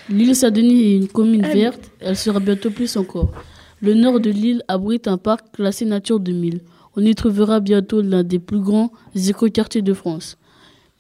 L'île 0.09 0.37
Saint-Denis 0.37 0.83
est 0.93 0.97
une 0.97 1.09
commune 1.09 1.45
Euh, 1.45 1.49
verte. 1.53 1.91
Elle 2.01 2.17
sera 2.17 2.39
bientôt 2.41 2.71
plus 2.71 2.97
encore. 2.97 3.33
Le 3.81 3.95
nord 3.95 4.21
de 4.21 4.31
l'île 4.31 4.63
abrite 4.69 5.09
un 5.09 5.19
parc 5.19 5.53
classé 5.53 5.85
Nature 5.85 6.21
2000. 6.21 6.61
On 6.97 7.03
y 7.03 7.15
trouvera 7.15 7.61
bientôt 7.61 8.01
l'un 8.03 8.23
des 8.25 8.39
plus 8.39 8.61
grands 8.61 8.91
écoquartiers 9.15 9.83
de 9.83 9.95
France. 9.95 10.37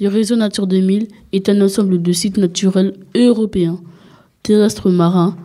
Le 0.00 0.08
réseau 0.08 0.36
Nature 0.36 0.66
2000 0.66 1.08
est 1.32 1.48
un 1.48 1.60
ensemble 1.60 2.00
de 2.00 2.12
sites 2.12 2.36
naturels 2.38 2.94
européens, 3.16 3.80
terrestres 4.44 4.90
marins. 4.90 5.36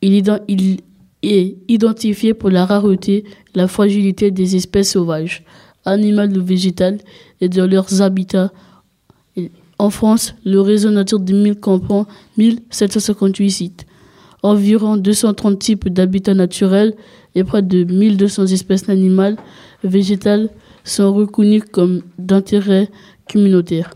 Il, 0.00 0.14
iden- 0.14 0.40
il 0.48 0.78
est 1.22 1.56
identifié 1.68 2.34
pour 2.34 2.50
la 2.50 2.64
rareté, 2.64 3.24
la 3.54 3.68
fragilité 3.68 4.30
des 4.30 4.56
espèces 4.56 4.92
sauvages, 4.92 5.44
animales 5.84 6.36
ou 6.36 6.44
végétales 6.44 6.98
et 7.40 7.48
de 7.48 7.62
leurs 7.62 8.02
habitats. 8.02 8.52
Et 9.36 9.50
En 9.78 9.90
France, 9.90 10.34
le 10.44 10.60
réseau 10.60 10.90
Nature 10.90 11.20
2000 11.20 11.60
comprend 11.60 12.06
1758 12.38 13.50
sites, 13.50 13.86
environ 14.42 14.96
230 14.96 15.58
types 15.58 15.88
d'habitats 15.88 16.34
naturels 16.34 16.94
et 17.34 17.44
près 17.44 17.62
de 17.62 17.84
1200 17.84 18.46
espèces 18.46 18.88
animales 18.88 19.36
et 19.84 19.88
végétales 19.88 20.48
sont 20.84 21.12
reconnues 21.12 21.62
comme 21.62 22.02
d'intérêt 22.18 22.88
communautaire. 23.30 23.90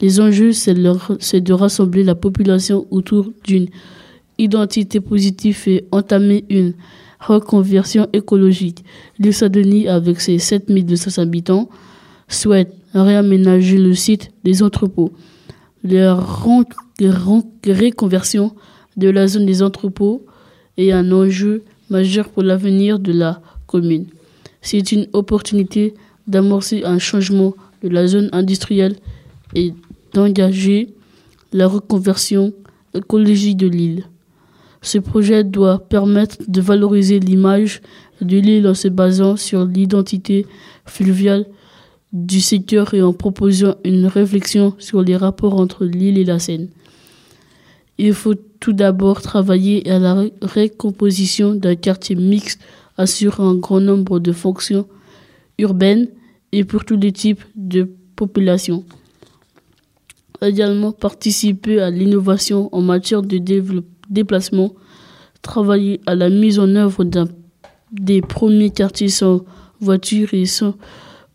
Les 0.00 0.20
enjeux, 0.20 0.52
c'est 0.52 0.74
de 0.74 1.52
rassembler 1.52 2.04
la 2.04 2.14
population 2.14 2.86
autour 2.90 3.30
d'une 3.44 3.68
identité 4.38 5.00
positive 5.00 5.62
et 5.66 5.84
entamer 5.92 6.44
une 6.48 6.72
reconversion 7.20 8.08
écologique. 8.12 8.84
L'île 9.18 9.34
Saint-Denis, 9.34 9.88
avec 9.88 10.20
ses 10.20 10.38
7200 10.38 11.22
habitants, 11.22 11.68
souhaite 12.28 12.72
réaménager 12.94 13.78
le 13.78 13.94
site 13.94 14.30
des 14.44 14.62
entrepôts. 14.62 15.12
La 15.82 16.14
reconversion 16.14 18.54
de 18.96 19.08
la 19.08 19.26
zone 19.26 19.46
des 19.46 19.62
entrepôts 19.62 20.24
est 20.76 20.92
un 20.92 21.10
enjeu 21.12 21.62
majeur 21.90 22.28
pour 22.28 22.42
l'avenir 22.42 22.98
de 22.98 23.12
la 23.12 23.40
commune. 23.66 24.06
C'est 24.62 24.92
une 24.92 25.06
opportunité 25.12 25.94
d'amorcer 26.26 26.84
un 26.84 26.98
changement 26.98 27.54
de 27.82 27.88
la 27.88 28.06
zone 28.06 28.30
industrielle 28.32 28.96
et 29.54 29.74
d'engager 30.14 30.94
la 31.52 31.66
reconversion 31.66 32.54
écologique 32.94 33.58
de 33.58 33.66
l'île. 33.66 34.04
Ce 34.84 34.98
projet 34.98 35.44
doit 35.44 35.78
permettre 35.78 36.36
de 36.46 36.60
valoriser 36.60 37.18
l'image 37.18 37.80
de 38.20 38.36
l'île 38.36 38.68
en 38.68 38.74
se 38.74 38.88
basant 38.88 39.34
sur 39.34 39.64
l'identité 39.64 40.46
fluviale 40.84 41.46
du 42.12 42.42
secteur 42.42 42.92
et 42.92 43.00
en 43.00 43.14
proposant 43.14 43.76
une 43.82 44.04
réflexion 44.04 44.74
sur 44.78 45.02
les 45.02 45.16
rapports 45.16 45.58
entre 45.58 45.86
l'île 45.86 46.18
et 46.18 46.24
la 46.24 46.38
Seine. 46.38 46.68
Il 47.96 48.12
faut 48.12 48.34
tout 48.60 48.74
d'abord 48.74 49.22
travailler 49.22 49.90
à 49.90 49.98
la 49.98 50.26
recomposition 50.42 51.54
d'un 51.54 51.76
quartier 51.76 52.14
mixte 52.14 52.60
assurant 52.98 53.48
un 53.48 53.54
grand 53.54 53.80
nombre 53.80 54.18
de 54.18 54.32
fonctions 54.32 54.86
urbaines 55.56 56.08
et 56.52 56.64
pour 56.64 56.84
tous 56.84 56.98
les 56.98 57.12
types 57.12 57.42
de 57.56 57.88
populations. 58.16 58.84
Également 60.42 60.92
participer 60.92 61.80
à 61.80 61.88
l'innovation 61.88 62.68
en 62.72 62.82
matière 62.82 63.22
de 63.22 63.38
développement 63.38 63.93
déplacement, 64.08 64.74
travailler 65.42 66.00
à 66.06 66.14
la 66.14 66.30
mise 66.30 66.58
en 66.58 66.74
œuvre 66.74 67.04
des 67.92 68.20
premiers 68.20 68.70
quartiers 68.70 69.08
sans 69.08 69.44
voiture 69.80 70.34
et 70.34 70.46
sans 70.46 70.74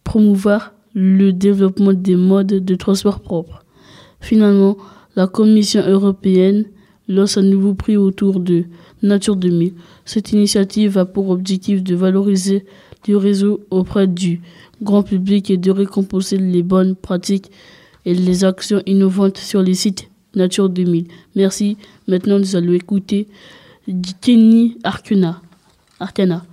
promouvoir 0.04 0.74
le 0.94 1.32
développement 1.32 1.94
des 1.94 2.16
modes 2.16 2.48
de 2.48 2.76
transport 2.76 3.20
propres. 3.20 3.64
Finalement, 4.20 4.78
la 5.16 5.28
Commission 5.28 5.82
européenne 5.86 6.66
lance 7.08 7.38
un 7.38 7.42
nouveau 7.42 7.74
prix 7.74 7.98
autour 7.98 8.40
de 8.40 8.66
Nature 9.02 9.36
2000. 9.36 9.74
Cette 10.06 10.32
initiative 10.32 10.98
a 10.98 11.06
pour 11.06 11.30
objectif 11.30 11.84
de 11.84 11.96
valoriser 11.96 12.66
le 13.08 13.18
réseau 13.18 13.62
auprès 13.72 14.08
du 14.08 14.42
grand 14.82 15.04
public 15.04 15.50
et 15.50 15.58
de 15.58 15.72
récompenser 15.72 16.38
les 16.38 16.64
bonnes 16.64 16.96
pratiques 16.96 17.52
et 18.06 18.14
les 18.14 18.44
actions 18.44 18.82
innovantes 18.86 19.38
sur 19.38 19.62
les 19.62 19.74
sites 19.74 20.09
Nature 20.36 20.70
2000. 20.70 21.08
Merci. 21.36 21.78
Maintenant, 22.08 22.40
nous 22.40 22.56
allons 22.56 22.74
écouter 22.74 23.28
Kenny 24.22 24.78
Arcana. 24.84 25.42
Arcana. 26.00 26.46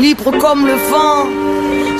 Libre 0.00 0.30
comme 0.38 0.66
le 0.66 0.72
vent, 0.72 1.26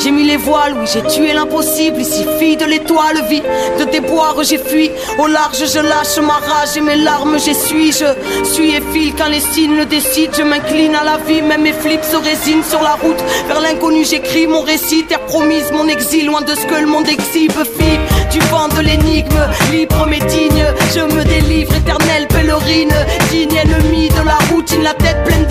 j'ai 0.02 0.10
mis 0.10 0.24
les 0.24 0.38
voiles, 0.38 0.74
oui 0.80 0.86
j'ai 0.90 1.02
tué 1.02 1.34
l'impossible. 1.34 2.00
Ici, 2.00 2.24
fille 2.38 2.56
de 2.56 2.64
l'étoile, 2.64 3.22
vie 3.28 3.42
de 3.78 3.84
déboire, 3.84 4.36
j'ai 4.42 4.56
fui. 4.56 4.90
Au 5.18 5.26
large, 5.26 5.58
je 5.58 5.80
lâche 5.80 6.18
ma 6.22 6.38
rage 6.48 6.78
et 6.78 6.80
mes 6.80 6.96
larmes, 6.96 7.38
j'essuie. 7.38 7.92
Je 7.92 8.06
suis 8.48 8.70
et 8.70 8.80
file 8.92 9.12
quand 9.18 9.28
les 9.28 9.40
signes 9.40 9.76
le 9.76 9.84
décident. 9.84 10.32
Je 10.34 10.42
m'incline 10.42 10.94
à 10.94 11.04
la 11.04 11.18
vie, 11.18 11.42
même 11.42 11.60
mes 11.60 11.74
flips 11.74 12.04
se 12.04 12.16
résignent 12.16 12.62
sur 12.62 12.82
la 12.82 12.94
route. 12.94 13.22
Vers 13.48 13.60
l'inconnu, 13.60 14.02
j'écris 14.06 14.46
mon 14.46 14.62
récit, 14.62 15.04
terre 15.04 15.20
promise, 15.26 15.70
mon 15.72 15.86
exil, 15.86 16.24
loin 16.24 16.40
de 16.40 16.54
ce 16.54 16.64
que 16.64 16.76
le 16.76 16.86
monde 16.86 17.06
exhibe. 17.06 17.52
Fille 17.52 18.00
du 18.32 18.38
vent 18.46 18.68
de 18.68 18.80
l'énigme, 18.80 19.42
libre 19.72 20.06
mais 20.08 20.20
digne. 20.20 20.64
Je 20.94 21.00
me 21.00 21.22
délivre, 21.24 21.74
éternelle 21.76 22.26
pèlerine, 22.28 22.94
digne 23.30 23.56
ennemie 23.56 24.08
de 24.08 24.24
la 24.24 24.38
routine, 24.50 24.82
la 24.84 24.94
tête 24.94 25.22
pleine 25.26 25.44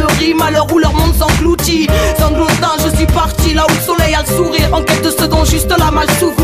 l'heure 0.52 0.68
où 0.74 0.80
leur 0.80 0.94
monde 0.94 1.14
s'engloutit. 1.16 1.88
Sanglotant, 2.18 2.76
je 2.84 2.96
suis 2.96 3.06
parti 3.08 3.54
là 3.54 3.66
où 3.70 3.74
le 3.74 3.82
soleil 3.82 4.14
a 4.16 4.22
le 4.22 4.28
sourire, 4.28 4.70
en 4.74 4.82
quête 4.82 5.04
de 5.04 5.12
ce 5.12 5.26
dont 5.26 5.46
juste 5.46 5.70
la 5.78 5.92
mal 5.92 6.10
souvenir. 6.12 6.39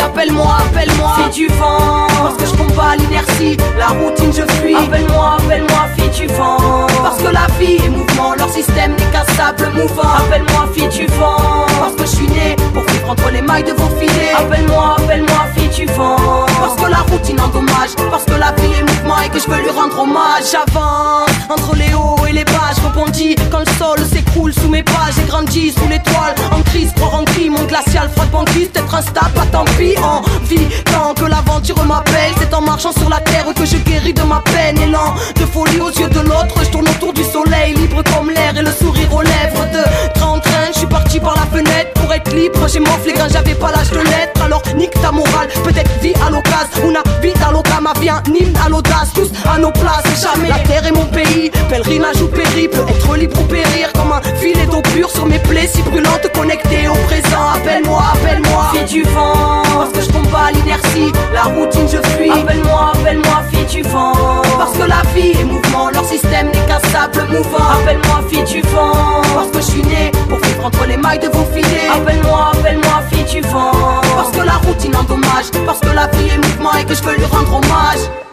appelle-moi, 0.00 0.56
appelle-moi. 0.66 1.14
Fille 1.16 1.46
du 1.46 1.54
vent, 1.54 2.06
parce 2.22 2.36
que 2.36 2.46
je 2.46 2.54
combats 2.54 2.96
l'inertie. 2.96 3.56
La 3.78 3.88
routine 3.88 4.32
je 4.32 4.42
fuis, 4.54 4.74
appelle-moi, 4.74 5.38
appelle-moi 5.38 5.88
Fille 5.96 6.26
du 6.26 6.34
vent, 6.34 6.86
parce 7.02 7.18
que 7.18 7.28
la 7.32 7.46
vie 7.58 7.76
est 7.76 7.88
mouvement 7.88 8.34
Leur 8.36 8.50
système 8.50 8.92
n'est 8.92 9.10
qu'un 9.10 9.24
sable 9.34 9.70
mouvant. 9.74 10.10
Appelle-moi 10.18 10.68
fille 10.74 10.88
du 10.88 11.06
vent, 11.14 11.66
parce 11.80 11.94
que 11.94 12.02
je 12.02 12.16
suis 12.16 12.28
né 12.28 12.56
Pour 12.74 12.82
vivre 12.82 13.10
entre 13.10 13.30
les 13.30 13.42
mailles 13.42 13.64
de 13.64 13.72
vos 13.72 13.88
filets. 13.98 14.34
Appelle-moi, 14.36 14.96
appelle-moi 14.98 15.46
fille 15.56 15.86
du 15.86 15.92
vent 15.92 16.46
Parce 16.60 16.76
que 16.76 16.90
la 16.90 16.98
routine 17.10 17.40
endommage, 17.40 17.94
parce 18.10 18.24
que 18.24 18.34
la 18.38 18.52
vie 18.52 18.72
est 18.78 18.82
mouvement 18.82 19.20
Et 19.24 19.28
que 19.30 19.38
je 19.38 19.48
veux 19.48 19.62
lui 19.62 19.70
rendre 19.70 19.98
hommage. 19.98 20.44
J'avance, 20.52 21.30
entre 21.48 21.74
les 21.76 21.94
hauts 21.94 22.26
et 22.28 22.32
les 22.32 22.44
bas. 22.44 22.70
Je 22.76 22.86
rebondis 22.86 23.34
quand 23.50 23.60
le 23.60 23.72
sol 23.78 23.98
s'écroule 24.06 24.52
sous 24.52 24.68
mes 24.68 24.82
pas. 24.82 25.08
J'ai 25.16 25.24
grandi 25.24 25.72
sous 25.72 25.88
l'étoile, 25.88 26.34
en 26.52 26.62
crise, 26.62 26.92
croire 26.94 27.14
en 27.14 27.24
cri 27.24 27.48
Mon 27.48 27.64
glacial 27.64 28.10
frappe 28.14 28.34
en 28.34 28.44
crise, 28.44 28.68
être 28.74 28.94
instable, 28.94 29.32
pas 29.34 29.46
tant 29.50 29.64
en 30.02 30.22
vie, 30.44 30.68
tant 30.84 31.14
que 31.14 31.24
l'aventure 31.24 31.84
m'appelle, 31.84 32.32
c'est 32.38 32.52
en 32.54 32.60
marchant 32.60 32.92
sur 32.92 33.08
la 33.08 33.20
terre 33.20 33.46
que 33.54 33.64
je 33.64 33.76
guéris 33.76 34.12
de 34.12 34.22
ma 34.22 34.40
peine. 34.40 34.78
Élan 34.78 35.14
de 35.36 35.46
folie 35.46 35.80
aux 35.80 35.90
yeux 35.90 36.08
de 36.08 36.20
l'autre, 36.20 36.54
je 36.62 36.70
tourne 36.70 36.88
autour 36.88 37.12
du 37.12 37.22
soleil, 37.24 37.74
libre 37.74 38.02
comme 38.14 38.30
l'air 38.30 38.56
et 38.56 38.62
le 38.62 38.72
sourire 38.72 39.12
aux 39.12 39.22
lèvres. 39.22 39.66
De 39.72 40.12
train 40.18 40.26
en 40.26 40.38
train, 40.38 40.66
je 40.72 40.78
suis 40.78 40.86
parti 40.86 41.18
par 41.18 41.34
la 41.34 41.46
fenêtre 41.56 41.92
pour 41.94 42.12
être 42.12 42.32
libre. 42.34 42.68
J'ai 42.68 42.80
morflé 42.80 43.12
quand 43.14 43.28
j'avais 43.30 43.54
pas 43.54 43.70
l'âge 43.72 43.90
de 43.90 43.98
l'être. 43.98 44.42
Alors 44.44 44.62
nique 44.76 45.00
ta 45.00 45.12
morale, 45.12 45.48
peut-être 45.64 45.90
vie 46.00 46.14
à 46.26 46.30
l'occasion, 46.30 46.92
vie 47.22 47.32
à 47.46 47.52
l'occasion, 47.52 47.80
ma 47.80 47.92
vie 48.00 48.10
un 48.10 48.20
à 48.64 48.68
l'audace, 48.68 49.12
tous 49.14 49.30
à 49.48 49.58
nos 49.58 49.70
places. 49.72 50.04
Jamais 50.20 50.48
la 50.48 50.58
terre 50.60 50.86
est 50.86 50.92
mon 50.92 51.06
pays, 51.06 51.50
pèlerinage 51.68 52.20
ou 52.20 52.28
périple, 52.28 52.78
être 52.88 53.16
libre 53.16 53.40
ou 53.40 53.44
périr 53.44 53.92
comme 53.94 54.12
un 54.12 54.20
filet 54.38 54.66
d'eau 54.66 54.82
pure 54.92 55.10
sur 55.10 55.26
mes 55.26 55.38
plaies 55.38 55.68
si 55.72 55.82
brûlantes, 55.82 56.28
connectées 56.34 56.88
au 56.88 56.94
présent. 57.06 57.50
Appelle-moi, 57.54 58.02
appelle-moi, 58.14 58.72
fille 58.72 59.02
du 59.02 59.02
vent, 59.10 59.59
parce 59.76 59.90
que 59.92 60.00
je 60.00 60.10
combats 60.12 60.50
l'inertie, 60.52 61.12
la 61.32 61.42
routine 61.44 61.88
je 61.88 61.98
fuis. 62.10 62.30
Appelle-moi, 62.30 62.92
appelle-moi, 62.94 63.42
fille 63.50 63.82
du 63.82 63.82
vent, 63.88 64.12
parce 64.58 64.72
que 64.72 64.82
la 64.82 65.02
vie 65.14 65.32
est 65.40 65.44
mouvement, 65.44 65.90
leur 65.90 66.04
système 66.04 66.46
n'est 66.46 66.66
qu'un 66.66 66.80
sable 66.90 67.26
mouvant. 67.30 67.64
Appelle-moi, 67.80 68.20
fille 68.28 68.44
du 68.44 68.60
vent, 68.68 69.22
parce 69.34 69.50
que 69.50 69.58
je 69.58 69.70
suis 69.70 69.82
né 69.82 70.10
pour 70.28 70.38
vivre 70.38 70.64
entre 70.64 70.86
les 70.86 70.96
mailles 70.96 71.18
de 71.18 71.28
vos 71.28 71.44
filets. 71.54 71.88
Appelle-moi, 71.94 72.52
appelle-moi, 72.54 73.02
fille 73.10 73.24
du 73.24 73.40
vent, 73.48 73.72
parce 74.16 74.30
que 74.30 74.40
la 74.40 74.58
routine 74.66 74.94
endommage, 74.96 75.50
parce 75.66 75.80
que 75.80 75.88
la 75.94 76.06
vie 76.08 76.28
est 76.28 76.38
mouvement 76.38 76.74
et 76.74 76.84
que 76.84 76.94
je 76.94 77.02
veux 77.02 77.16
lui 77.16 77.26
rendre 77.26 77.54
hommage. 77.56 78.29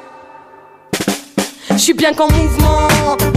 Je 1.77 1.83
suis 1.83 1.93
bien 1.93 2.11
qu'en 2.11 2.27
mouvement, 2.31 2.87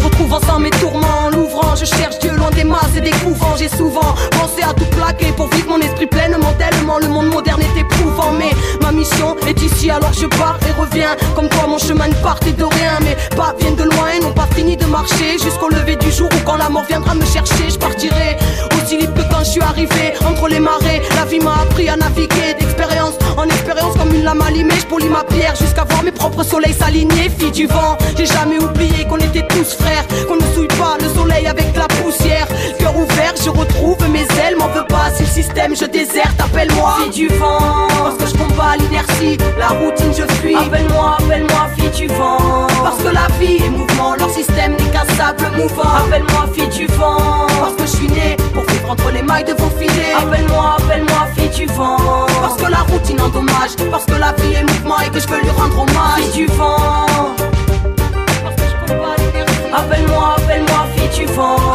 retrouvant 0.03 0.41
sans 0.41 0.59
mes 0.59 0.71
tourments, 0.71 1.29
l'ouvrant, 1.31 1.77
je 1.77 1.85
cherche 1.85 2.19
Dieu 2.21 2.31
loin 2.31 2.49
des 2.51 2.65
masses 2.65 2.97
et 2.97 3.03
des 3.03 3.11
couvents. 3.11 3.55
J'ai 3.59 3.69
souvent 3.69 4.15
pensé 4.31 4.63
à 4.63 4.73
tout 4.73 4.87
plaquer 4.97 5.31
pour 5.37 5.49
vivre 5.49 5.69
mon 5.69 5.79
esprit 5.79 6.07
pleinement, 6.07 6.55
tellement 6.59 6.99
le 6.99 7.09
monde 7.09 7.27
moderne 7.27 7.61
est 7.61 7.81
éprouvant. 7.81 8.33
Mais 8.39 8.51
ma 8.81 8.93
mission 8.93 9.37
est 9.47 9.61
ici, 9.61 9.91
alors 9.91 10.15
je 10.15 10.25
pars 10.25 10.59
et 10.67 10.73
reviens. 10.73 11.17
Comme 11.35 11.51
toi, 11.51 11.67
mon 11.69 11.77
chemin 11.77 12.09
ne 12.09 12.15
partait 12.15 12.53
de 12.53 12.65
rien, 12.65 12.99
mais 13.03 13.15
pas 13.37 13.55
viennent 13.59 13.77
de 13.77 13.85
loin 13.85 14.09
et 14.17 14.21
n'ont 14.21 14.33
pas 14.33 14.49
fini 14.55 14.75
de 14.75 14.87
marcher 14.87 15.33
jusqu'au 15.33 15.69
lever 15.69 15.97
du 15.97 16.11
jour 16.11 16.31
où 16.35 16.41
quand 16.47 16.57
la 16.57 16.71
mort 16.71 16.85
viendra 16.89 17.15
me 17.15 17.27
chercher, 17.27 17.69
je 17.69 17.77
partirai 17.77 18.39
aussi 18.75 18.97
libre 18.97 19.13
que 19.15 19.31
quand 19.31 19.41
je 19.41 19.51
suis 19.51 19.63
arrivé 19.63 20.15
entre 20.27 20.49
les 20.49 20.61
marées. 20.61 21.03
La 21.15 21.27
vie 21.27 21.41
m'a 21.41 21.61
appris 21.61 21.91
à 21.91 21.97
naviguer 21.97 22.50
ma 25.09 25.25
pierre 25.25 25.55
jusqu'à 25.57 25.85
voir 25.85 26.03
mes 26.03 26.13
propres 26.13 26.43
soleils 26.43 26.75
s'aligner. 26.75 27.31
Fille 27.39 27.51
du 27.53 27.67
vent, 27.67 27.97
j'ai 28.17 28.27
jamais 28.27 28.59
oublié 28.59 29.05
qu'on 29.09 29.19
était 29.19 29.47
tous 29.49 29.75
frères, 29.75 30.05
qu'on 30.29 30.37
ne 30.37 30.55
souille 30.55 30.69
pas 30.69 30.97
le 31.01 31.09
soleil 31.15 31.47
avec 31.47 31.77
la 31.77 31.87
poussière. 31.89 32.47
Cœur 32.79 32.97
ouvert, 32.97 33.35
je 33.43 33.51
retrouve 33.51 33.97
mes 34.11 34.27
ailes, 34.45 34.57
m'en 34.59 34.69
veux 34.69 34.87
pas 34.87 35.11
si 35.15 35.23
le 35.23 35.29
système 35.29 35.77
je 35.77 35.85
déserte. 35.87 36.39
Appelle-moi, 36.41 36.97
fille 37.03 37.29
du 37.29 37.35
vent, 37.37 37.89
parce 38.03 38.17
que 38.17 38.27
je 38.27 38.43
combats 38.43 38.77
l'inertie, 38.79 39.39
la 39.59 39.69
routine 39.69 40.13
je 40.17 40.35
fuis. 40.35 40.57
Appelle-moi, 40.57 41.17
appelle-moi, 41.19 41.69
fille 41.77 42.07
du 42.07 42.15
vent, 42.15 42.67
parce 42.83 42.99
que 42.99 43.09
la 43.09 43.27
vie 43.39 43.57
est 43.65 43.71
mouvement, 43.71 44.15
leur 44.19 44.31
système 44.31 44.73
n'est 44.73 44.91
qu'un 44.91 45.07
sable 45.17 45.51
mouvant. 45.57 45.91
Appelle-moi, 46.07 46.49
fille 46.55 46.69
du 46.69 46.87
vent, 46.95 47.47
parce 47.61 47.75
que 47.75 47.83
je 47.83 47.97
suis 47.97 48.09
né 48.09 48.37
pour 48.53 48.65
vivre 48.65 48.81
les 49.13 49.23
mailles 49.23 49.45
de 49.45 49.53
vos 49.53 49.71
filets. 49.79 50.15
Appelle-moi, 50.17 50.77
appelle-moi, 50.79 51.29
fille 51.37 51.67
du 51.67 51.73
vent, 51.73 52.27
parce 53.91 54.05
que 54.07 54.15
la 54.15 54.33
vie 54.33 54.55
est 54.55 54.63
mouvement 54.63 55.01
et 55.01 55.11
que 55.11 55.21
je 55.21 55.29
veux 55.29 55.41
lui 55.41 55.51
rendre 55.51 55.81
hommage. 55.81 56.23
Fille 56.33 56.47
du 56.47 56.47
vent. 56.55 57.07
Appelle-moi, 59.73 60.37
appelle-moi, 60.37 60.87
fille 60.97 61.27
du 61.27 61.33
vent. 61.33 61.70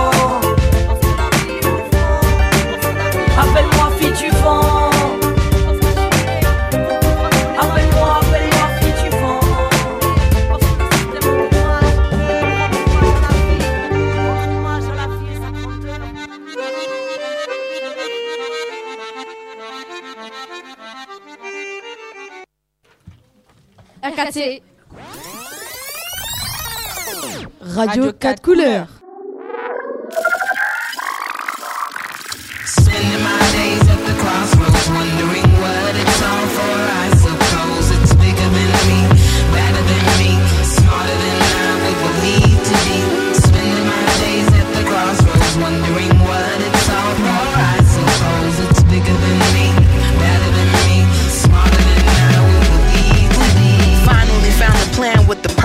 Radio 27.61 28.13
4 28.13 28.41
couleurs. 28.41 28.87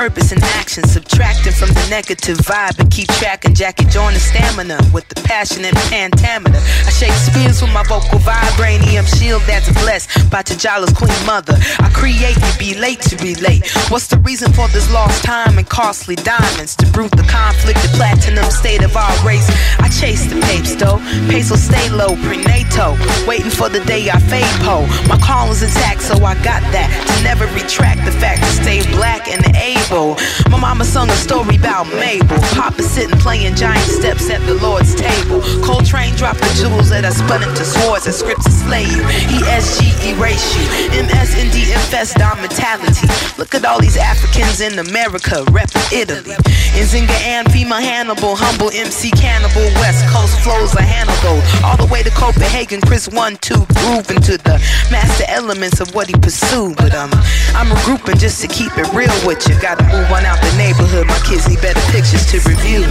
Purpose 0.00 0.32
and 0.32 0.42
action, 0.56 0.82
subtracting 0.88 1.52
from 1.52 1.68
the 1.68 1.86
negative 1.90 2.38
vibe 2.38 2.80
and 2.80 2.90
keep 2.90 3.06
tracking. 3.20 3.52
Jackie 3.52 3.84
join 3.84 4.14
the 4.14 4.18
stamina 4.18 4.80
with 4.94 5.06
the 5.08 5.20
passion 5.28 5.62
and 5.62 5.76
pentameter. 5.92 6.56
I 6.88 6.90
shake 6.90 7.12
spears 7.12 7.60
with 7.60 7.70
my 7.74 7.84
vocal 7.84 8.18
vibranium 8.20 9.04
shield 9.20 9.42
that's 9.42 9.68
blessed 9.84 10.08
by 10.30 10.40
T'Jalla's 10.40 10.94
queen 10.96 11.12
mother. 11.26 11.52
I 11.84 11.90
create 11.92 12.40
to 12.40 12.52
be 12.58 12.72
late 12.80 13.02
to 13.12 13.16
be 13.16 13.34
late. 13.44 13.68
What's 13.92 14.06
the 14.06 14.16
reason 14.24 14.50
for 14.54 14.68
this 14.68 14.90
lost 14.90 15.22
time 15.22 15.58
and 15.58 15.68
costly 15.68 16.16
diamonds 16.16 16.74
to 16.76 16.86
brute 16.96 17.12
the 17.12 17.28
conflict, 17.28 17.82
the 17.82 17.92
platinum 18.00 18.48
state 18.50 18.82
of 18.82 18.96
our 18.96 19.12
race? 19.20 19.52
I 19.84 19.88
chase 20.00 20.24
the 20.32 20.40
papes 20.48 20.76
though, 20.80 20.96
will 21.28 21.60
stay 21.60 21.90
low, 21.90 22.16
prenato, 22.24 22.96
waiting 23.28 23.50
for 23.50 23.68
the 23.68 23.84
day 23.84 24.08
I 24.08 24.18
fade 24.32 24.48
po. 24.64 24.86
My 25.12 25.20
calling's 25.20 25.60
intact, 25.60 26.00
so 26.00 26.14
I 26.24 26.32
got 26.40 26.64
that 26.72 26.88
to 26.88 27.14
never 27.22 27.44
retract 27.52 28.06
the 28.06 28.12
fact 28.12 28.40
to 28.40 28.50
stay 28.64 28.80
black 28.96 29.28
and 29.28 29.44
My 29.90 30.56
mama 30.56 30.84
sung 30.84 31.10
a 31.10 31.16
story 31.16 31.56
about 31.56 31.88
Mabel. 31.98 32.38
Papa 32.54 32.80
sitting 32.80 33.18
playing 33.18 33.56
giant 33.56 33.82
steps 33.90 34.30
at 34.30 34.38
the 34.46 34.54
Lord's 34.54 34.94
table. 34.94 35.42
Coltrane 35.66 36.14
dropped 36.14 36.38
the 36.38 36.54
jewels 36.62 36.90
that 36.90 37.04
I 37.04 37.10
spun 37.10 37.42
into 37.42 37.64
swords 37.64 38.06
and 38.06 38.14
scripts 38.14 38.44
to 38.44 38.52
slay 38.52 38.84
you. 38.86 39.02
ESG 39.34 40.14
erase 40.14 40.46
you. 40.54 40.62
MSND 40.94 41.74
infest 41.74 42.20
our 42.22 42.36
mentality. 42.36 43.08
Look 43.36 43.52
at 43.56 43.64
all 43.64 43.80
these 43.80 43.96
Africans 43.96 44.60
in 44.60 44.78
America, 44.78 45.42
repping 45.50 45.82
Italy. 45.90 46.38
Nzinga 46.78 47.10
and 47.26 47.48
Fema 47.48 47.82
Hannibal, 47.82 48.36
humble 48.38 48.70
MC 48.70 49.10
Cannibal, 49.10 49.66
West 49.82 50.06
Coast 50.14 50.38
flows 50.46 50.72
a 50.76 50.82
handle 50.82 51.42
All 51.66 51.76
the 51.76 51.90
way 51.90 52.04
to 52.04 52.10
Copenhagen, 52.10 52.80
Chris 52.80 53.08
1 53.08 53.36
2 53.38 53.66
grooving 53.74 54.22
to 54.22 54.38
the 54.38 54.62
master 54.90 55.24
elements 55.26 55.80
of 55.80 55.92
what 55.96 56.06
he 56.06 56.14
pursued. 56.14 56.76
But 56.76 56.94
um, 56.94 57.10
I'm 57.58 57.66
regrouping 57.74 58.20
just 58.20 58.40
to 58.42 58.48
keep 58.48 58.70
it 58.78 58.86
real 58.94 59.10
with 59.26 59.42
you. 59.48 59.60
Gotta 59.60 59.79
move 59.88 60.10
on 60.10 60.24
out 60.24 60.40
the 60.40 60.52
neighborhood. 60.56 61.06
My 61.06 61.18
kids 61.20 61.48
need 61.48 61.60
better 61.60 61.80
pictures 61.92 62.26
to 62.32 62.38
review. 62.48 62.84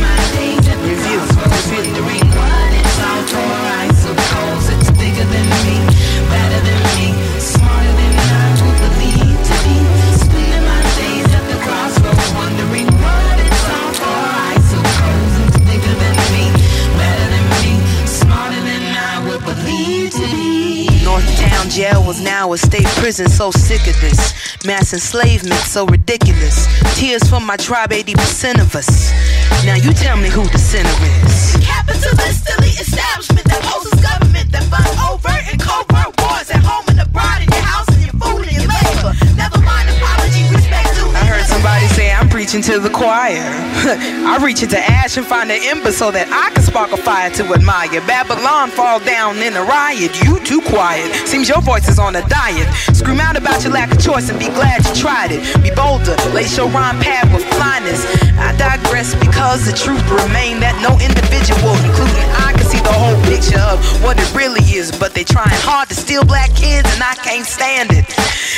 Review. 0.81 1.19
Wondering 1.49 2.28
jail 21.69 22.03
was 22.03 22.19
now 22.19 22.51
a 22.53 22.57
state 22.57 22.87
prison, 22.97 23.29
so 23.29 23.51
sick 23.51 23.81
of 23.87 23.99
this. 24.01 24.33
Mass 24.65 24.91
enslavement, 24.93 25.61
so 25.61 25.85
ridiculous. 25.85 26.67
Tears 26.97 27.23
from 27.29 27.45
my 27.45 27.55
tribe, 27.57 27.91
80% 27.91 28.59
of 28.59 28.75
us. 28.75 29.11
Now 29.65 29.75
you 29.75 29.93
tell 29.93 30.17
me 30.17 30.29
who 30.29 30.43
the 30.49 30.57
sinner 30.57 30.89
is. 30.89 31.55
Capitalist 31.61 32.49
elite 32.57 32.81
establishment 32.81 33.45
that 33.45 33.61
poses 33.63 34.01
government 34.01 34.51
that 34.51 34.63
fund 34.65 34.89
overt 35.05 35.45
and 35.51 35.61
covert 35.61 36.11
wars 36.19 36.49
at 36.49 36.63
home 36.63 36.85
and 36.89 36.99
abroad 36.99 37.41
in 37.41 37.49
your 37.49 37.61
house 37.61 37.87
and 37.89 38.01
your 38.01 38.17
food 38.17 38.47
and 38.47 38.57
your 38.57 38.67
labor. 38.67 39.13
Never 39.37 39.58
Preaching 42.29 42.61
to 42.61 42.79
the 42.79 42.89
choir. 42.89 43.41
I 44.29 44.39
reach 44.41 44.61
into 44.61 44.77
ash 44.77 45.17
and 45.17 45.25
find 45.25 45.51
an 45.51 45.59
ember 45.63 45.91
so 45.91 46.11
that 46.11 46.29
I 46.29 46.53
can 46.53 46.63
spark 46.63 46.91
a 46.91 46.97
fire 46.97 47.29
to 47.31 47.43
admire. 47.53 47.99
Babylon 48.05 48.69
fall 48.69 48.99
down 49.01 49.41
in 49.41 49.57
a 49.57 49.63
riot. 49.63 50.13
You 50.21 50.37
too 50.45 50.61
quiet. 50.61 51.09
Seems 51.27 51.49
your 51.49 51.61
voice 51.61 51.89
is 51.89 51.97
on 51.97 52.15
a 52.15 52.23
diet. 52.29 52.69
Scream 52.93 53.19
out 53.19 53.35
about 53.35 53.63
your 53.63 53.73
lack 53.73 53.91
of 53.91 53.99
choice 53.99 54.29
and 54.29 54.37
be 54.37 54.45
glad 54.53 54.85
you 54.85 54.93
tried 54.93 55.33
it. 55.33 55.41
Be 55.65 55.73
bolder, 55.73 56.15
lace 56.29 56.55
your 56.55 56.69
rhyme 56.69 57.01
pad 57.01 57.33
with 57.33 57.43
flyness. 57.57 58.05
I 58.37 58.55
digress 58.55 59.17
because 59.17 59.65
the 59.65 59.73
truth 59.73 60.05
remain 60.07 60.61
that 60.61 60.77
no 60.85 60.93
individual, 61.01 61.73
including 61.81 62.28
picture 63.29 63.61
of 63.69 63.77
what 64.01 64.17
it 64.17 64.25
really 64.33 64.65
is. 64.73 64.89
But 64.89 65.13
they 65.13 65.23
trying 65.23 65.61
hard 65.61 65.87
to 65.89 65.95
steal 65.95 66.25
black 66.25 66.49
kids 66.57 66.89
and 66.89 67.01
I 67.05 67.13
can't 67.21 67.45
stand 67.45 67.93
it. 67.93 68.09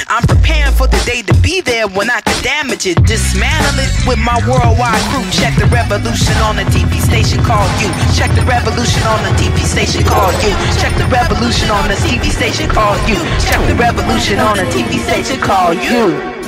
I'm 0.08 0.24
preparing 0.24 0.72
for 0.72 0.88
the 0.88 1.00
day 1.04 1.22
to 1.28 1.36
be 1.44 1.60
there 1.60 1.88
when 1.92 2.10
I 2.10 2.24
can 2.24 2.40
damage 2.42 2.88
it. 2.88 2.96
Dismantle 3.04 3.84
it 3.84 3.92
with 4.08 4.20
my 4.24 4.40
worldwide 4.48 5.04
crew. 5.12 5.28
Check 5.36 5.60
the 5.60 5.68
revolution 5.68 6.36
on 6.48 6.56
the 6.56 6.66
TV 6.72 7.04
station 7.04 7.44
called 7.44 7.70
you. 7.84 7.92
Check 8.16 8.32
the 8.32 8.48
revolution 8.48 9.04
on 9.04 9.20
the 9.28 9.34
TV 9.36 9.60
station 9.68 10.08
called 10.08 10.36
you. 10.40 10.56
Check 10.80 10.96
the 10.96 11.08
revolution 11.12 11.68
on 11.70 11.92
the 11.92 12.00
TV 12.00 12.32
station 12.32 12.72
called 12.72 13.02
you. 13.12 13.20
Check 13.44 13.60
the 13.68 13.76
revolution 13.76 14.40
on 14.40 14.56
the 14.56 14.68
TV 14.72 15.04
station 15.04 15.40
called 15.44 15.78
you. 15.84 16.41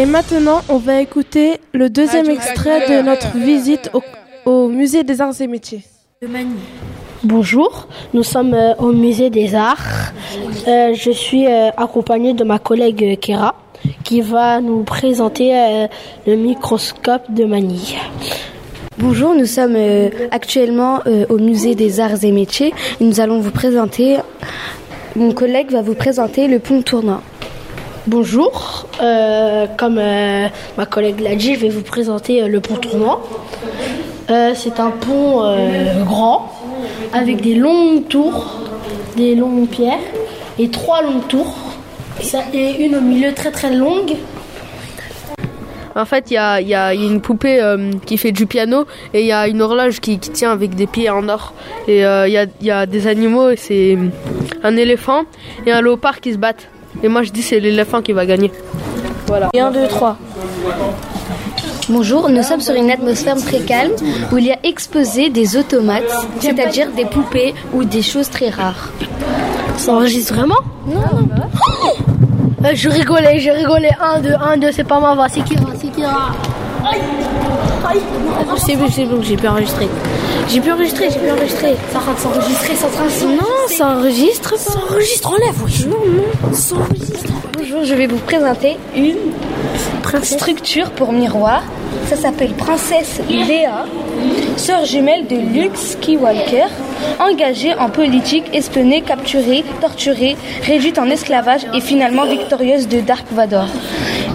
Et 0.00 0.06
maintenant, 0.06 0.62
on 0.70 0.78
va 0.78 1.02
écouter 1.02 1.60
le 1.74 1.90
deuxième 1.90 2.30
extrait 2.30 2.88
de 2.88 3.02
notre 3.02 3.36
visite 3.36 3.90
au, 3.92 4.02
au 4.50 4.68
musée 4.68 5.04
des 5.04 5.20
arts 5.20 5.38
et 5.38 5.46
métiers. 5.46 5.82
Bonjour, 7.22 7.86
nous 8.14 8.22
sommes 8.22 8.54
euh, 8.54 8.72
au 8.78 8.92
musée 8.94 9.28
des 9.28 9.54
arts. 9.54 10.14
Euh, 10.66 10.94
je 10.94 11.10
suis 11.10 11.46
euh, 11.46 11.68
accompagnée 11.76 12.32
de 12.32 12.44
ma 12.44 12.58
collègue 12.58 13.18
Kera 13.20 13.56
qui 14.02 14.22
va 14.22 14.62
nous 14.62 14.84
présenter 14.84 15.54
euh, 15.54 15.86
le 16.26 16.36
microscope 16.36 17.30
de 17.34 17.44
Manille. 17.44 17.98
Bonjour, 18.96 19.34
nous 19.34 19.44
sommes 19.44 19.76
euh, 19.76 20.08
actuellement 20.30 21.00
au 21.28 21.36
musée 21.36 21.74
des 21.74 22.00
arts 22.00 22.24
et 22.24 22.32
métiers 22.32 22.72
et 23.02 23.04
nous 23.04 23.20
allons 23.20 23.40
vous 23.40 23.50
présenter, 23.50 24.16
mon 25.14 25.32
collègue 25.32 25.70
va 25.70 25.82
vous 25.82 25.94
présenter 25.94 26.48
le 26.48 26.58
pont 26.58 26.80
tournant. 26.80 27.20
Bonjour, 28.06 28.86
euh, 29.02 29.66
comme 29.76 29.98
euh, 29.98 30.48
ma 30.78 30.86
collègue 30.86 31.20
l'a 31.20 31.34
dit, 31.34 31.54
je 31.54 31.60
vais 31.60 31.68
vous 31.68 31.82
présenter 31.82 32.42
euh, 32.42 32.48
le 32.48 32.60
pont 32.60 32.76
tournant. 32.76 33.20
C'est 34.54 34.78
un 34.78 34.90
pont 34.90 35.42
grand 36.04 36.52
avec 37.12 37.40
des 37.40 37.56
longues 37.56 38.06
tours, 38.06 38.60
des 39.16 39.34
longues 39.34 39.68
pierres 39.68 39.98
et 40.56 40.70
trois 40.70 41.02
longues 41.02 41.26
tours. 41.26 41.56
Et 42.54 42.84
une 42.84 42.94
au 42.94 43.00
milieu 43.00 43.34
très 43.34 43.50
très 43.50 43.74
longue. 43.74 44.14
En 45.96 46.04
fait, 46.04 46.30
il 46.30 46.34
y 46.34 46.74
a, 46.74 46.94
une 46.94 47.20
poupée 47.20 47.60
qui 48.06 48.18
fait 48.18 48.30
du 48.30 48.46
piano 48.46 48.86
et 49.12 49.22
il 49.22 49.26
y 49.26 49.32
a 49.32 49.48
une 49.48 49.60
horloge 49.60 49.98
qui, 49.98 50.20
tient 50.20 50.52
avec 50.52 50.76
des 50.76 50.86
pieds 50.86 51.10
en 51.10 51.28
or. 51.28 51.52
Et 51.88 52.02
il 52.02 52.32
y, 52.32 52.38
a, 52.38 52.46
y 52.60 52.70
a 52.70 52.86
des 52.86 53.08
animaux, 53.08 53.56
c'est 53.56 53.98
un 54.62 54.76
éléphant 54.76 55.24
et 55.66 55.72
un 55.72 55.82
léopard 55.82 56.20
qui 56.20 56.32
se 56.32 56.38
battent. 56.38 56.68
Et 57.02 57.08
moi, 57.08 57.22
je 57.22 57.30
dis 57.30 57.42
c'est 57.42 57.60
l'éléphant 57.60 58.02
qui 58.02 58.12
va 58.12 58.26
gagner. 58.26 58.50
Voilà. 59.26 59.48
Et 59.52 59.60
un, 59.60 59.70
deux, 59.70 59.86
trois. 59.88 60.16
Bonjour, 61.88 62.28
nous 62.28 62.42
sommes 62.42 62.60
sur 62.60 62.74
une 62.74 62.90
atmosphère 62.90 63.36
très 63.36 63.60
calme 63.60 63.92
où 64.32 64.38
il 64.38 64.46
y 64.46 64.52
a 64.52 64.58
exposé 64.64 65.28
des 65.28 65.56
automates, 65.56 66.04
c'est-à-dire 66.40 66.90
des 66.92 67.04
poupées 67.04 67.54
ou 67.72 67.84
des 67.84 68.02
choses 68.02 68.30
très 68.30 68.48
rares. 68.50 68.90
Ça 69.76 69.92
enregistre 69.92 70.34
vraiment? 70.34 70.60
Non. 70.86 71.00
Euh, 72.62 72.72
je 72.74 72.90
rigolais, 72.90 73.38
je 73.38 73.48
rigolais. 73.48 73.88
1, 73.98 74.20
2, 74.20 74.34
1, 74.34 74.56
2, 74.58 74.68
c'est 74.72 74.84
pas 74.84 75.00
moi, 75.00 75.14
va, 75.14 75.30
c'est 75.30 75.40
Kira, 75.40 75.64
c'est 75.80 75.86
Kira. 75.88 76.32
Aïe 76.84 77.00
Aïe 77.88 77.98
C'est 78.58 78.76
bon, 78.76 78.86
c'est 78.90 79.06
bon, 79.06 79.22
j'ai 79.22 79.34
pu 79.38 79.48
enregistrer. 79.48 79.88
J'ai 80.52 80.60
pu 80.60 80.72
enregistrer, 80.72 81.08
j'ai 81.10 81.20
pu 81.20 81.30
enregistrer. 81.30 81.76
Ça 81.92 82.00
rate 82.00 82.18
s'enregistrer, 82.18 82.74
ça 82.74 82.88
trace. 82.88 83.22
Non, 83.22 83.68
ça 83.68 83.90
enregistre 83.90 84.58
Ça 84.58 84.80
enregistre, 84.80 85.30
enlève, 85.32 85.54
oui. 85.64 85.86
Non, 85.86 86.04
non, 86.04 86.52
ça 86.52 86.74
enregistre. 86.74 87.32
Bonjour, 87.56 87.84
je 87.84 87.94
vais 87.94 88.08
vous 88.08 88.18
présenter 88.18 88.76
une 88.96 89.16
structure 90.24 90.90
pour 90.90 91.12
miroir. 91.12 91.62
Ça 92.08 92.16
s'appelle 92.16 92.52
Princesse 92.54 93.20
Léa, 93.28 93.86
sœur 94.56 94.84
jumelle 94.84 95.28
de 95.28 95.36
Luke 95.36 95.76
Skywalker, 95.76 96.66
engagée 97.20 97.74
en 97.74 97.88
politique, 97.88 98.44
espionnée, 98.52 99.02
capturée, 99.02 99.64
torturée, 99.80 100.36
réduite 100.62 100.98
en 100.98 101.06
esclavage 101.06 101.64
et 101.74 101.80
finalement 101.80 102.24
victorieuse 102.24 102.88
de 102.88 103.00
Dark 103.00 103.26
Vador. 103.30 103.68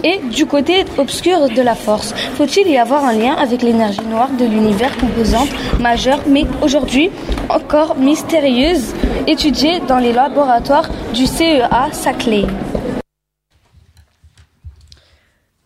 Et 0.08 0.20
du 0.20 0.46
côté 0.46 0.86
obscur 1.00 1.50
de 1.50 1.62
la 1.64 1.74
force, 1.74 2.14
faut-il 2.38 2.70
y 2.70 2.78
avoir 2.78 3.04
un 3.06 3.14
lien 3.14 3.34
avec 3.34 3.64
l'énergie 3.64 4.06
noire 4.06 4.30
de 4.30 4.46
l'univers 4.46 4.96
composante 4.98 5.50
majeure, 5.80 6.20
mais 6.28 6.46
aujourd'hui 6.62 7.10
encore 7.50 7.96
mystérieuse, 7.98 8.94
étudiée 9.26 9.80
dans 9.80 9.98
les 9.98 10.14
laboratoires 10.14 10.92
du 11.16 11.26
CEA 11.26 11.92
Saclay? 11.92 12.46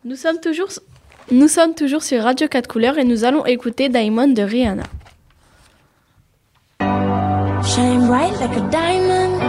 Nous 0.06 0.16
sommes 0.16 0.40
toujours, 0.40 0.70
nous 1.32 1.50
sommes 1.50 1.76
toujours 1.76 2.02
sur 2.02 2.24
Radio 2.24 2.48
4 2.48 2.66
couleurs 2.66 2.98
et 2.98 3.04
nous 3.04 3.26
allons 3.26 3.46
écouter 3.46 3.90
Diamond 3.90 4.30
de 4.30 4.42
Rihanna. 4.42 4.84
Shine 7.66 8.08
bright 8.08 8.40
like 8.40 8.56
a 8.56 8.62
diamond. 8.72 9.49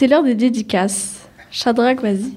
C'est 0.00 0.06
l'heure 0.06 0.22
des 0.22 0.34
dédicaces. 0.34 1.28
Shadrach, 1.50 2.00
vas-y. 2.00 2.32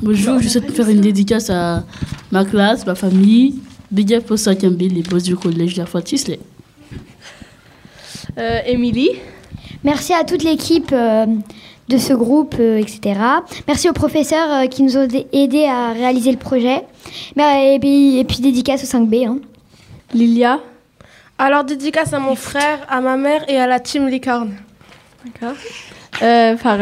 Bonjour, 0.00 0.38
je 0.38 0.46
souhaite 0.46 0.70
faire 0.70 0.88
une 0.88 1.00
dédicace 1.00 1.50
à 1.50 1.82
ma 2.30 2.44
classe, 2.44 2.86
ma 2.86 2.94
famille, 2.94 3.56
Big 3.90 4.14
Up 4.14 4.30
au 4.30 4.36
5e 4.36 4.76
B, 4.76 4.82
les 4.82 5.02
boss 5.02 5.24
du 5.24 5.34
collège 5.34 5.74
de 5.74 5.80
la 5.80 5.86
foi 5.86 6.00
de 6.00 6.06
Sisley. 6.06 6.38
Euh, 8.38 8.60
Émilie 8.66 9.10
Merci 9.82 10.12
à 10.14 10.22
toute 10.22 10.44
l'équipe 10.44 10.92
euh, 10.92 11.26
de 11.88 11.98
ce 11.98 12.12
groupe, 12.12 12.54
euh, 12.60 12.78
etc. 12.78 13.18
Merci 13.66 13.90
aux 13.90 13.92
professeurs 13.92 14.52
euh, 14.62 14.66
qui 14.68 14.84
nous 14.84 14.96
ont 14.96 15.08
dé- 15.08 15.26
aidés 15.32 15.64
à 15.66 15.92
réaliser 15.92 16.30
le 16.30 16.38
projet. 16.38 16.82
Mais, 17.34 17.74
et, 17.74 17.80
puis, 17.80 18.16
et 18.18 18.24
puis 18.24 18.38
dédicace 18.38 18.84
au 18.84 18.86
5B. 18.86 19.26
Hein. 19.26 19.40
Lilia 20.14 20.60
Alors, 21.36 21.64
dédicace 21.64 22.12
à 22.12 22.20
mon 22.20 22.36
frère, 22.36 22.78
à 22.88 23.00
ma 23.00 23.16
mère 23.16 23.42
et 23.50 23.56
à 23.58 23.66
la 23.66 23.80
team 23.80 24.06
Licorne. 24.06 24.52
D'accord. 25.24 25.56
Euh, 26.22 26.56
Fares 26.56 26.80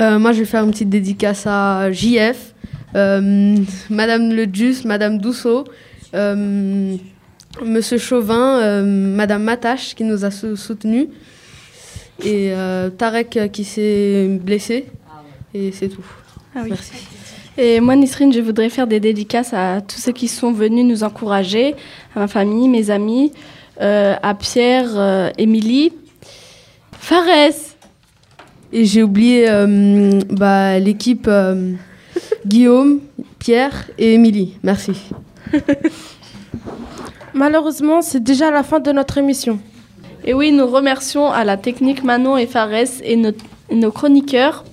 Euh, 0.00 0.18
moi, 0.18 0.32
je 0.32 0.40
vais 0.40 0.44
faire 0.46 0.64
une 0.64 0.70
petite 0.70 0.88
dédicace 0.88 1.46
à 1.46 1.92
JF, 1.92 2.54
euh, 2.96 3.56
Madame 3.90 4.32
Le 4.32 4.46
Jus, 4.52 4.84
Madame 4.84 5.18
Dousseau, 5.18 5.64
euh, 6.14 6.96
Monsieur 7.62 7.98
Chauvin, 7.98 8.82
Madame 8.82 9.42
Matache 9.42 9.94
qui 9.94 10.04
nous 10.04 10.24
a 10.24 10.30
sou- 10.30 10.56
soutenus 10.56 11.08
et 12.24 12.52
Tarek 12.96 13.50
qui 13.52 13.64
s'est 13.64 14.38
blessé. 14.42 14.86
Et 15.54 15.70
c'est 15.72 15.88
tout. 15.88 16.04
Ah 16.56 16.60
oui. 16.64 16.70
Merci. 16.70 16.92
Et 17.58 17.80
moi, 17.80 17.94
Nisrine, 17.94 18.32
je 18.32 18.40
voudrais 18.40 18.70
faire 18.70 18.86
des 18.86 19.00
dédicaces 19.00 19.52
à 19.52 19.82
tous 19.82 19.98
ceux 20.00 20.12
qui 20.12 20.26
sont 20.28 20.52
venus 20.52 20.86
nous 20.86 21.04
encourager, 21.04 21.74
à 22.16 22.20
ma 22.20 22.28
famille, 22.28 22.68
mes 22.70 22.88
amis, 22.90 23.30
à 23.78 24.34
Pierre, 24.40 25.30
Émilie, 25.36 25.92
Fares. 26.98 27.52
Et 28.72 28.86
j'ai 28.86 29.02
oublié 29.02 29.50
euh, 29.50 30.20
bah, 30.30 30.78
l'équipe 30.78 31.26
euh, 31.28 31.72
Guillaume, 32.46 33.00
Pierre 33.38 33.90
et 33.98 34.14
Émilie. 34.14 34.54
Merci. 34.62 34.92
Malheureusement, 37.34 38.00
c'est 38.02 38.22
déjà 38.22 38.50
la 38.50 38.62
fin 38.62 38.80
de 38.80 38.90
notre 38.92 39.18
émission. 39.18 39.58
Et 40.24 40.34
oui, 40.34 40.52
nous 40.52 40.66
remercions 40.66 41.30
à 41.30 41.44
la 41.44 41.56
technique 41.56 42.04
Manon 42.04 42.36
et 42.36 42.46
Fares 42.46 43.02
et 43.02 43.16
nos, 43.16 43.90
chroniqueurs 43.90 44.64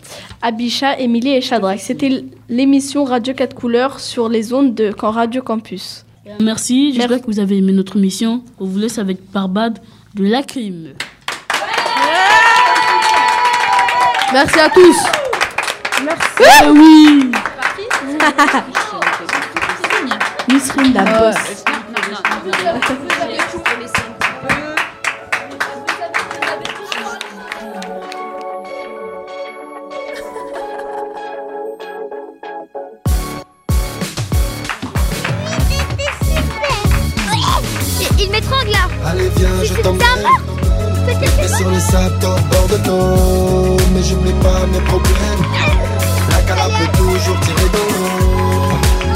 Abisha, 0.41 0.97
Émilie 0.99 1.31
et 1.31 1.41
Shadrach. 1.41 1.79
C'était 1.79 2.23
l'émission 2.47 3.03
Radio 3.03 3.33
4 3.33 3.55
couleurs 3.55 3.99
sur 3.99 4.29
les 4.29 4.53
ondes 4.53 4.75
de 4.75 4.91
Camp 4.91 5.11
Radio 5.11 5.41
Campus. 5.41 6.05
Merci, 6.39 6.93
j'espère 6.93 7.21
que 7.21 7.25
vous 7.25 7.39
avez 7.39 7.57
aimé 7.57 7.73
notre 7.73 7.97
mission. 7.97 8.43
On 8.59 8.65
vous 8.65 8.77
laisse 8.77 8.99
avec 8.99 9.17
Barbade 9.31 9.79
de 10.15 10.23
la 10.23 10.43
Merci 14.31 14.59
à 14.59 14.69
tous. 14.69 14.97
Merci. 16.03 16.71
oui. 16.71 17.31
Nisrine, 20.47 20.93
la 20.93 21.03
bosse. 21.03 21.63
Il 38.21 38.29
m'étrangle 38.31 38.71
là 38.71 38.87
Allez 39.07 39.29
viens, 39.37 39.63
je 39.63 39.73
t'emmène 39.81 40.68
Les 41.41 41.47
sur 41.47 41.69
le 41.69 41.79
sable, 41.79 42.15
au 42.23 42.53
bord 42.53 42.67
de 42.67 42.87
l'eau 42.87 43.77
Mais 43.93 44.03
j'oublie 44.03 44.33
pas 44.33 44.65
mes 44.71 44.79
problèmes. 44.81 45.43
La 46.31 46.41
cala 46.43 46.65
peut 46.65 46.97
toujours 46.97 47.39
tirer 47.41 47.69
dans 47.73 47.89
l'eau 47.95 48.29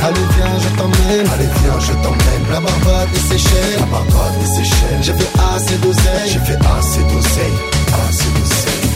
Allez 0.05 0.27
viens, 0.35 0.59
je 0.59 0.77
t'emmène. 0.77 1.27
Allez 1.33 1.49
viens, 1.61 1.79
je 1.79 1.93
t'emmène. 2.03 2.43
La 2.51 2.59
Barbade 2.59 3.09
et 3.15 3.19
Seychelles 3.19 3.79
La 3.79 3.85
Barbade 3.85 4.35
et 4.43 4.45
Seychelles 4.45 5.01
J'ai 5.01 5.13
fait 5.13 5.31
assez 5.55 5.77
d'oseille. 5.77 6.27
J'ai 6.27 6.39
fait 6.39 6.59
assez 6.77 7.03
d'oseille. 7.03 7.57
Assez 8.09 8.29
d'oseille. 8.35 8.89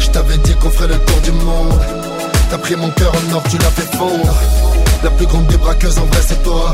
Je 0.00 0.06
t'avais 0.08 0.38
dit 0.38 0.54
qu'on 0.54 0.70
ferait 0.70 0.88
le 0.88 0.98
tour 0.98 1.20
du 1.22 1.32
monde. 1.32 1.80
T'as 2.50 2.58
pris 2.58 2.76
mon 2.76 2.88
cœur 2.90 3.12
en 3.12 3.34
or, 3.34 3.42
tu 3.50 3.58
l'as 3.58 3.70
fait 3.70 3.96
fondre 3.96 4.34
La 5.04 5.10
plus 5.10 5.26
grande 5.26 5.46
des 5.48 5.58
braqueuses 5.58 5.98
en 5.98 6.06
vrai 6.06 6.20
c'est 6.26 6.42
toi 6.42 6.72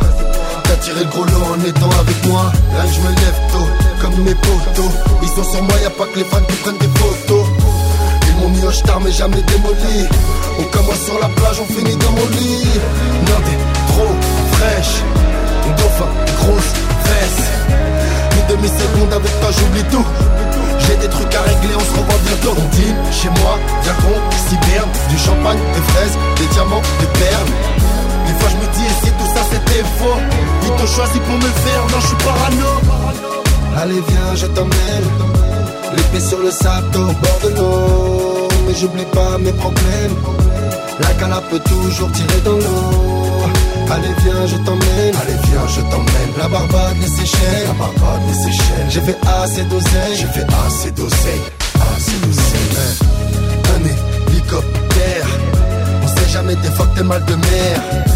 T'as 0.64 0.76
tiré 0.76 1.00
le 1.00 1.10
gros 1.10 1.24
lot 1.24 1.44
en 1.54 1.60
étant 1.64 1.90
avec 2.00 2.26
moi. 2.26 2.52
Là 2.76 2.84
je 2.92 3.00
me 3.00 3.08
lève 3.08 3.40
tôt, 3.52 3.68
comme 4.00 4.24
mes 4.24 4.34
potos. 4.34 4.92
Ils 5.22 5.28
sont 5.28 5.50
sur 5.50 5.62
moi, 5.62 5.74
y 5.82 5.86
a 5.86 5.90
pas 5.90 6.06
que 6.06 6.18
les 6.18 6.24
fans 6.24 6.44
qui 6.48 6.56
prennent 6.56 6.78
des 6.78 6.92
photos. 6.98 7.46
Ils 8.28 8.36
m'ont 8.40 8.48
mis 8.50 8.64
au 8.64 8.72
star 8.72 9.00
mais 9.00 9.12
jamais 9.12 9.42
démoli. 9.42 10.08
On 10.58 10.64
commence 10.64 11.00
sur 11.04 11.18
la 11.20 11.28
plage, 11.28 11.60
on 11.60 11.66
finit 11.72 11.96
dans 11.96 12.12
mon 12.12 12.26
lit. 12.28 12.80
Non 13.26 13.40
trop 13.88 14.14
fraîche. 14.52 15.02
Dauphin, 15.78 16.10
grosse 16.38 16.72
fesse 17.04 17.42
Une 18.36 18.56
demi-seconde 18.56 19.12
avec 19.12 19.40
toi 19.40 19.50
j'oublie 19.58 19.84
tout. 19.90 20.04
J'ai 20.86 20.96
des 20.96 21.08
trucs 21.08 21.34
à 21.34 21.40
régler, 21.40 21.74
on 21.74 21.80
se 21.80 21.98
revoit 21.98 22.20
bientôt. 22.26 22.54
On 22.58 23.12
chez 23.12 23.28
moi, 23.40 23.58
viens 23.82 23.94
qu'on 23.94 24.48
s'hiberne 24.48 24.90
Du 25.08 25.18
champagne, 25.18 25.58
des 25.74 25.92
fraises, 25.92 26.18
des 26.38 26.46
diamants, 26.54 26.82
des 27.00 27.06
perles 27.18 27.73
fois 28.44 28.50
je 28.50 28.56
me 28.56 28.72
dis, 28.72 28.84
et 28.84 29.06
si 29.06 29.10
tout 29.12 29.30
ça 29.34 29.42
c'était 29.50 29.84
faux. 29.98 30.18
Ils 30.62 30.68
t'ont 30.76 30.86
choisi 30.86 31.18
pour 31.20 31.36
me 31.36 31.50
faire, 31.64 31.82
non 31.90 32.00
je 32.00 32.06
suis 32.06 32.16
parano. 32.16 32.70
Allez 33.76 34.02
viens, 34.08 34.34
je 34.34 34.46
t'emmène. 34.46 35.08
L'épée 35.96 36.20
sur 36.20 36.38
le 36.38 36.50
sable, 36.50 36.96
au 36.96 37.12
bord 37.22 37.40
de 37.44 37.48
l'eau. 37.56 38.48
Mais 38.66 38.74
j'oublie 38.74 39.06
pas 39.12 39.38
mes 39.38 39.52
problèmes. 39.52 40.16
La 41.00 41.08
cala 41.18 41.40
peut 41.50 41.60
toujours 41.60 42.10
tirer 42.12 42.40
dans 42.44 42.56
l'eau. 42.56 43.50
Allez 43.90 44.14
viens, 44.24 44.46
je 44.46 44.56
t'emmène. 44.56 45.14
Allez 45.22 45.38
viens, 45.46 45.66
je 45.68 45.80
t'emmène. 45.90 46.30
La 46.38 46.48
Barbade, 46.48 46.96
les 47.00 47.08
Seychelles. 47.08 47.66
La 47.66 47.74
Barbade, 47.74 48.22
les 48.28 48.34
Seychelles. 48.42 48.88
J'ai 48.88 49.00
fait 49.00 49.18
assez 49.42 49.64
d'oseille 49.64 50.16
J'ai 50.16 50.26
fait 50.26 50.46
assez 50.66 50.90
d'oseille 50.92 51.44
Assez 51.74 52.16
d'oseille 52.22 52.96
Un 53.74 54.32
hélicoptère. 54.32 55.28
On 56.02 56.08
sait 56.08 56.30
jamais 56.32 56.54
des 56.56 56.70
fois 56.70 56.86
que 56.86 56.98
t'es 56.98 57.04
mal 57.04 57.24
de 57.24 57.34
mer 57.34 58.13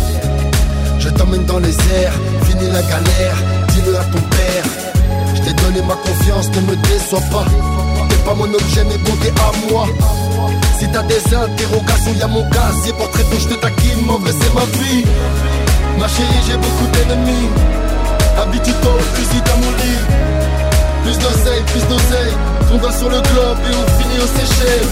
Je 0.99 1.09
t'emmène 1.11 1.45
dans 1.45 1.59
les 1.59 1.75
airs 1.75 2.15
Fini 2.45 2.67
la 2.71 2.83
galère 2.83 3.37
Dis-le 3.69 3.97
à 3.97 4.05
ton 4.05 4.21
père 4.21 4.65
Je 5.35 5.41
t'ai 5.43 5.55
donné 5.63 5.81
ma 5.87 5.95
confiance 5.95 6.49
Ne 6.51 6.61
me 6.63 6.77
déçois 6.77 7.23
pas 7.31 7.45
T'es 8.09 8.17
pas 8.25 8.35
mon 8.35 8.53
objet 8.53 8.85
mais 8.89 8.99
bon 8.99 9.17
t'es 9.21 9.33
à 9.41 9.73
moi 9.73 9.87
si 10.79 10.87
t'as 10.93 11.03
des 11.03 11.35
interrogations, 11.35 12.15
y'a 12.21 12.29
mon 12.29 12.49
casier 12.51 12.93
pour 12.93 13.11
traiter, 13.11 13.37
je 13.41 13.49
te 13.49 13.55
taquine, 13.55 14.07
vrai 14.07 14.31
c'est 14.31 14.55
ma 14.55 14.65
vie. 14.79 15.05
Ma 15.99 16.07
chérie, 16.07 16.41
j'ai 16.47 16.57
beaucoup 16.57 16.87
d'ennemis. 16.93 17.49
Habitue-toi 18.41 18.93
au 18.95 19.17
fusil 19.17 19.43
dans 19.43 19.57
mon 19.57 19.73
lit. 19.73 19.99
Plus 21.03 21.19
d'oseille, 21.19 21.63
plus 21.67 21.83
d'oseille. 21.89 22.35
On 22.73 22.79
va 22.79 22.93
sur 22.93 23.09
le 23.11 23.21
globe 23.21 23.59
et 23.67 23.75
on 23.75 24.01
finit 24.01 24.21
aux 24.23 24.39
Seychelles. 24.39 24.89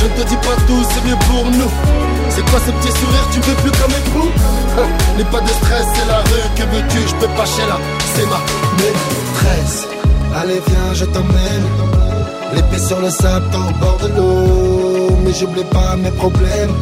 Je 0.00 0.04
ne 0.04 0.22
te 0.22 0.28
dis 0.30 0.36
pas 0.36 0.56
tout, 0.66 0.82
c'est 0.88 1.04
mieux 1.06 1.18
pour 1.28 1.44
nous. 1.44 2.15
C'est 2.30 2.44
quoi 2.50 2.60
ce 2.66 2.70
petit 2.72 2.92
sourire, 2.98 3.26
tu 3.32 3.40
veux 3.40 3.56
plus 3.56 3.70
comme 3.80 3.92
époux 3.92 4.30
N'aie 5.16 5.24
pas 5.24 5.40
de 5.40 5.48
stress, 5.48 5.86
c'est 5.94 6.08
la 6.08 6.18
rue, 6.18 6.48
que 6.56 6.62
veux-tu, 6.62 7.08
je 7.08 7.14
peux 7.14 7.32
pas 7.34 7.46
chez 7.46 7.66
là. 7.66 7.78
C'est 8.14 8.26
ma 8.26 8.40
maîtresse. 8.78 9.86
Allez, 10.34 10.60
viens, 10.66 10.94
je 10.94 11.04
t'emmène. 11.06 11.66
L'épée 12.54 12.78
sur 12.78 13.00
le 13.00 13.10
sable, 13.10 13.46
au 13.54 13.72
bord 13.80 13.98
de 14.02 14.08
l'eau. 14.16 15.16
Mais 15.24 15.32
j'oublie 15.32 15.64
pas 15.64 15.96
mes 15.96 16.10
problèmes. 16.10 16.74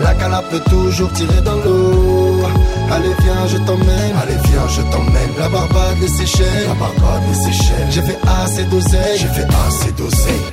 La 0.00 0.14
cala 0.14 0.42
peut 0.50 0.60
toujours 0.70 1.12
tirer 1.12 1.40
dans 1.42 1.56
l'eau. 1.56 2.42
Allez, 2.90 3.14
viens, 3.22 3.46
je 3.48 3.58
t'emmène. 3.58 4.14
Allez, 4.22 4.38
viens, 4.48 4.68
je 4.68 4.82
t'emmène. 4.92 5.30
La 5.38 5.48
Barbade, 5.48 5.96
les 6.00 6.08
Seychelles, 6.08 6.68
la 6.68 6.74
Barbade, 6.74 7.22
les 7.28 7.34
Seychelles. 7.34 7.88
J'ai 7.90 8.02
fait 8.02 8.18
assez 8.42 8.64
d'oseille, 8.64 9.18
j'ai 9.18 9.28
fait 9.28 9.48
assez 9.66 9.92
d'oseille, 9.92 10.44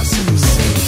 assez 0.00 0.16
d'oseille. 0.30 0.81